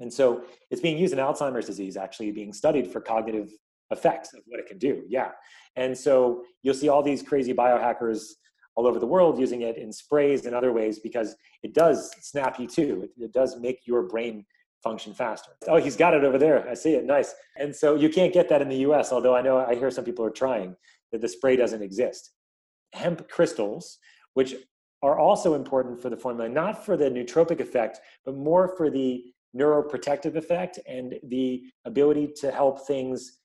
And 0.00 0.12
so 0.12 0.44
it's 0.70 0.80
being 0.80 0.98
used 0.98 1.14
in 1.14 1.18
Alzheimer's 1.18 1.66
disease, 1.66 1.96
actually 1.96 2.30
being 2.30 2.52
studied 2.52 2.90
for 2.92 3.00
cognitive 3.00 3.50
effects 3.90 4.34
of 4.34 4.40
what 4.46 4.60
it 4.60 4.66
can 4.66 4.78
do. 4.78 5.02
Yeah. 5.08 5.30
And 5.76 5.96
so 5.96 6.42
you'll 6.62 6.74
see 6.74 6.88
all 6.88 7.02
these 7.02 7.22
crazy 7.22 7.54
biohackers 7.54 8.32
all 8.74 8.86
over 8.86 8.98
the 8.98 9.06
world 9.06 9.38
using 9.38 9.62
it 9.62 9.78
in 9.78 9.90
sprays 9.90 10.44
and 10.44 10.54
other 10.54 10.72
ways 10.72 10.98
because 10.98 11.34
it 11.62 11.72
does 11.72 12.10
snap 12.20 12.58
you 12.58 12.66
too. 12.66 13.04
It, 13.04 13.24
it 13.24 13.32
does 13.32 13.58
make 13.58 13.86
your 13.86 14.02
brain 14.02 14.44
function 14.82 15.14
faster. 15.14 15.50
Oh, 15.68 15.76
he's 15.76 15.96
got 15.96 16.14
it 16.14 16.24
over 16.24 16.38
there. 16.38 16.68
I 16.68 16.74
see 16.74 16.94
it. 16.94 17.04
Nice. 17.04 17.34
And 17.56 17.74
so 17.74 17.94
you 17.94 18.08
can't 18.08 18.32
get 18.32 18.48
that 18.48 18.62
in 18.62 18.68
the 18.68 18.76
US, 18.88 19.12
although 19.12 19.34
I 19.34 19.42
know 19.42 19.58
I 19.58 19.74
hear 19.74 19.90
some 19.90 20.04
people 20.04 20.24
are 20.24 20.30
trying 20.30 20.76
that 21.12 21.20
the 21.20 21.28
spray 21.28 21.56
doesn't 21.56 21.82
exist. 21.82 22.32
Hemp 22.92 23.28
crystals, 23.28 23.98
which 24.34 24.54
are 25.02 25.18
also 25.18 25.54
important 25.54 26.00
for 26.00 26.10
the 26.10 26.16
formula, 26.16 26.48
not 26.48 26.84
for 26.84 26.96
the 26.96 27.10
nootropic 27.10 27.60
effect, 27.60 28.00
but 28.24 28.36
more 28.36 28.74
for 28.76 28.90
the 28.90 29.24
neuroprotective 29.56 30.36
effect 30.36 30.78
and 30.86 31.14
the 31.24 31.64
ability 31.84 32.32
to 32.36 32.50
help 32.50 32.86
things 32.86 33.38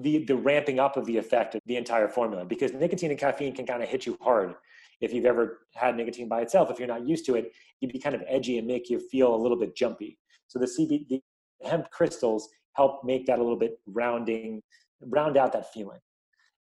the 0.00 0.24
the 0.24 0.34
ramping 0.34 0.80
up 0.80 0.96
of 0.96 1.04
the 1.06 1.16
effect 1.16 1.54
of 1.54 1.60
the 1.66 1.76
entire 1.76 2.08
formula 2.08 2.44
because 2.44 2.72
nicotine 2.72 3.10
and 3.10 3.20
caffeine 3.20 3.54
can 3.54 3.66
kind 3.66 3.82
of 3.82 3.88
hit 3.88 4.04
you 4.04 4.16
hard 4.20 4.54
if 5.00 5.12
you've 5.12 5.26
ever 5.26 5.60
had 5.74 5.96
nicotine 5.96 6.28
by 6.28 6.40
itself 6.40 6.70
if 6.70 6.78
you're 6.78 6.88
not 6.88 7.06
used 7.06 7.24
to 7.24 7.34
it 7.36 7.52
you'd 7.80 7.92
be 7.92 7.98
kind 7.98 8.14
of 8.14 8.22
edgy 8.26 8.58
and 8.58 8.66
make 8.66 8.90
you 8.90 8.98
feel 8.98 9.34
a 9.34 9.36
little 9.36 9.58
bit 9.58 9.76
jumpy 9.76 10.18
so 10.48 10.58
the 10.58 10.66
cb 10.66 11.06
the 11.08 11.20
hemp 11.64 11.90
crystals 11.90 12.48
help 12.74 13.02
make 13.04 13.26
that 13.26 13.38
a 13.38 13.42
little 13.42 13.58
bit 13.58 13.78
rounding 13.86 14.62
round 15.00 15.36
out 15.36 15.52
that 15.52 15.72
feeling 15.72 15.98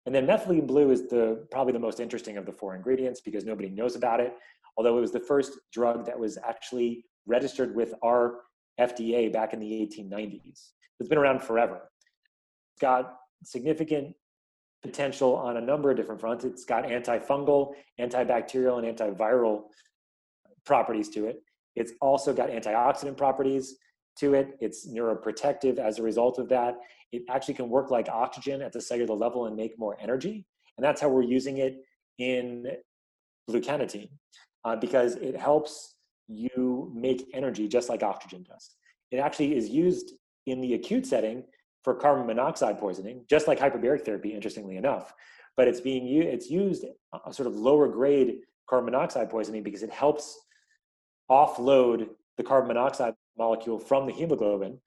and 0.06 0.14
then 0.14 0.28
methylene 0.28 0.68
blue 0.68 0.92
is 0.92 1.08
the 1.08 1.46
probably 1.52 1.74
the 1.74 1.80
most 1.80 2.00
interesting 2.00 2.38
of 2.38 2.46
the 2.46 2.52
four 2.52 2.76
ingredients 2.76 3.22
because 3.22 3.44
nobody 3.44 3.70
knows 3.70 3.96
about 3.96 4.20
it. 4.20 4.36
Although 4.78 4.98
it 4.98 5.02
was 5.02 5.12
the 5.12 5.20
first 5.20 5.54
drug 5.74 6.06
that 6.06 6.18
was 6.18 6.38
actually 6.38 7.06
registered 7.26 7.76
with 7.76 7.94
our 8.04 8.42
FDA 8.80 9.32
back 9.32 9.54
in 9.54 9.60
the 9.60 9.72
1890s. 9.72 10.72
It's 11.00 11.10
been 11.10 11.18
around 11.18 11.42
forever. 11.42 11.90
It's 12.74 12.82
got 12.82 13.18
significant 13.44 14.14
potential 14.84 15.36
on 15.36 15.58
a 15.58 15.62
number 15.62 15.90
of 15.90 15.98
different 15.98 16.22
fronts. 16.22 16.46
It's 16.46 16.66
got 16.66 16.84
antifungal, 16.84 17.74
antibacterial, 18.00 18.84
and 18.84 18.98
antiviral 18.98 19.64
properties 20.66 21.10
to 21.10 21.26
it. 21.26 21.42
It's 21.76 21.94
also 22.02 22.34
got 22.34 22.50
antioxidant 22.50 23.18
properties 23.18 23.76
to 24.20 24.34
it. 24.34 24.58
It's 24.60 24.88
neuroprotective 24.88 25.78
as 25.78 26.00
a 26.00 26.04
result 26.04 26.40
of 26.40 26.50
that. 26.50 26.78
It 27.12 27.24
actually 27.30 27.56
can 27.56 27.70
work 27.70 27.92
like 27.92 28.10
oxygen 28.10 28.62
at 28.62 28.72
the 28.72 28.82
cellular 28.82 29.16
level 29.16 29.46
and 29.46 29.56
make 29.56 29.78
more 29.78 29.98
energy. 30.00 30.46
And 30.78 30.84
that's 30.84 31.02
how 31.02 31.10
we're 31.10 31.24
using 31.24 31.58
it 31.58 31.84
in 32.18 32.66
blue 33.48 33.62
cannatine 33.62 34.10
uh, 34.64 34.76
because 34.76 35.16
it 35.16 35.36
helps 35.36 35.96
you 36.28 36.92
make 36.96 37.28
energy 37.34 37.68
just 37.68 37.90
like 37.90 38.04
oxygen 38.04 38.46
does. 38.50 38.72
It 39.12 39.18
actually 39.18 39.56
is 39.56 39.70
used 39.70 40.14
in 40.48 40.62
the 40.62 40.74
acute 40.74 41.06
setting 41.06 41.44
for 41.84 41.94
carbon 41.94 42.26
monoxide 42.26 42.80
poisoning, 42.80 43.24
just 43.30 43.48
like 43.48 43.60
hyperbaric 43.60 44.04
therapy, 44.04 44.34
interestingly 44.34 44.78
enough. 44.78 45.14
But 45.56 45.68
it's 45.68 45.80
being 45.80 46.08
it's 46.08 46.50
used 46.50 46.86
a 47.26 47.32
sort 47.32 47.48
of 47.48 47.56
lower 47.56 47.88
grade 47.88 48.38
carbon 48.68 48.92
monoxide 48.92 49.30
poisoning 49.30 49.64
because 49.64 49.84
it 49.84 49.92
helps 49.92 50.38
offload 51.30 52.10
the 52.38 52.44
carbon 52.44 52.68
monoxide 52.70 53.14
molecule 53.38 53.80
from 53.80 54.06
the 54.06 54.14
hemoglobin, 54.14 54.80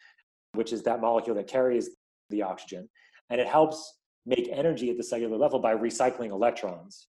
which 0.55 0.73
is 0.73 0.83
that 0.83 1.01
molecule 1.01 1.37
that 1.37 1.47
carries 1.47 1.91
the 2.31 2.43
oxygen. 2.43 2.89
And 3.31 3.41
it 3.41 3.47
helps 3.47 3.99
make 4.27 4.49
energy 4.53 4.91
at 4.91 4.97
the 4.97 5.03
cellular 5.03 5.37
level 5.37 5.59
by 5.59 5.75
recycling 5.75 6.31
electrons 6.31 7.09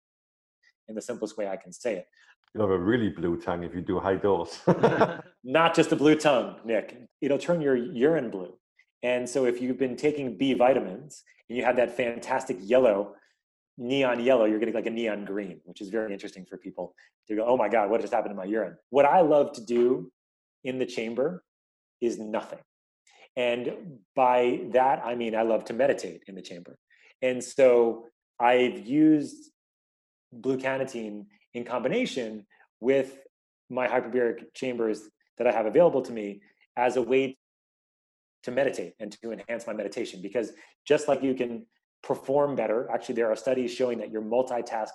in 0.88 0.94
the 0.94 1.02
simplest 1.02 1.36
way 1.36 1.48
I 1.48 1.56
can 1.56 1.72
say 1.72 1.96
it. 1.96 2.06
You'll 2.54 2.68
have 2.68 2.78
a 2.78 2.82
really 2.82 3.08
blue 3.08 3.40
tongue 3.40 3.64
if 3.64 3.74
you 3.74 3.80
do 3.80 3.98
high 3.98 4.16
dose. 4.16 4.60
Not 5.44 5.74
just 5.74 5.92
a 5.92 5.96
blue 5.96 6.16
tongue, 6.16 6.56
Nick. 6.64 6.96
It'll 7.20 7.38
turn 7.38 7.62
your 7.62 7.76
urine 7.76 8.30
blue. 8.30 8.54
And 9.02 9.28
so 9.28 9.46
if 9.46 9.60
you've 9.60 9.78
been 9.78 9.96
taking 9.96 10.36
B 10.36 10.52
vitamins 10.52 11.22
and 11.48 11.56
you 11.56 11.64
have 11.64 11.76
that 11.76 11.96
fantastic 11.96 12.58
yellow, 12.60 13.14
neon 13.78 14.20
yellow, 14.20 14.44
you're 14.44 14.58
getting 14.58 14.74
like 14.74 14.86
a 14.86 14.90
neon 14.90 15.24
green, 15.24 15.60
which 15.64 15.80
is 15.80 15.88
very 15.88 16.12
interesting 16.12 16.44
for 16.44 16.56
people 16.56 16.94
to 17.28 17.36
go, 17.36 17.44
oh 17.46 17.56
my 17.56 17.68
God, 17.68 17.90
what 17.90 18.00
just 18.00 18.12
happened 18.12 18.32
to 18.32 18.36
my 18.36 18.44
urine? 18.44 18.76
What 18.90 19.04
I 19.04 19.20
love 19.20 19.52
to 19.52 19.64
do 19.64 20.10
in 20.64 20.78
the 20.78 20.86
chamber 20.86 21.42
is 22.00 22.18
nothing. 22.18 22.58
And 23.36 23.98
by 24.14 24.60
that, 24.72 25.02
I 25.04 25.14
mean 25.14 25.34
I 25.34 25.42
love 25.42 25.64
to 25.66 25.72
meditate 25.72 26.22
in 26.26 26.34
the 26.34 26.42
chamber. 26.42 26.76
And 27.22 27.42
so 27.42 28.06
I've 28.38 28.86
used 28.86 29.50
blue 30.32 30.58
cannatine 30.58 31.26
in 31.54 31.64
combination 31.64 32.46
with 32.80 33.18
my 33.70 33.86
hyperbaric 33.86 34.54
chambers 34.54 35.08
that 35.38 35.46
I 35.46 35.52
have 35.52 35.66
available 35.66 36.02
to 36.02 36.12
me 36.12 36.42
as 36.76 36.96
a 36.96 37.02
way 37.02 37.38
to 38.42 38.50
meditate 38.50 38.94
and 38.98 39.12
to 39.22 39.32
enhance 39.32 39.66
my 39.66 39.72
meditation. 39.72 40.20
Because 40.20 40.52
just 40.86 41.08
like 41.08 41.22
you 41.22 41.34
can 41.34 41.66
perform 42.02 42.56
better, 42.56 42.88
actually, 42.92 43.14
there 43.16 43.30
are 43.30 43.36
studies 43.36 43.72
showing 43.72 43.98
that 43.98 44.10
your 44.10 44.22
multitask 44.22 44.90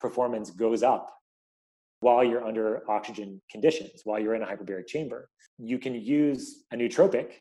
performance 0.00 0.50
goes 0.50 0.82
up 0.82 1.14
while 2.00 2.24
you're 2.24 2.44
under 2.44 2.82
oxygen 2.90 3.40
conditions, 3.50 4.00
while 4.04 4.18
you're 4.18 4.34
in 4.34 4.42
a 4.42 4.46
hyperbaric 4.46 4.86
chamber. 4.86 5.28
You 5.58 5.78
can 5.78 5.94
use 5.94 6.64
a 6.72 6.76
nootropic 6.76 7.32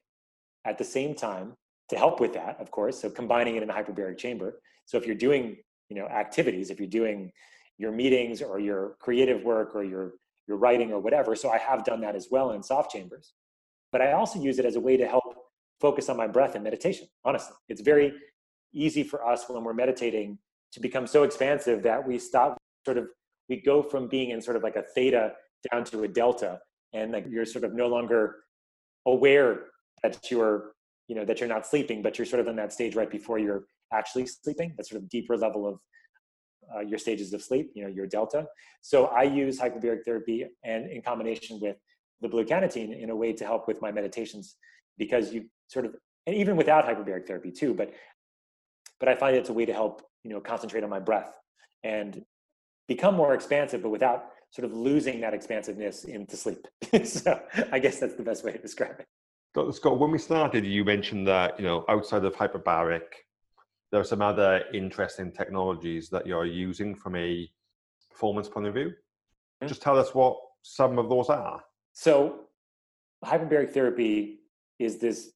at 0.66 0.78
the 0.78 0.84
same 0.84 1.16
time 1.16 1.54
to 1.90 1.98
help 1.98 2.20
with 2.20 2.34
that, 2.34 2.58
of 2.60 2.70
course. 2.70 3.02
So 3.02 3.10
combining 3.10 3.56
it 3.56 3.64
in 3.64 3.70
a 3.70 3.74
hyperbaric 3.74 4.18
chamber. 4.18 4.62
So 4.86 4.98
if 4.98 5.06
you're 5.06 5.16
doing, 5.16 5.58
you 5.90 5.96
know, 5.96 6.08
activities, 6.08 6.70
if 6.70 6.80
you're 6.80 6.90
doing 6.90 7.32
your 7.78 7.92
meetings 7.92 8.42
or 8.42 8.60
your 8.60 8.98
creative 9.00 9.44
work 9.44 9.74
or 9.74 9.84
your 9.84 10.14
your 10.50 10.58
writing 10.58 10.92
or 10.92 11.00
whatever. 11.00 11.36
So 11.36 11.50
I 11.50 11.60
have 11.60 11.86
done 11.86 12.02
that 12.02 12.16
as 12.16 12.28
well 12.30 12.52
in 12.52 12.64
soft 12.64 12.92
chambers. 12.92 13.34
But 13.92 14.02
I 14.02 14.14
also 14.14 14.42
use 14.42 14.60
it 14.60 14.66
as 14.66 14.76
a 14.76 14.80
way 14.80 14.98
to 14.98 15.08
help 15.08 15.24
focus 15.80 16.10
on 16.10 16.18
my 16.18 16.28
breath 16.28 16.56
and 16.56 16.64
meditation. 16.64 17.08
Honestly, 17.24 17.56
it's 17.70 17.82
very 17.82 18.12
easy 18.74 19.04
for 19.04 19.26
us 19.28 19.46
when 19.48 19.64
we're 19.64 19.74
meditating 19.74 20.38
to 20.74 20.80
become 20.80 21.08
so 21.08 21.24
expansive 21.24 21.84
that 21.84 22.08
we 22.08 22.20
stop 22.20 22.58
sort 22.86 22.98
of 22.98 23.08
we 23.50 23.58
go 23.58 23.82
from 23.82 24.08
being 24.08 24.30
in 24.30 24.42
sort 24.42 24.56
of 24.56 24.64
like 24.64 24.76
a 24.76 24.84
theta 24.96 25.34
down 25.72 25.84
to 25.84 26.04
a 26.04 26.08
delta. 26.08 26.60
And 26.94 27.12
like 27.12 27.26
you're 27.30 27.46
sort 27.46 27.66
of 27.66 27.74
no 27.74 27.88
longer 27.88 28.38
aware 29.06 29.62
that 30.04 30.32
you're 30.32 30.72
you 31.08 31.16
know 31.16 31.26
that 31.26 31.40
you're 31.40 31.50
not 31.50 31.66
sleeping 31.66 32.02
but 32.02 32.18
you're 32.18 32.26
sort 32.26 32.40
of 32.40 32.48
in 32.48 32.56
that 32.56 32.72
stage 32.72 32.96
right 32.96 33.10
before 33.10 33.40
you're 33.40 33.64
actually 33.92 34.26
sleeping 34.26 34.74
that 34.78 34.88
sort 34.88 35.02
of 35.02 35.10
deeper 35.10 35.36
level 35.36 35.68
of 35.68 35.80
uh, 36.76 36.82
your 36.82 37.00
stages 37.00 37.34
of 37.34 37.42
sleep 37.42 37.72
you 37.74 37.84
know 37.84 37.90
your 37.90 38.06
delta. 38.06 38.46
So 38.82 39.06
i 39.08 39.24
use 39.24 39.60
hyperbaric 39.60 40.04
therapy 40.06 40.46
and 40.64 40.90
in 40.92 41.02
combination 41.02 41.60
with 41.62 41.78
the 42.22 42.28
blue 42.28 42.46
cannatine 42.46 43.02
in 43.02 43.10
a 43.10 43.16
way 43.16 43.34
to 43.34 43.46
help 43.46 43.68
with 43.68 43.82
my 43.82 43.92
meditations 43.92 44.56
because 44.98 45.34
you 45.34 45.46
sort 45.68 45.86
of 45.86 45.96
and 46.28 46.36
even 46.36 46.56
without 46.56 46.86
hyperbaric 46.86 47.26
therapy 47.26 47.52
too 47.52 47.74
but 47.74 47.94
but 49.00 49.10
i 49.10 49.16
find 49.16 49.36
it's 49.36 49.50
a 49.50 49.54
way 49.54 49.66
to 49.66 49.74
help 49.74 50.02
you 50.24 50.30
know 50.30 50.40
concentrate 50.40 50.84
on 50.84 50.90
my 50.90 51.00
breath 51.00 51.34
and 51.84 52.24
become 52.88 53.16
more 53.16 53.34
expansive 53.34 53.82
but 53.82 53.90
without 53.90 54.26
sort 54.52 54.66
of 54.66 54.74
losing 54.74 55.22
that 55.22 55.34
expansiveness 55.34 56.06
into 56.06 56.36
sleep 56.36 56.68
so 57.04 57.40
i 57.72 57.80
guess 57.80 58.00
that's 58.00 58.16
the 58.16 58.24
best 58.24 58.44
way 58.44 58.52
to 58.52 58.58
describe 58.58 59.00
it 59.00 59.08
Dr. 59.56 59.72
Scott, 59.72 60.00
when 60.00 60.12
we 60.12 60.20
started, 60.20 60.64
you 60.64 60.86
mentioned 60.86 61.28
that 61.28 61.60
you 61.60 61.66
know 61.66 61.84
outside 61.90 62.24
of 62.24 62.36
hyperbaric, 62.36 63.02
there 63.92 64.00
are 64.00 64.06
some 64.06 64.22
other 64.22 64.64
interesting 64.74 65.32
technologies 65.32 66.10
that 66.10 66.28
you're 66.28 66.46
using 66.46 66.94
from 66.96 67.16
a 67.16 67.50
performance 68.12 68.48
point 68.48 68.68
of 68.68 68.74
view. 68.76 68.90
Mm-hmm. 68.90 69.68
Just 69.68 69.82
tell 69.82 69.98
us 69.98 70.14
what 70.14 70.38
some 70.62 71.00
of 71.00 71.10
those 71.10 71.30
are. 71.30 71.62
So, 71.94 72.42
hyperbaric 73.26 73.72
therapy 73.72 74.42
is 74.78 74.98
this 74.98 75.32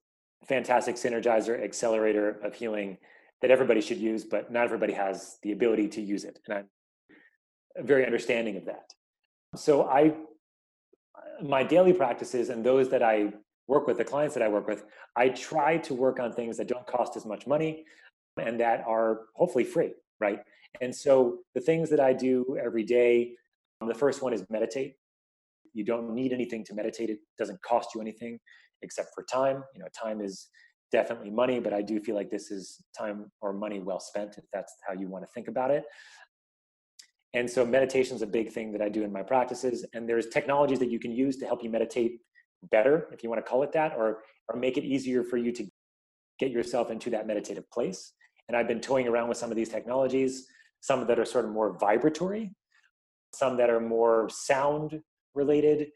fantastic 0.46 0.96
synergizer 0.96 1.62
accelerator 1.64 2.40
of 2.44 2.54
healing 2.54 2.98
that 3.44 3.52
everybody 3.52 3.82
should 3.82 3.98
use, 3.98 4.24
but 4.24 4.54
not 4.54 4.64
everybody 4.64 4.94
has 4.94 5.38
the 5.44 5.52
ability 5.52 5.90
to 5.90 6.02
use 6.02 6.24
it. 6.24 6.40
And 6.48 6.66
I'm 7.78 7.86
very 7.86 8.06
understanding 8.06 8.56
of 8.56 8.64
that. 8.64 8.94
So 9.58 9.84
I, 9.84 10.14
my 11.44 11.62
daily 11.62 11.92
practices 11.92 12.50
and 12.50 12.66
those 12.66 12.88
that 12.88 13.04
I 13.04 13.34
work 13.68 13.86
with, 13.86 13.98
the 13.98 14.06
clients 14.06 14.34
that 14.36 14.44
I 14.44 14.48
work 14.48 14.66
with, 14.66 14.86
I 15.18 15.28
try 15.28 15.78
to 15.80 15.94
work 15.94 16.22
on 16.22 16.32
things 16.32 16.56
that 16.56 16.70
don't 16.70 16.88
cost 16.88 17.18
as 17.18 17.26
much 17.26 17.46
money 17.46 17.84
and 18.38 18.58
that 18.62 18.86
are 18.88 19.24
hopefully 19.36 19.66
free, 19.66 19.92
right? 20.22 20.40
And 20.80 20.96
so 20.96 21.40
the 21.54 21.60
things 21.60 21.90
that 21.90 22.00
I 22.00 22.14
do 22.14 22.58
every 22.64 22.84
day, 22.84 23.34
um, 23.82 23.90
the 23.90 23.94
first 23.94 24.22
one 24.22 24.32
is 24.32 24.46
meditate. 24.50 24.96
You 25.74 25.84
don't 25.84 26.16
need 26.16 26.32
anything 26.32 26.64
to 26.64 26.74
meditate. 26.74 27.10
It 27.10 27.20
doesn't 27.38 27.62
cost 27.62 27.90
you 27.94 28.00
anything 28.00 28.40
except 28.84 29.10
for 29.14 29.26
time. 29.26 29.66
You 29.76 29.82
know, 29.82 29.88
time 30.02 30.22
is 30.22 30.48
definitely 30.94 31.32
money, 31.32 31.60
but 31.60 31.74
I 31.74 31.82
do 31.82 32.00
feel 32.00 32.16
like 32.16 32.30
this 32.30 32.52
is 32.52 32.82
time 32.98 33.30
or 33.42 33.52
money 33.52 33.80
well 33.80 34.00
spent 34.00 34.38
if 34.38 34.46
that's 34.54 34.74
how 34.88 34.94
you 34.94 35.08
want 35.10 35.26
to 35.26 35.32
think 35.34 35.48
about 35.50 35.72
it. 35.72 35.84
And 37.34 37.50
so 37.50 37.66
meditation 37.66 38.16
is 38.16 38.22
a 38.22 38.28
big 38.28 38.52
thing 38.52 38.72
that 38.74 38.82
I 38.82 38.90
do 38.90 39.04
in 39.04 39.12
my 39.12 39.24
practices. 39.24 39.86
And 39.94 40.08
there's 40.08 40.28
technologies 40.28 40.80
that 40.80 40.92
you 40.92 41.00
can 41.00 41.12
use 41.12 41.36
to 41.38 41.48
help 41.48 41.64
you 41.64 41.70
meditate 41.70 42.20
better, 42.72 43.08
if 43.12 43.24
you 43.24 43.30
want 43.30 43.44
to 43.44 43.50
call 43.50 43.64
it 43.64 43.74
that, 43.74 43.94
or 43.98 44.22
or 44.48 44.60
make 44.60 44.78
it 44.78 44.84
easier 44.84 45.24
for 45.24 45.38
you 45.38 45.52
to 45.52 45.66
get 46.40 46.52
yourself 46.52 46.92
into 46.92 47.10
that 47.10 47.26
meditative 47.26 47.70
place. 47.72 48.14
And 48.48 48.58
I've 48.58 48.68
been 48.68 48.82
toying 48.82 49.08
around 49.08 49.30
with 49.30 49.38
some 49.38 49.50
of 49.50 49.58
these 49.58 49.70
technologies, 49.70 50.48
some 50.82 51.08
that 51.08 51.18
are 51.18 51.26
sort 51.26 51.46
of 51.46 51.52
more 51.52 51.78
vibratory, 51.80 52.54
some 53.34 53.58
that 53.58 53.70
are 53.70 53.80
more 53.80 54.30
sound 54.30 55.02
related, 55.34 55.88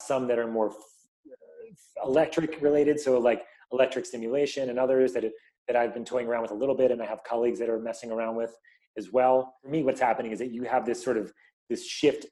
some 0.00 0.26
that 0.28 0.38
are 0.38 0.50
more 0.50 0.70
uh, 0.70 2.06
electric 2.08 2.62
related. 2.62 3.00
So 3.00 3.18
like 3.18 3.42
electric 3.72 4.06
stimulation 4.06 4.70
and 4.70 4.78
others 4.78 5.12
that, 5.12 5.24
that 5.66 5.76
I've 5.76 5.94
been 5.94 6.04
toying 6.04 6.26
around 6.26 6.42
with 6.42 6.50
a 6.50 6.54
little 6.54 6.74
bit. 6.74 6.90
And 6.90 7.02
I 7.02 7.06
have 7.06 7.22
colleagues 7.24 7.58
that 7.58 7.68
are 7.68 7.78
messing 7.78 8.10
around 8.10 8.36
with 8.36 8.54
as 8.96 9.12
well. 9.12 9.54
For 9.62 9.68
me, 9.68 9.82
what's 9.82 10.00
happening 10.00 10.32
is 10.32 10.38
that 10.38 10.52
you 10.52 10.64
have 10.64 10.86
this 10.86 11.02
sort 11.02 11.16
of 11.16 11.32
this 11.68 11.86
shift 11.86 12.26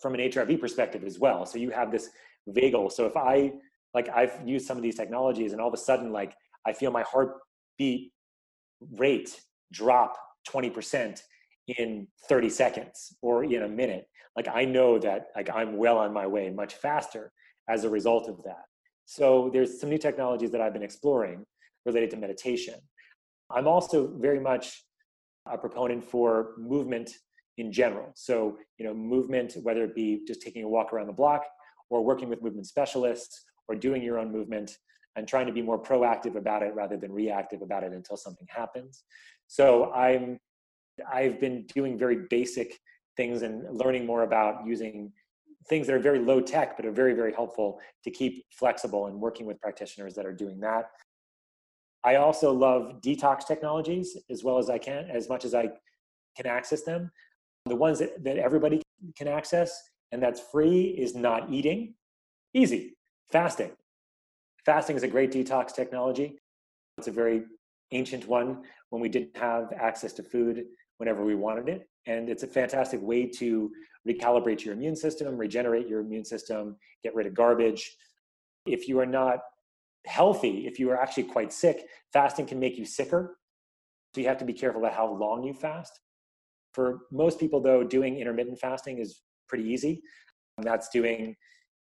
from 0.00 0.14
an 0.14 0.20
HRV 0.20 0.60
perspective 0.60 1.04
as 1.04 1.18
well. 1.18 1.46
So 1.46 1.58
you 1.58 1.70
have 1.70 1.90
this 1.90 2.10
vagal. 2.48 2.92
So 2.92 3.06
if 3.06 3.16
I 3.16 3.52
like 3.94 4.08
I've 4.08 4.36
used 4.44 4.66
some 4.66 4.76
of 4.76 4.82
these 4.82 4.96
technologies 4.96 5.52
and 5.52 5.60
all 5.60 5.68
of 5.68 5.74
a 5.74 5.78
sudden 5.78 6.12
like 6.12 6.34
I 6.66 6.72
feel 6.72 6.90
my 6.90 7.02
heartbeat 7.02 8.12
rate 8.98 9.40
drop 9.72 10.16
20% 10.48 11.20
in 11.78 12.06
30 12.28 12.48
seconds 12.48 13.16
or 13.22 13.44
in 13.44 13.64
a 13.64 13.68
minute 13.68 14.06
like 14.36 14.46
i 14.46 14.64
know 14.64 14.98
that 14.98 15.26
like 15.34 15.50
i'm 15.50 15.76
well 15.76 15.98
on 15.98 16.12
my 16.12 16.26
way 16.26 16.48
much 16.48 16.74
faster 16.74 17.32
as 17.68 17.82
a 17.82 17.90
result 17.90 18.28
of 18.28 18.40
that 18.44 18.64
so 19.06 19.50
there's 19.52 19.80
some 19.80 19.88
new 19.88 19.98
technologies 19.98 20.50
that 20.50 20.60
i've 20.60 20.74
been 20.74 20.82
exploring 20.82 21.46
related 21.86 22.10
to 22.10 22.16
meditation. 22.16 22.74
I'm 23.50 23.68
also 23.68 24.08
very 24.18 24.40
much 24.40 24.84
a 25.50 25.56
proponent 25.56 26.04
for 26.04 26.54
movement 26.58 27.12
in 27.56 27.72
general. 27.72 28.10
So 28.14 28.58
you 28.78 28.84
know 28.84 28.92
movement 28.92 29.56
whether 29.62 29.84
it 29.84 29.94
be 29.94 30.22
just 30.26 30.42
taking 30.42 30.64
a 30.64 30.68
walk 30.68 30.92
around 30.92 31.06
the 31.06 31.12
block 31.14 31.44
or 31.88 32.04
working 32.04 32.28
with 32.28 32.42
movement 32.42 32.66
specialists 32.66 33.44
or 33.68 33.76
doing 33.76 34.02
your 34.02 34.18
own 34.18 34.30
movement 34.30 34.76
and 35.14 35.26
trying 35.26 35.46
to 35.46 35.52
be 35.52 35.62
more 35.62 35.82
proactive 35.82 36.34
about 36.34 36.62
it 36.62 36.74
rather 36.74 36.96
than 36.98 37.10
reactive 37.10 37.62
about 37.62 37.84
it 37.84 37.92
until 37.92 38.16
something 38.16 38.46
happens. 38.50 39.04
So 39.46 39.92
i'm 39.92 40.38
i've 41.12 41.38
been 41.38 41.64
doing 41.74 41.96
very 41.96 42.18
basic 42.30 42.68
things 43.16 43.42
and 43.42 43.64
learning 43.82 44.04
more 44.04 44.22
about 44.22 44.66
using 44.66 45.12
things 45.68 45.86
that 45.86 45.94
are 45.94 46.00
very 46.00 46.18
low 46.18 46.40
tech 46.40 46.76
but 46.76 46.86
are 46.86 46.92
very 46.92 47.14
very 47.14 47.32
helpful 47.32 47.80
to 48.04 48.10
keep 48.10 48.44
flexible 48.50 49.06
and 49.06 49.20
working 49.20 49.46
with 49.46 49.60
practitioners 49.60 50.14
that 50.14 50.26
are 50.26 50.32
doing 50.32 50.60
that. 50.60 50.90
I 52.04 52.16
also 52.16 52.52
love 52.52 53.00
detox 53.00 53.46
technologies 53.46 54.16
as 54.30 54.44
well 54.44 54.58
as 54.58 54.70
i 54.70 54.78
can 54.78 55.08
as 55.10 55.28
much 55.28 55.44
as 55.44 55.54
i 55.54 55.68
can 56.36 56.46
access 56.46 56.82
them. 56.82 57.10
The 57.64 57.76
ones 57.76 57.98
that, 57.98 58.22
that 58.24 58.38
everybody 58.38 58.82
can 59.16 59.28
access 59.28 59.90
and 60.12 60.22
that's 60.22 60.40
free 60.40 60.82
is 60.98 61.14
not 61.14 61.50
eating. 61.50 61.94
Easy. 62.54 62.94
Fasting. 63.30 63.72
Fasting 64.64 64.96
is 64.96 65.02
a 65.02 65.08
great 65.08 65.32
detox 65.32 65.74
technology. 65.74 66.38
It's 66.98 67.08
a 67.08 67.12
very 67.12 67.42
ancient 67.92 68.26
one 68.26 68.62
when 68.90 69.02
we 69.02 69.08
didn't 69.08 69.36
have 69.36 69.72
access 69.72 70.12
to 70.14 70.22
food 70.22 70.64
whenever 70.98 71.24
we 71.24 71.34
wanted 71.34 71.68
it 71.68 71.88
and 72.06 72.28
it's 72.28 72.42
a 72.42 72.46
fantastic 72.46 73.00
way 73.02 73.26
to 73.26 73.70
recalibrate 74.08 74.64
your 74.64 74.74
immune 74.74 74.96
system, 74.96 75.36
regenerate 75.36 75.88
your 75.88 76.00
immune 76.00 76.24
system, 76.24 76.76
get 77.02 77.14
rid 77.14 77.26
of 77.26 77.34
garbage. 77.34 77.96
If 78.64 78.88
you 78.88 79.00
are 79.00 79.06
not 79.06 79.40
healthy, 80.06 80.66
if 80.66 80.78
you 80.78 80.90
are 80.90 81.00
actually 81.00 81.24
quite 81.24 81.52
sick, 81.52 81.86
fasting 82.12 82.46
can 82.46 82.60
make 82.60 82.78
you 82.78 82.84
sicker. 82.84 83.38
So 84.14 84.20
you 84.20 84.28
have 84.28 84.38
to 84.38 84.44
be 84.44 84.52
careful 84.52 84.80
about 84.80 84.94
how 84.94 85.12
long 85.12 85.42
you 85.42 85.52
fast. 85.52 86.00
For 86.72 87.00
most 87.10 87.40
people, 87.40 87.60
though, 87.60 87.82
doing 87.82 88.18
intermittent 88.18 88.58
fasting 88.60 88.98
is 88.98 89.22
pretty 89.48 89.64
easy. 89.64 90.02
And 90.58 90.66
that's 90.66 90.88
doing 90.88 91.34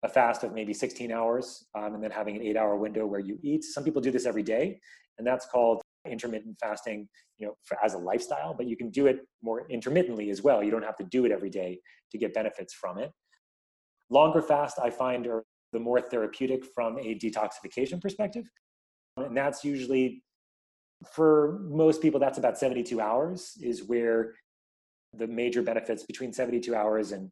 a 0.03 0.09
fast 0.09 0.43
of 0.43 0.53
maybe 0.53 0.73
16 0.73 1.11
hours 1.11 1.65
um, 1.75 1.95
and 1.95 2.03
then 2.03 2.11
having 2.11 2.35
an 2.35 2.41
eight 2.43 2.57
hour 2.57 2.75
window 2.75 3.05
where 3.05 3.19
you 3.19 3.39
eat. 3.41 3.63
Some 3.63 3.83
people 3.83 4.01
do 4.01 4.11
this 4.11 4.25
every 4.25 4.43
day, 4.43 4.79
and 5.17 5.25
that's 5.25 5.45
called 5.45 5.81
intermittent 6.09 6.57
fasting 6.59 7.07
you 7.37 7.47
know 7.47 7.53
for, 7.63 7.77
as 7.83 7.93
a 7.93 7.97
lifestyle 7.97 8.53
but 8.53 8.67
you 8.67 8.75
can 8.75 8.89
do 8.89 9.07
it 9.07 9.19
more 9.41 9.65
intermittently 9.69 10.29
as 10.29 10.41
well. 10.41 10.63
You 10.63 10.71
don't 10.71 10.83
have 10.83 10.97
to 10.97 11.05
do 11.05 11.25
it 11.25 11.31
every 11.31 11.49
day 11.49 11.79
to 12.11 12.17
get 12.17 12.33
benefits 12.33 12.73
from 12.73 12.97
it. 12.97 13.11
Longer 14.09 14.41
fast 14.41 14.79
i 14.81 14.89
find 14.89 15.27
are 15.27 15.43
the 15.71 15.79
more 15.79 15.99
therapeutic 15.99 16.63
from 16.75 16.97
a 16.99 17.15
detoxification 17.15 17.99
perspective. 17.99 18.45
And 19.17 19.35
that's 19.35 19.63
usually 19.63 20.23
for 21.11 21.59
most 21.63 22.01
people 22.01 22.19
that's 22.19 22.37
about 22.37 22.57
72 22.57 23.01
hours 23.01 23.57
is 23.61 23.83
where 23.83 24.33
the 25.13 25.27
major 25.27 25.61
benefits 25.61 26.03
between 26.03 26.31
72 26.31 26.73
hours 26.73 27.11
and 27.11 27.29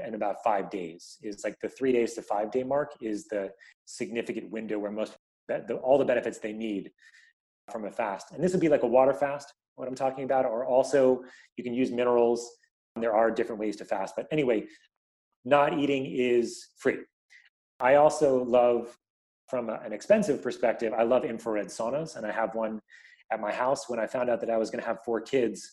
and 0.00 0.14
about 0.14 0.36
five 0.44 0.70
days 0.70 1.16
is 1.22 1.42
like 1.42 1.56
the 1.60 1.68
three 1.68 1.92
days 1.92 2.14
to 2.14 2.22
five 2.22 2.50
day 2.52 2.62
mark 2.62 2.92
is 3.00 3.26
the 3.26 3.50
significant 3.86 4.50
window 4.50 4.78
where 4.78 4.92
most 4.92 5.16
all 5.82 5.98
the 5.98 6.04
benefits 6.04 6.38
they 6.38 6.52
need 6.52 6.90
from 7.70 7.84
a 7.84 7.90
fast. 7.90 8.32
And 8.32 8.42
this 8.42 8.52
would 8.52 8.60
be 8.60 8.68
like 8.68 8.82
a 8.82 8.86
water 8.86 9.14
fast, 9.14 9.52
what 9.76 9.88
I'm 9.88 9.94
talking 9.94 10.24
about, 10.24 10.44
or 10.44 10.64
also 10.64 11.22
you 11.56 11.64
can 11.64 11.74
use 11.74 11.90
minerals. 11.90 12.48
There 12.96 13.14
are 13.14 13.30
different 13.30 13.60
ways 13.60 13.76
to 13.76 13.84
fast. 13.84 14.14
But 14.16 14.26
anyway, 14.30 14.66
not 15.44 15.78
eating 15.78 16.06
is 16.06 16.68
free. 16.76 16.98
I 17.78 17.94
also 17.94 18.44
love, 18.44 18.96
from 19.48 19.70
a, 19.70 19.80
an 19.84 19.92
expensive 19.92 20.42
perspective, 20.42 20.92
I 20.92 21.04
love 21.04 21.24
infrared 21.24 21.68
saunas, 21.68 22.16
and 22.16 22.26
I 22.26 22.32
have 22.32 22.54
one 22.54 22.80
at 23.32 23.40
my 23.40 23.52
house. 23.52 23.88
When 23.88 23.98
I 23.98 24.06
found 24.06 24.28
out 24.28 24.40
that 24.40 24.50
I 24.50 24.58
was 24.58 24.70
going 24.70 24.82
to 24.82 24.86
have 24.86 25.02
four 25.04 25.20
kids, 25.20 25.72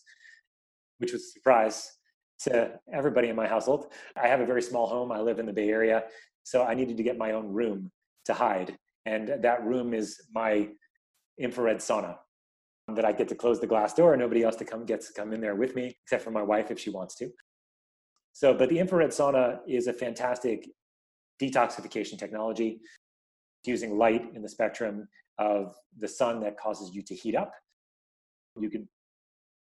which 0.98 1.12
was 1.12 1.22
a 1.22 1.26
surprise 1.26 1.92
to 2.40 2.78
everybody 2.92 3.28
in 3.28 3.36
my 3.36 3.46
household, 3.46 3.92
I 4.16 4.26
have 4.28 4.40
a 4.40 4.46
very 4.46 4.62
small 4.62 4.86
home. 4.86 5.12
I 5.12 5.20
live 5.20 5.38
in 5.38 5.46
the 5.46 5.52
Bay 5.52 5.68
Area, 5.68 6.04
so 6.44 6.64
I 6.64 6.74
needed 6.74 6.96
to 6.96 7.02
get 7.02 7.18
my 7.18 7.32
own 7.32 7.52
room 7.52 7.90
to 8.24 8.32
hide. 8.32 8.78
And 9.06 9.28
that 9.42 9.64
room 9.64 9.92
is 9.92 10.20
my 10.32 10.68
infrared 11.38 11.78
sauna 11.78 12.16
that 12.94 13.04
I 13.04 13.12
get 13.12 13.28
to 13.28 13.34
close 13.34 13.60
the 13.60 13.66
glass 13.66 13.94
door 13.94 14.14
and 14.14 14.20
nobody 14.20 14.42
else 14.42 14.56
to 14.56 14.64
come 14.64 14.86
gets 14.86 15.08
to 15.08 15.12
come 15.12 15.32
in 15.32 15.40
there 15.40 15.54
with 15.54 15.74
me 15.74 15.96
except 16.04 16.24
for 16.24 16.30
my 16.30 16.42
wife 16.42 16.70
if 16.70 16.78
she 16.78 16.90
wants 16.90 17.14
to. 17.16 17.30
So, 18.32 18.54
but 18.54 18.68
the 18.68 18.78
infrared 18.78 19.10
sauna 19.10 19.58
is 19.66 19.86
a 19.88 19.92
fantastic 19.92 20.68
detoxification 21.42 22.18
technology 22.18 22.80
using 23.64 23.98
light 23.98 24.24
in 24.34 24.42
the 24.42 24.48
spectrum 24.48 25.08
of 25.38 25.74
the 25.98 26.08
sun 26.08 26.40
that 26.40 26.58
causes 26.58 26.94
you 26.94 27.02
to 27.02 27.14
heat 27.14 27.36
up. 27.36 27.52
You 28.58 28.70
can 28.70 28.88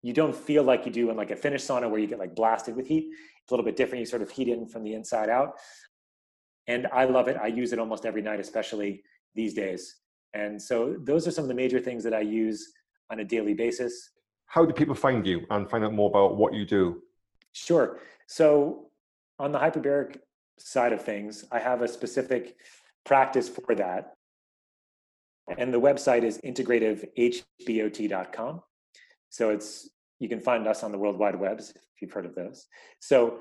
you 0.02 0.14
don't 0.14 0.36
feel 0.36 0.64
like 0.64 0.86
you 0.86 0.92
do 0.92 1.10
in 1.10 1.18
like 1.18 1.32
a 1.32 1.36
Finnish 1.36 1.64
sauna 1.64 1.90
where 1.90 2.00
you 2.00 2.06
get 2.06 2.20
like 2.20 2.36
blasted 2.36 2.76
with 2.76 2.86
heat. 2.86 3.08
It's 3.08 3.52
a 3.52 3.54
little 3.54 3.66
bit 3.66 3.76
different. 3.76 4.02
You 4.02 4.06
sort 4.06 4.22
of 4.22 4.30
heat 4.30 4.48
in 4.48 4.68
from 4.68 4.84
the 4.84 4.94
inside 4.94 5.30
out. 5.30 5.54
And 6.68 6.86
I 6.94 7.06
love 7.06 7.28
it. 7.28 7.38
I 7.42 7.48
use 7.48 7.74
it 7.74 7.80
almost 7.80 8.06
every 8.06 8.22
night, 8.22 8.40
especially 8.40 9.02
these 9.34 9.56
days. 9.56 9.96
And 10.36 10.62
so 10.62 10.96
those 11.00 11.28
are 11.28 11.32
some 11.32 11.46
of 11.46 11.48
the 11.48 11.56
major 11.56 11.80
things 11.80 12.04
that 12.04 12.14
I 12.14 12.20
use 12.20 12.74
on 13.10 13.22
a 13.22 13.24
daily 13.24 13.54
basis. 13.54 14.10
How 14.48 14.66
do 14.66 14.74
people 14.74 14.94
find 14.94 15.26
you 15.26 15.46
and 15.50 15.70
find 15.70 15.86
out 15.86 15.94
more 15.94 16.10
about 16.10 16.36
what 16.36 16.54
you 16.54 16.66
do? 16.66 17.02
Sure. 17.54 18.02
So 18.28 18.88
on 19.40 19.54
the 19.54 19.60
hyperbaric 19.60 20.18
side 20.60 20.92
of 20.92 21.02
things, 21.02 21.46
I 21.52 21.60
have 21.60 21.82
a 21.82 21.88
specific 21.88 22.58
practice 23.06 23.48
for 23.48 23.74
that. 23.76 24.12
And 25.58 25.74
the 25.74 25.80
website 25.80 26.24
is 26.24 26.38
integrativehbot.com. 26.40 28.62
So 29.30 29.52
it's 29.52 29.90
you 30.20 30.28
can 30.28 30.42
find 30.42 30.68
us 30.68 30.84
on 30.84 30.92
the 30.92 30.98
World 30.98 31.18
Wide 31.18 31.40
Webs 31.40 31.70
if 31.70 32.02
you've 32.02 32.12
heard 32.12 32.26
of 32.26 32.36
those. 32.36 32.68
So 33.00 33.40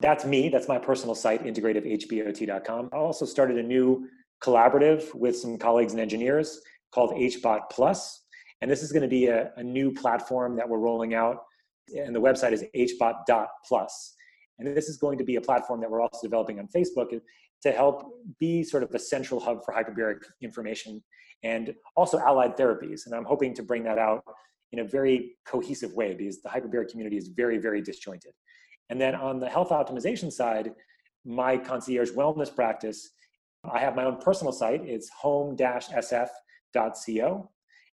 that's 0.00 0.26
me. 0.26 0.50
That's 0.50 0.68
my 0.68 0.78
personal 0.78 1.14
site, 1.14 1.44
integrativehbot.com. 1.44 2.90
I 2.92 2.96
also 2.96 3.24
started 3.24 3.56
a 3.58 3.62
new 3.62 4.06
collaborative 4.42 5.14
with 5.14 5.36
some 5.36 5.58
colleagues 5.58 5.92
and 5.92 6.00
engineers 6.00 6.60
called 6.92 7.10
HBot 7.12 7.62
Plus. 7.70 8.24
And 8.60 8.70
this 8.70 8.82
is 8.82 8.92
going 8.92 9.02
to 9.02 9.08
be 9.08 9.26
a, 9.26 9.52
a 9.56 9.62
new 9.62 9.92
platform 9.92 10.56
that 10.56 10.68
we're 10.68 10.78
rolling 10.78 11.14
out. 11.14 11.42
And 11.94 12.14
the 12.14 12.20
website 12.20 12.52
is 12.52 12.64
hbot.plus. 12.74 14.14
And 14.58 14.76
this 14.76 14.88
is 14.88 14.96
going 14.96 15.18
to 15.18 15.24
be 15.24 15.36
a 15.36 15.40
platform 15.40 15.80
that 15.80 15.90
we're 15.90 16.00
also 16.00 16.18
developing 16.22 16.58
on 16.58 16.68
Facebook 16.74 17.20
to 17.62 17.72
help 17.72 18.10
be 18.38 18.62
sort 18.62 18.82
of 18.82 18.94
a 18.94 18.98
central 18.98 19.40
hub 19.40 19.64
for 19.64 19.74
hyperbaric 19.74 20.22
information 20.42 21.02
and 21.42 21.74
also 21.96 22.18
allied 22.18 22.56
therapies. 22.56 23.06
And 23.06 23.14
I'm 23.14 23.24
hoping 23.24 23.54
to 23.54 23.62
bring 23.62 23.84
that 23.84 23.98
out 23.98 24.24
in 24.72 24.80
a 24.80 24.84
very 24.84 25.36
cohesive 25.46 25.92
way 25.94 26.14
because 26.14 26.42
the 26.42 26.48
hyperbaric 26.48 26.88
community 26.90 27.16
is 27.16 27.28
very, 27.28 27.58
very 27.58 27.80
disjointed. 27.82 28.32
And 28.90 29.00
then 29.00 29.14
on 29.14 29.38
the 29.38 29.48
health 29.48 29.70
optimization 29.70 30.32
side, 30.32 30.72
my 31.24 31.56
concierge 31.56 32.10
wellness 32.10 32.54
practice, 32.54 33.10
I 33.72 33.78
have 33.80 33.96
my 33.96 34.04
own 34.04 34.18
personal 34.18 34.52
site. 34.52 34.82
It's 34.84 35.08
home-sf.co. 35.10 36.30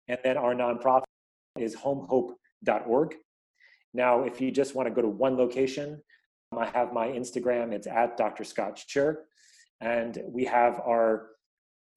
And 0.08 0.18
then 0.22 0.36
our 0.36 0.54
nonprofit 0.54 1.04
is 1.58 1.74
homehope.org. 1.76 3.14
Now, 3.92 4.24
if 4.24 4.40
you 4.40 4.50
just 4.50 4.74
want 4.74 4.88
to 4.88 4.94
go 4.94 5.02
to 5.02 5.08
one 5.08 5.36
location, 5.36 6.02
um, 6.52 6.58
I 6.58 6.66
have 6.66 6.92
my 6.92 7.08
Instagram. 7.08 7.72
It's 7.72 7.86
at 7.86 8.16
Dr. 8.16 8.44
Scott 8.44 8.82
Sherr. 8.88 9.16
And 9.80 10.20
we 10.26 10.44
have 10.44 10.80
our, 10.80 11.28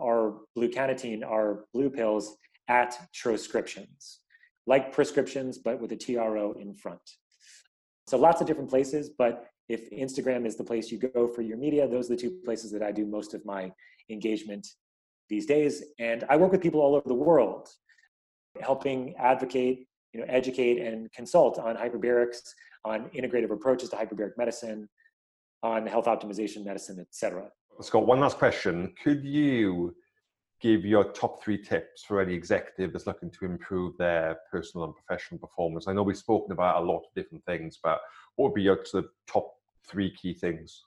our 0.02 0.40
blue 0.56 0.70
cannatine, 0.70 1.26
our 1.26 1.66
blue 1.74 1.90
pills 1.90 2.38
at 2.68 2.98
Troscriptions, 3.14 4.20
like 4.66 4.92
prescriptions, 4.92 5.58
but 5.58 5.80
with 5.80 5.92
a 5.92 5.96
TRO 5.96 6.54
in 6.60 6.76
front. 6.76 7.02
So 8.08 8.18
lots 8.18 8.42
of 8.42 8.48
different 8.48 8.70
places, 8.70 9.10
but 9.18 9.48
if 9.70 9.90
Instagram 9.92 10.46
is 10.46 10.56
the 10.56 10.64
place 10.64 10.92
you 10.92 10.98
go 10.98 11.28
for 11.28 11.42
your 11.42 11.58
media, 11.58 11.88
those 11.88 12.10
are 12.10 12.16
the 12.16 12.22
two 12.22 12.40
places 12.46 12.72
that 12.72 12.82
I 12.82 12.92
do 12.92 13.06
most 13.06 13.34
of 13.34 13.46
my 13.46 13.72
engagement 14.10 14.66
these 15.30 15.46
days. 15.46 15.84
And 16.00 16.24
I 16.30 16.38
work 16.38 16.52
with 16.52 16.62
people 16.62 16.82
all 16.82 16.96
over 16.96 17.08
the 17.08 17.14
world, 17.14 17.68
helping 18.62 19.16
advocate, 19.18 19.88
you 20.14 20.22
know, 20.22 20.26
educate 20.30 20.80
and 20.80 21.12
consult 21.12 21.60
on 21.60 21.76
hyperbarics, 21.76 22.40
on 22.86 23.10
integrative 23.10 23.52
approaches 23.52 23.90
to 23.90 23.98
hyperbaric 23.98 24.38
medicine, 24.38 24.88
on 25.64 25.86
health 25.86 26.06
optimization 26.06 26.64
medicine, 26.64 26.98
et 27.00 27.08
cetera. 27.12 27.50
Scott, 27.82 28.08
one 28.08 28.20
last 28.20 28.38
question. 28.38 28.94
Could 29.04 29.26
you 29.26 29.96
give 30.62 30.86
your 30.86 31.04
top 31.12 31.44
three 31.44 31.62
tips 31.62 32.04
for 32.04 32.22
any 32.22 32.34
executive 32.34 32.94
that's 32.94 33.06
looking 33.06 33.30
to 33.30 33.46
improve 33.46 33.96
their 33.98 34.38
personal 34.50 34.86
and 34.86 34.96
professional 34.96 35.40
performance? 35.40 35.88
I 35.88 35.94
know 35.94 36.04
we've 36.04 36.18
spoken 36.18 36.54
about 36.54 36.82
a 36.82 36.86
lot 36.86 37.00
of 37.00 37.04
different 37.16 37.44
things, 37.46 37.78
but 37.84 38.00
what 38.36 38.46
would 38.46 38.56
be 38.56 38.64
your 38.64 38.84
sort 38.86 39.04
of 39.04 39.12
top 39.28 39.54
three 39.90 40.12
key 40.12 40.34
things? 40.34 40.84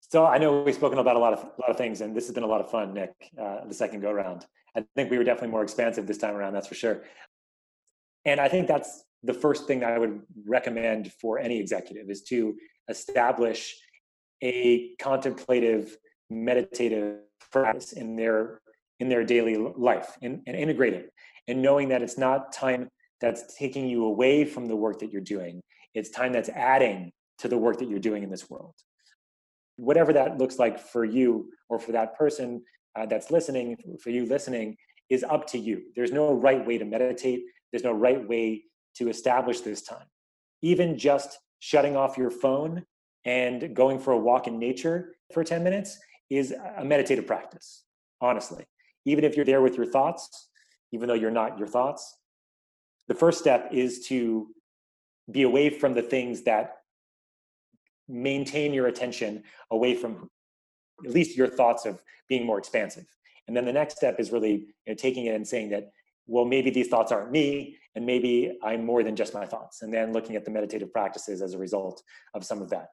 So 0.00 0.24
I 0.24 0.38
know 0.38 0.62
we've 0.62 0.74
spoken 0.74 0.98
about 0.98 1.16
a 1.16 1.18
lot 1.18 1.32
of 1.32 1.40
a 1.40 1.60
lot 1.60 1.70
of 1.70 1.76
things, 1.76 2.00
and 2.00 2.16
this 2.16 2.26
has 2.26 2.34
been 2.34 2.44
a 2.44 2.46
lot 2.46 2.60
of 2.60 2.70
fun, 2.70 2.94
Nick. 2.94 3.12
Uh, 3.40 3.64
the 3.66 3.74
second 3.74 4.00
go 4.00 4.12
round, 4.12 4.46
I 4.76 4.84
think 4.94 5.10
we 5.10 5.18
were 5.18 5.24
definitely 5.24 5.50
more 5.50 5.62
expansive 5.64 6.06
this 6.06 6.18
time 6.18 6.36
around. 6.36 6.52
That's 6.52 6.68
for 6.68 6.76
sure. 6.76 7.02
And 8.24 8.40
I 8.40 8.48
think 8.48 8.68
that's 8.68 9.04
the 9.22 9.34
first 9.34 9.66
thing 9.66 9.80
that 9.80 9.92
I 9.92 9.98
would 9.98 10.22
recommend 10.46 11.12
for 11.20 11.38
any 11.38 11.58
executive 11.58 12.08
is 12.08 12.22
to 12.24 12.56
establish 12.88 13.76
a 14.42 14.94
contemplative, 15.00 15.96
meditative 16.30 17.20
practice 17.50 17.92
in 17.92 18.16
their 18.16 18.60
in 19.00 19.08
their 19.08 19.24
daily 19.24 19.56
life 19.56 20.16
and, 20.22 20.42
and 20.46 20.56
integrate 20.56 20.94
it, 20.94 21.12
and 21.48 21.60
knowing 21.60 21.88
that 21.88 22.02
it's 22.02 22.16
not 22.16 22.52
time 22.52 22.88
that's 23.20 23.56
taking 23.56 23.88
you 23.88 24.04
away 24.04 24.44
from 24.44 24.66
the 24.66 24.76
work 24.76 25.00
that 25.00 25.10
you're 25.10 25.20
doing. 25.20 25.60
It's 25.94 26.10
time 26.10 26.32
that's 26.32 26.50
adding 26.50 27.12
to 27.38 27.48
the 27.48 27.58
work 27.58 27.78
that 27.78 27.88
you're 27.88 27.98
doing 27.98 28.22
in 28.22 28.30
this 28.30 28.48
world. 28.48 28.74
Whatever 29.76 30.12
that 30.12 30.38
looks 30.38 30.58
like 30.58 30.78
for 30.78 31.04
you 31.04 31.50
or 31.68 31.78
for 31.78 31.92
that 31.92 32.16
person 32.16 32.62
uh, 32.98 33.06
that's 33.06 33.30
listening, 33.30 33.76
for 34.00 34.10
you 34.10 34.26
listening, 34.26 34.76
is 35.10 35.24
up 35.24 35.46
to 35.48 35.58
you. 35.58 35.82
There's 35.94 36.12
no 36.12 36.32
right 36.32 36.64
way 36.66 36.78
to 36.78 36.84
meditate, 36.84 37.42
there's 37.72 37.84
no 37.84 37.92
right 37.92 38.26
way 38.26 38.64
to 38.96 39.08
establish 39.08 39.60
this 39.60 39.82
time. 39.82 40.06
Even 40.62 40.98
just 40.98 41.38
shutting 41.58 41.96
off 41.96 42.16
your 42.16 42.30
phone 42.30 42.84
and 43.24 43.74
going 43.74 43.98
for 43.98 44.12
a 44.12 44.18
walk 44.18 44.46
in 44.46 44.58
nature 44.58 45.14
for 45.32 45.44
10 45.44 45.62
minutes 45.62 45.98
is 46.30 46.54
a 46.78 46.84
meditative 46.84 47.26
practice, 47.26 47.84
honestly. 48.20 48.64
Even 49.04 49.24
if 49.24 49.36
you're 49.36 49.44
there 49.44 49.60
with 49.60 49.76
your 49.76 49.86
thoughts, 49.86 50.48
even 50.92 51.08
though 51.08 51.14
you're 51.14 51.30
not 51.30 51.58
your 51.58 51.68
thoughts, 51.68 52.18
the 53.08 53.14
first 53.14 53.38
step 53.38 53.68
is 53.72 54.06
to 54.06 54.48
be 55.30 55.42
away 55.42 55.70
from 55.70 55.94
the 55.94 56.02
things 56.02 56.42
that 56.42 56.78
maintain 58.08 58.72
your 58.72 58.86
attention 58.86 59.42
away 59.70 59.94
from 59.94 60.28
at 61.04 61.10
least 61.10 61.36
your 61.36 61.48
thoughts 61.48 61.84
of 61.84 62.02
being 62.28 62.46
more 62.46 62.58
expansive. 62.58 63.04
And 63.46 63.56
then 63.56 63.64
the 63.64 63.72
next 63.72 63.96
step 63.96 64.18
is 64.18 64.32
really 64.32 64.52
you 64.52 64.68
know, 64.88 64.94
taking 64.94 65.26
it 65.26 65.34
and 65.34 65.46
saying 65.46 65.70
that, 65.70 65.90
well, 66.26 66.44
maybe 66.44 66.70
these 66.70 66.88
thoughts 66.88 67.12
aren't 67.12 67.30
me, 67.30 67.76
and 67.94 68.04
maybe 68.04 68.58
I'm 68.62 68.84
more 68.84 69.02
than 69.02 69.14
just 69.14 69.32
my 69.32 69.46
thoughts. 69.46 69.82
And 69.82 69.94
then 69.94 70.12
looking 70.12 70.34
at 70.34 70.44
the 70.44 70.50
meditative 70.50 70.92
practices 70.92 71.40
as 71.40 71.54
a 71.54 71.58
result 71.58 72.02
of 72.34 72.44
some 72.44 72.60
of 72.60 72.70
that. 72.70 72.88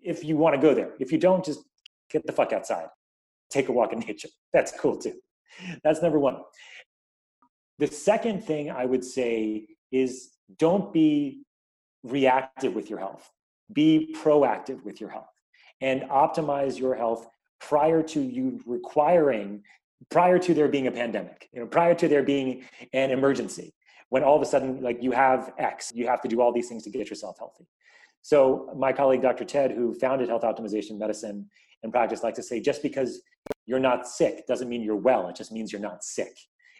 If 0.00 0.24
you 0.24 0.36
want 0.36 0.56
to 0.56 0.60
go 0.60 0.74
there, 0.74 0.92
if 0.98 1.12
you 1.12 1.18
don't, 1.18 1.44
just 1.44 1.60
get 2.10 2.26
the 2.26 2.32
fuck 2.32 2.52
outside, 2.52 2.88
take 3.50 3.68
a 3.68 3.72
walk 3.72 3.92
in 3.92 4.00
nature. 4.00 4.28
That's 4.52 4.72
cool 4.78 4.96
too. 4.96 5.14
That's 5.84 6.02
number 6.02 6.18
one. 6.18 6.38
The 7.78 7.86
second 7.86 8.44
thing 8.44 8.70
I 8.70 8.84
would 8.84 9.04
say 9.04 9.66
is 9.92 10.30
don't 10.58 10.92
be 10.92 11.42
reactive 12.02 12.74
with 12.74 12.90
your 12.90 12.98
health, 12.98 13.30
be 13.72 14.14
proactive 14.18 14.82
with 14.84 15.00
your 15.00 15.10
health 15.10 15.32
and 15.80 16.02
optimize 16.02 16.78
your 16.78 16.94
health 16.94 17.28
prior 17.60 18.02
to 18.02 18.20
you 18.20 18.60
requiring 18.66 19.62
prior 20.10 20.38
to 20.38 20.54
there 20.54 20.68
being 20.68 20.86
a 20.86 20.92
pandemic 20.92 21.48
you 21.52 21.60
know 21.60 21.66
prior 21.66 21.94
to 21.94 22.08
there 22.08 22.22
being 22.22 22.64
an 22.92 23.10
emergency 23.10 23.74
when 24.10 24.22
all 24.22 24.36
of 24.36 24.42
a 24.42 24.46
sudden 24.46 24.80
like 24.80 25.02
you 25.02 25.10
have 25.10 25.52
x 25.58 25.92
you 25.94 26.06
have 26.06 26.20
to 26.20 26.28
do 26.28 26.40
all 26.40 26.52
these 26.52 26.68
things 26.68 26.84
to 26.84 26.90
get 26.90 27.10
yourself 27.10 27.36
healthy. 27.38 27.66
So 28.22 28.72
my 28.76 28.92
colleague 28.92 29.22
dr 29.22 29.44
ted 29.44 29.72
who 29.72 29.94
founded 29.94 30.28
health 30.28 30.42
optimization 30.42 30.98
medicine 30.98 31.48
and 31.82 31.92
practice 31.92 32.22
likes 32.22 32.36
to 32.36 32.42
say 32.42 32.60
just 32.60 32.82
because 32.82 33.22
you're 33.66 33.78
not 33.78 34.08
sick 34.08 34.46
doesn't 34.46 34.68
mean 34.68 34.82
you're 34.82 34.96
well 34.96 35.28
it 35.28 35.36
just 35.36 35.52
means 35.52 35.72
you're 35.72 35.80
not 35.80 36.04
sick. 36.04 36.36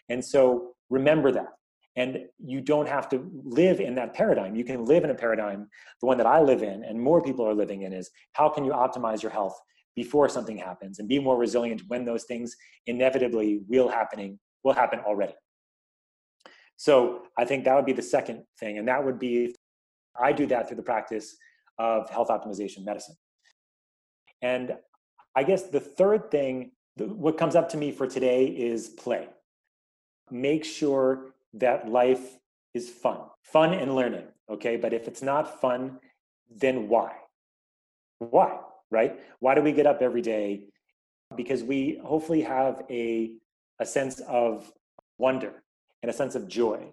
And 0.09 0.23
so 0.23 0.71
remember 0.89 1.31
that 1.31 1.53
and 1.99 2.17
you 2.37 2.61
don't 2.61 2.87
have 2.87 3.09
to 3.09 3.29
live 3.43 3.81
in 3.81 3.93
that 3.95 4.13
paradigm. 4.13 4.55
You 4.55 4.63
can 4.63 4.85
live 4.85 5.03
in 5.03 5.09
a 5.09 5.15
paradigm, 5.15 5.67
the 5.99 6.07
one 6.07 6.17
that 6.17 6.25
I 6.25 6.39
live 6.41 6.63
in, 6.63 6.85
and 6.85 6.97
more 6.97 7.21
people 7.21 7.45
are 7.45 7.53
living 7.53 7.81
in, 7.81 7.91
is 7.91 8.09
how 8.31 8.47
can 8.47 8.63
you 8.63 8.71
optimize 8.71 9.21
your 9.21 9.33
health 9.33 9.59
before 9.97 10.29
something 10.29 10.57
happens 10.57 10.99
and 10.99 11.09
be 11.09 11.19
more 11.19 11.37
resilient 11.37 11.81
when 11.89 12.05
those 12.05 12.23
things 12.23 12.55
inevitably 12.87 13.59
will 13.67 13.89
happening 13.89 14.39
will 14.63 14.71
happen 14.71 14.99
already. 14.99 15.33
So 16.77 17.23
I 17.37 17.43
think 17.43 17.65
that 17.65 17.75
would 17.75 17.85
be 17.85 17.91
the 18.01 18.01
second 18.01 18.43
thing, 18.61 18.77
and 18.77 18.87
that 18.87 19.03
would 19.03 19.19
be 19.19 19.53
I 20.17 20.31
do 20.31 20.45
that 20.47 20.67
through 20.67 20.77
the 20.77 20.89
practice 20.93 21.35
of 21.77 22.09
health 22.09 22.29
optimization 22.29 22.85
medicine. 22.85 23.15
And 24.41 24.77
I 25.35 25.43
guess 25.43 25.63
the 25.63 25.81
third 25.81 26.31
thing, 26.31 26.71
what 26.95 27.37
comes 27.37 27.55
up 27.57 27.67
to 27.69 27.77
me 27.77 27.91
for 27.91 28.07
today 28.07 28.45
is 28.45 28.87
play. 28.87 29.27
Make 30.31 30.63
sure 30.63 31.33
that 31.53 31.89
life 31.89 32.37
is 32.73 32.89
fun, 32.89 33.19
fun 33.41 33.73
and 33.73 33.95
learning. 33.95 34.27
Okay. 34.49 34.77
But 34.77 34.93
if 34.93 35.07
it's 35.07 35.21
not 35.21 35.61
fun, 35.61 35.99
then 36.49 36.87
why? 36.87 37.11
Why? 38.19 38.59
Right? 38.91 39.19
Why 39.39 39.55
do 39.55 39.61
we 39.61 39.71
get 39.71 39.85
up 39.85 40.01
every 40.01 40.21
day? 40.21 40.63
Because 41.35 41.63
we 41.63 41.99
hopefully 42.03 42.41
have 42.41 42.83
a, 42.89 43.33
a 43.79 43.85
sense 43.85 44.19
of 44.21 44.71
wonder 45.17 45.63
and 46.01 46.09
a 46.09 46.13
sense 46.13 46.35
of 46.35 46.47
joy. 46.47 46.91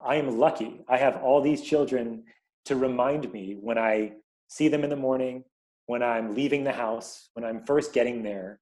I 0.00 0.16
am 0.16 0.38
lucky. 0.38 0.84
I 0.88 0.96
have 0.98 1.22
all 1.22 1.40
these 1.40 1.62
children 1.62 2.24
to 2.66 2.76
remind 2.76 3.32
me 3.32 3.56
when 3.60 3.78
I 3.78 4.12
see 4.48 4.68
them 4.68 4.84
in 4.84 4.90
the 4.90 4.96
morning, 4.96 5.44
when 5.86 6.02
I'm 6.02 6.34
leaving 6.34 6.64
the 6.64 6.72
house, 6.72 7.30
when 7.34 7.44
I'm 7.44 7.64
first 7.64 7.92
getting 7.92 8.22
there, 8.22 8.60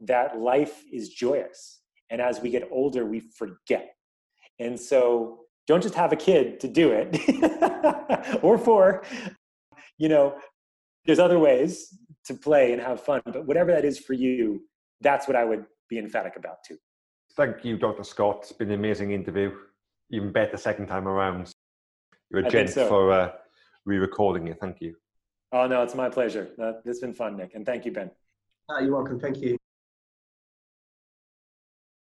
that 0.00 0.38
life 0.38 0.84
is 0.92 1.08
joyous. 1.08 1.80
And 2.08 2.20
as 2.20 2.40
we 2.40 2.50
get 2.50 2.68
older, 2.70 3.04
we 3.04 3.20
forget 3.20 3.94
and 4.60 4.78
so 4.78 5.40
don't 5.66 5.82
just 5.82 5.94
have 5.94 6.12
a 6.12 6.16
kid 6.16 6.60
to 6.60 6.68
do 6.68 6.92
it 6.92 8.38
or 8.42 8.58
four. 8.58 9.02
You 9.98 10.08
know, 10.08 10.36
there's 11.06 11.18
other 11.18 11.38
ways 11.38 11.96
to 12.26 12.34
play 12.34 12.72
and 12.72 12.80
have 12.80 13.00
fun, 13.00 13.22
but 13.24 13.46
whatever 13.46 13.72
that 13.72 13.84
is 13.84 13.98
for 13.98 14.12
you, 14.12 14.62
that's 15.00 15.26
what 15.26 15.36
I 15.36 15.44
would 15.44 15.64
be 15.88 15.98
emphatic 15.98 16.36
about 16.36 16.58
too. 16.66 16.76
Thank 17.36 17.64
you, 17.64 17.78
Dr. 17.78 18.04
Scott. 18.04 18.38
It's 18.42 18.52
been 18.52 18.68
an 18.68 18.78
amazing 18.78 19.12
interview. 19.12 19.52
Even 20.10 20.32
better 20.32 20.56
second 20.56 20.86
time 20.86 21.08
around. 21.08 21.52
You're 22.30 22.42
a 22.42 22.46
I 22.46 22.50
gent 22.50 22.70
so. 22.70 22.88
for 22.88 23.12
uh, 23.12 23.32
re-recording 23.86 24.48
it. 24.48 24.58
Thank 24.60 24.80
you. 24.80 24.96
Oh 25.52 25.66
no, 25.66 25.82
it's 25.82 25.94
my 25.94 26.08
pleasure. 26.08 26.48
Uh, 26.60 26.72
it's 26.84 27.00
been 27.00 27.14
fun, 27.14 27.36
Nick, 27.36 27.54
and 27.54 27.64
thank 27.64 27.84
you, 27.84 27.92
Ben. 27.92 28.10
Uh, 28.68 28.80
you're 28.80 28.94
welcome. 28.94 29.18
Thank 29.18 29.38
you. 29.38 29.56